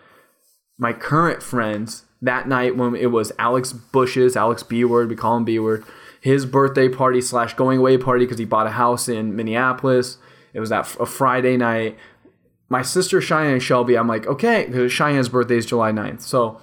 [0.77, 5.37] my current friends that night when it was Alex Bush's, Alex B word, we call
[5.37, 5.85] him B word,
[6.19, 10.17] his birthday party slash going away party because he bought a house in Minneapolis.
[10.53, 11.97] It was that a Friday night.
[12.67, 16.21] My sister Cheyenne and Shelby, I'm like, okay, because Cheyenne's birthday is July 9th.
[16.21, 16.59] So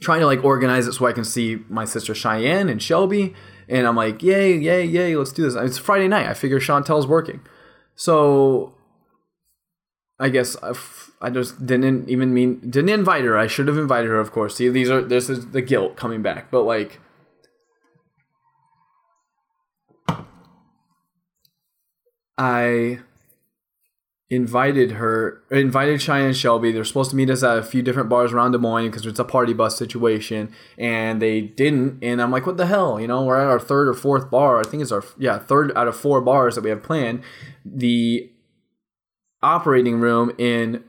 [0.00, 3.34] trying to like organize it so I can see my sister Cheyenne and Shelby.
[3.68, 5.54] And I'm like, yay, yay, yay, let's do this.
[5.54, 6.26] It's Friday night.
[6.26, 7.40] I figure Chantel's working.
[7.94, 8.74] So
[10.18, 10.74] I guess uh,
[11.20, 13.38] I just didn't even mean didn't invite her.
[13.38, 14.56] I should have invited her, of course.
[14.56, 16.50] See, these are this is the guilt coming back.
[16.50, 17.00] But like
[22.38, 23.00] I
[24.28, 26.72] invited her invited Cheyenne and Shelby.
[26.72, 29.18] They're supposed to meet us at a few different bars around Des Moines because it's
[29.18, 30.52] a party bus situation.
[30.76, 32.02] And they didn't.
[32.02, 33.00] And I'm like, what the hell?
[33.00, 34.60] You know, we're at our third or fourth bar.
[34.60, 37.22] I think it's our yeah, third out of four bars that we have planned.
[37.64, 38.30] The
[39.42, 40.82] operating room in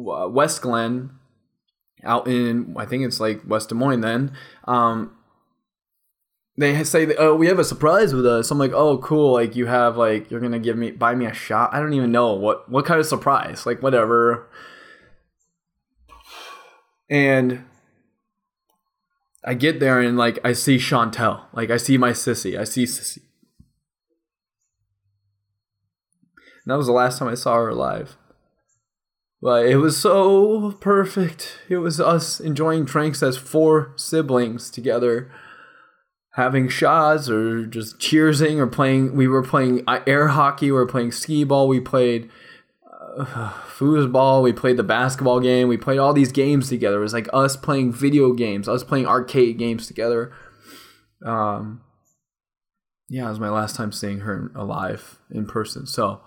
[0.00, 1.10] West Glen,
[2.04, 4.00] out in I think it's like West Des Moines.
[4.00, 4.32] Then
[4.64, 5.16] um,
[6.56, 9.32] they say, "Oh, we have a surprise with us." I'm like, "Oh, cool!
[9.32, 12.12] Like you have like you're gonna give me buy me a shot." I don't even
[12.12, 13.66] know what what kind of surprise.
[13.66, 14.48] Like whatever.
[17.08, 17.64] And
[19.44, 22.84] I get there and like I see Chantel, like I see my sissy, I see
[22.84, 23.22] sissy.
[26.64, 28.16] And that was the last time I saw her live.
[29.42, 31.58] But it was so perfect.
[31.68, 35.32] It was us enjoying drinks as four siblings together,
[36.34, 39.16] having shots or just cheersing or playing.
[39.16, 40.66] We were playing air hockey.
[40.66, 41.68] We were playing skee ball.
[41.68, 42.28] We played
[43.18, 44.42] uh, foosball.
[44.42, 45.68] We played the basketball game.
[45.68, 46.98] We played all these games together.
[46.98, 50.34] It was like us playing video games, us playing arcade games together.
[51.24, 51.80] Um,
[53.08, 55.86] yeah, it was my last time seeing her alive in person.
[55.86, 56.20] So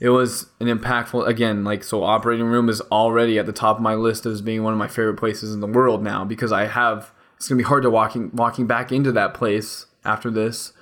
[0.00, 3.82] it was an impactful again like so operating room is already at the top of
[3.82, 6.66] my list as being one of my favorite places in the world now because i
[6.66, 10.72] have it's gonna be hard to walking walking back into that place after this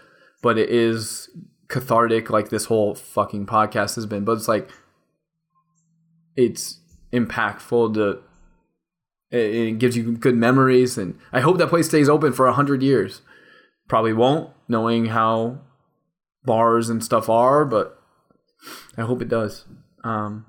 [0.43, 1.29] but it is
[1.67, 4.71] cathartic like this whole fucking podcast has been but it's like
[6.37, 6.81] it's
[7.13, 8.23] impactful to
[9.31, 12.83] it, gives you good memories and i hope that place stays open for a 100
[12.83, 13.21] years.
[13.89, 15.61] Probably won't knowing how
[16.45, 17.98] bars and stuff are but
[18.97, 19.65] I hope it does.
[20.05, 20.47] Um,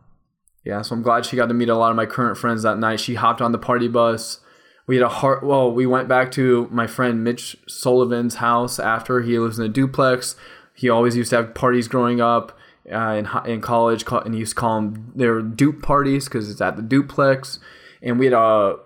[0.64, 2.78] yeah, so I'm glad she got to meet a lot of my current friends that
[2.78, 3.00] night.
[3.00, 4.40] She hopped on the party bus.
[4.88, 5.44] We had a heart.
[5.44, 9.70] Well, we went back to my friend Mitch Sullivan's house after he lives in a
[9.70, 10.36] duplex.
[10.74, 12.58] He always used to have parties growing up
[12.92, 16.62] uh, in in college, and he used to call them their dupe parties because it's
[16.62, 17.60] at the duplex.
[18.02, 18.78] And we had uh,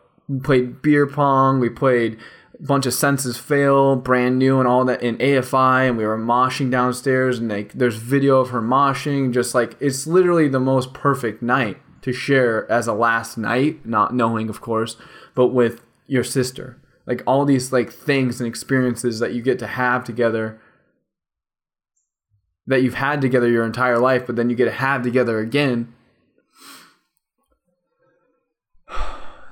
[0.44, 1.60] played beer pong.
[1.60, 2.18] We played
[2.64, 6.72] bunch of senses fail, brand new and all that in AFI, and we were moshing
[6.72, 11.42] downstairs, and like there's video of her moshing, just like it's literally the most perfect
[11.42, 14.96] night to share as a last night, not knowing of course,
[15.36, 16.80] but with your sister.
[17.06, 20.60] Like all these like things and experiences that you get to have together
[22.66, 25.94] that you've had together your entire life, but then you get to have together again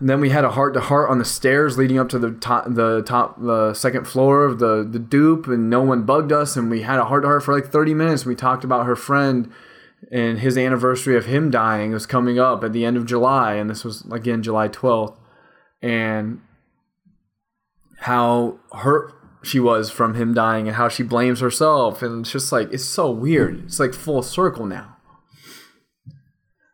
[0.02, 2.32] And then we had a heart to heart on the stairs leading up to the
[2.32, 6.58] top, the top, the second floor of the the dupe, and no one bugged us.
[6.58, 8.26] And we had a heart to heart for like 30 minutes.
[8.26, 9.52] We talked about her friend
[10.12, 13.70] and his anniversary of him dying was coming up at the end of July, and
[13.70, 15.16] this was again July 12th,
[15.84, 16.42] and
[18.00, 19.14] how hurt
[19.44, 22.84] she was from him dying and how she blames herself, and it's just like it's
[22.84, 23.66] so weird.
[23.66, 24.98] It's like full circle now.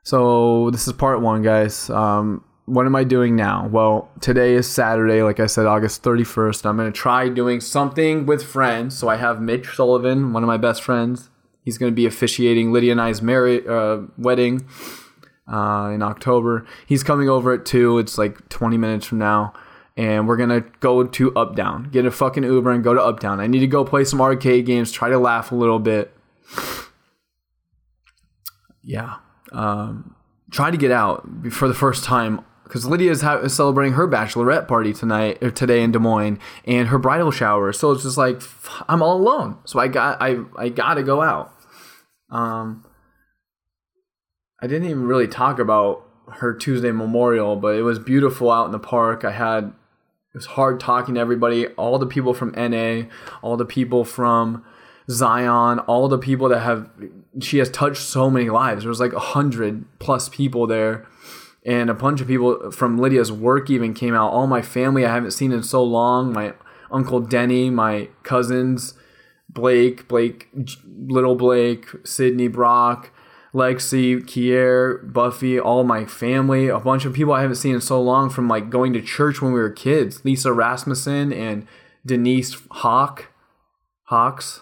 [0.04, 1.90] So this is part one, guys.
[1.90, 3.66] Um, what am I doing now?
[3.72, 6.66] Well, today is Saturday, like I said, August 31st.
[6.66, 8.98] I'm going to try doing something with friends.
[8.98, 11.30] So I have Mitch Sullivan, one of my best friends.
[11.64, 14.68] He's going to be officiating Lydia and I's marriage uh, wedding
[15.48, 16.68] uh, in October.
[16.86, 18.00] He's coming over at 2.
[18.00, 19.54] It's like 20 minutes from now.
[19.96, 23.40] And we're going to go to Uptown, get a fucking Uber and go to Uptown.
[23.40, 26.14] I need to go play some arcade games, try to laugh a little bit.
[28.84, 29.16] Yeah.
[29.54, 30.16] Um,
[30.52, 34.68] try to get out for the first time because Lydia is ha- celebrating her bachelorette
[34.68, 37.72] party tonight or today in Des Moines and her bridal shower.
[37.72, 38.42] So it's just like
[38.90, 39.58] I'm all alone.
[39.66, 41.54] So I got I I got to go out.
[42.30, 42.86] Um,
[44.62, 48.72] I didn't even really talk about her Tuesday memorial, but it was beautiful out in
[48.72, 49.24] the park.
[49.24, 53.04] I had it was hard talking to everybody, all the people from NA,
[53.42, 54.64] all the people from
[55.10, 56.90] Zion, all the people that have
[57.42, 58.84] she has touched so many lives.
[58.84, 61.06] There was like a hundred plus people there
[61.68, 64.32] and a bunch of people from Lydia's work even came out.
[64.32, 66.32] All my family I haven't seen in so long.
[66.32, 66.54] My
[66.90, 68.94] uncle Denny, my cousins,
[69.50, 70.48] Blake, Blake,
[70.86, 73.12] little Blake, Sydney, Brock,
[73.54, 78.02] Lexi, Kier, Buffy, all my family, a bunch of people I haven't seen in so
[78.02, 80.24] long from like going to church when we were kids.
[80.24, 81.68] Lisa Rasmussen and
[82.06, 83.34] Denise Hawk,
[84.04, 84.62] Hawks.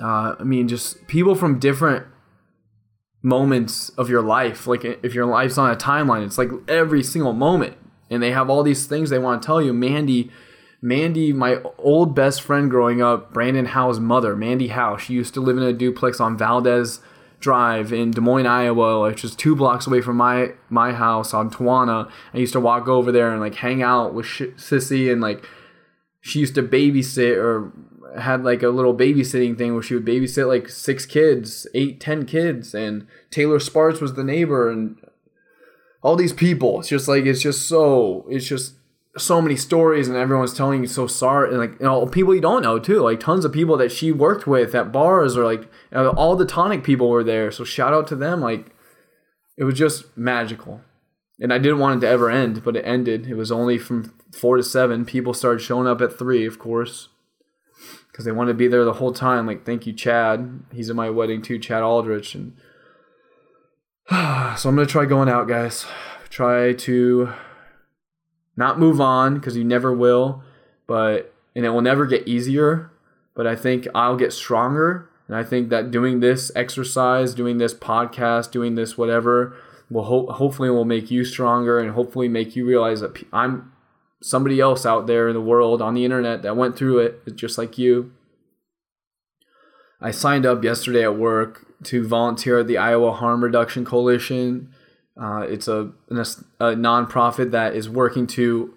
[0.00, 2.06] Uh, I mean, just people from different
[3.22, 4.66] moments of your life.
[4.66, 7.76] Like if your life's on a timeline, it's like every single moment.
[8.10, 9.72] And they have all these things they want to tell you.
[9.72, 10.30] Mandy,
[10.80, 15.40] Mandy, my old best friend growing up, Brandon Howe's mother, Mandy Howe, she used to
[15.40, 17.00] live in a duplex on Valdez
[17.40, 21.50] Drive in Des Moines, Iowa, which is two blocks away from my my house on
[21.50, 22.10] Tawana.
[22.34, 25.44] I used to walk over there and like hang out with Sissy and like
[26.20, 27.72] she used to babysit or
[28.16, 32.24] had like a little babysitting thing where she would babysit like six kids, eight, ten
[32.24, 34.96] kids, and Taylor Sparks was the neighbor, and
[36.02, 36.80] all these people.
[36.80, 38.74] It's just like it's just so it's just
[39.16, 42.40] so many stories, and everyone's telling you so sorry, and like you know people you
[42.40, 45.62] don't know too, like tons of people that she worked with at bars, or like
[45.62, 47.50] you know, all the tonic people were there.
[47.50, 48.40] So shout out to them.
[48.40, 48.74] Like
[49.56, 50.80] it was just magical.
[51.40, 53.28] And I didn't want it to ever end, but it ended.
[53.28, 55.04] It was only from four to seven.
[55.04, 57.10] People started showing up at three, of course
[58.18, 59.46] because they want to be there the whole time.
[59.46, 60.64] Like, thank you, Chad.
[60.72, 62.34] He's at my wedding too, Chad Aldrich.
[62.34, 62.56] And
[64.10, 65.86] so I'm gonna try going out, guys.
[66.28, 67.32] Try to
[68.56, 70.42] not move on because you never will,
[70.88, 72.90] but and it will never get easier.
[73.36, 77.72] But I think I'll get stronger, and I think that doing this exercise, doing this
[77.72, 79.56] podcast, doing this whatever
[79.88, 83.70] will ho- hopefully will make you stronger, and hopefully make you realize that I'm
[84.22, 87.58] somebody else out there in the world on the internet that went through it just
[87.58, 88.12] like you.
[90.00, 94.72] I signed up yesterday at work to volunteer at the Iowa Harm Reduction Coalition.
[95.20, 96.14] Uh, it's a, a,
[96.60, 98.74] a nonprofit that is working to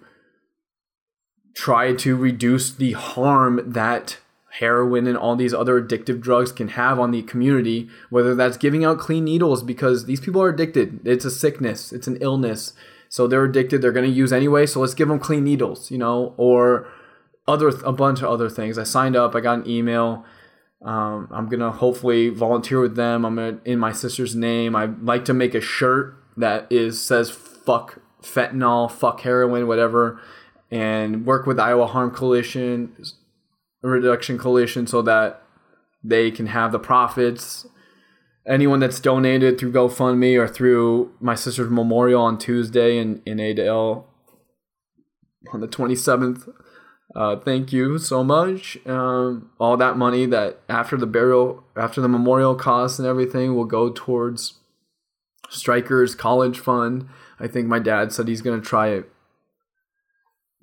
[1.54, 4.18] try to reduce the harm that
[4.58, 8.84] heroin and all these other addictive drugs can have on the community, whether that's giving
[8.84, 11.00] out clean needles because these people are addicted.
[11.06, 12.74] It's a sickness, it's an illness.
[13.12, 13.82] So they're addicted.
[13.82, 14.64] They're going to use anyway.
[14.64, 16.88] So let's give them clean needles, you know, or
[17.46, 18.78] other a bunch of other things.
[18.78, 19.34] I signed up.
[19.34, 20.24] I got an email.
[20.80, 23.26] Um, I'm gonna hopefully volunteer with them.
[23.26, 24.74] I'm gonna in my sister's name.
[24.74, 30.18] I'd like to make a shirt that is says "fuck fentanyl," "fuck heroin," whatever,
[30.70, 32.96] and work with Iowa Harm Coalition,
[33.82, 35.42] Reduction Coalition, so that
[36.02, 37.66] they can have the profits
[38.46, 44.06] anyone that's donated through GoFundMe or through my sister's memorial on Tuesday in, in Adel
[45.52, 46.52] on the 27th.
[47.14, 48.78] Uh, thank you so much.
[48.86, 53.66] Um, all that money that after the burial, after the memorial costs and everything will
[53.66, 54.60] go towards
[55.50, 57.06] Strikers College Fund.
[57.38, 59.11] I think my dad said he's going to try it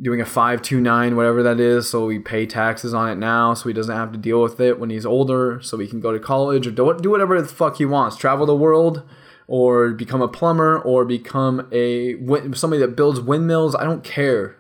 [0.01, 3.73] doing a 529 whatever that is so we pay taxes on it now so he
[3.73, 6.65] doesn't have to deal with it when he's older so he can go to college
[6.65, 9.03] or do, do whatever the fuck he wants travel the world
[9.47, 12.15] or become a plumber or become a
[12.53, 14.55] somebody that builds windmills i don't care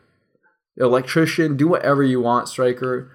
[0.77, 3.11] electrician do whatever you want striker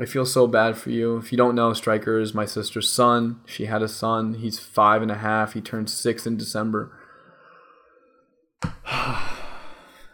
[0.00, 3.40] i feel so bad for you if you don't know striker is my sister's son
[3.46, 6.92] she had a son he's five and a half he turned six in december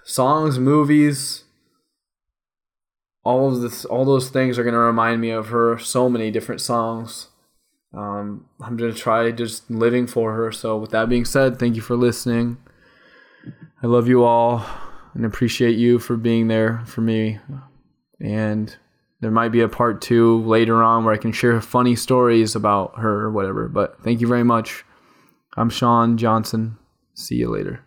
[0.04, 1.44] songs, movies,
[3.24, 5.78] all of this, all those things are gonna remind me of her.
[5.78, 7.28] So many different songs.
[7.92, 10.52] Um, I'm gonna try just living for her.
[10.52, 12.58] So, with that being said, thank you for listening.
[13.82, 14.64] I love you all
[15.14, 17.38] and appreciate you for being there for me.
[18.20, 18.74] And
[19.20, 22.98] there might be a part two later on where I can share funny stories about
[22.98, 23.68] her or whatever.
[23.68, 24.84] But thank you very much.
[25.56, 26.78] I'm Sean Johnson.
[27.14, 27.83] See you later.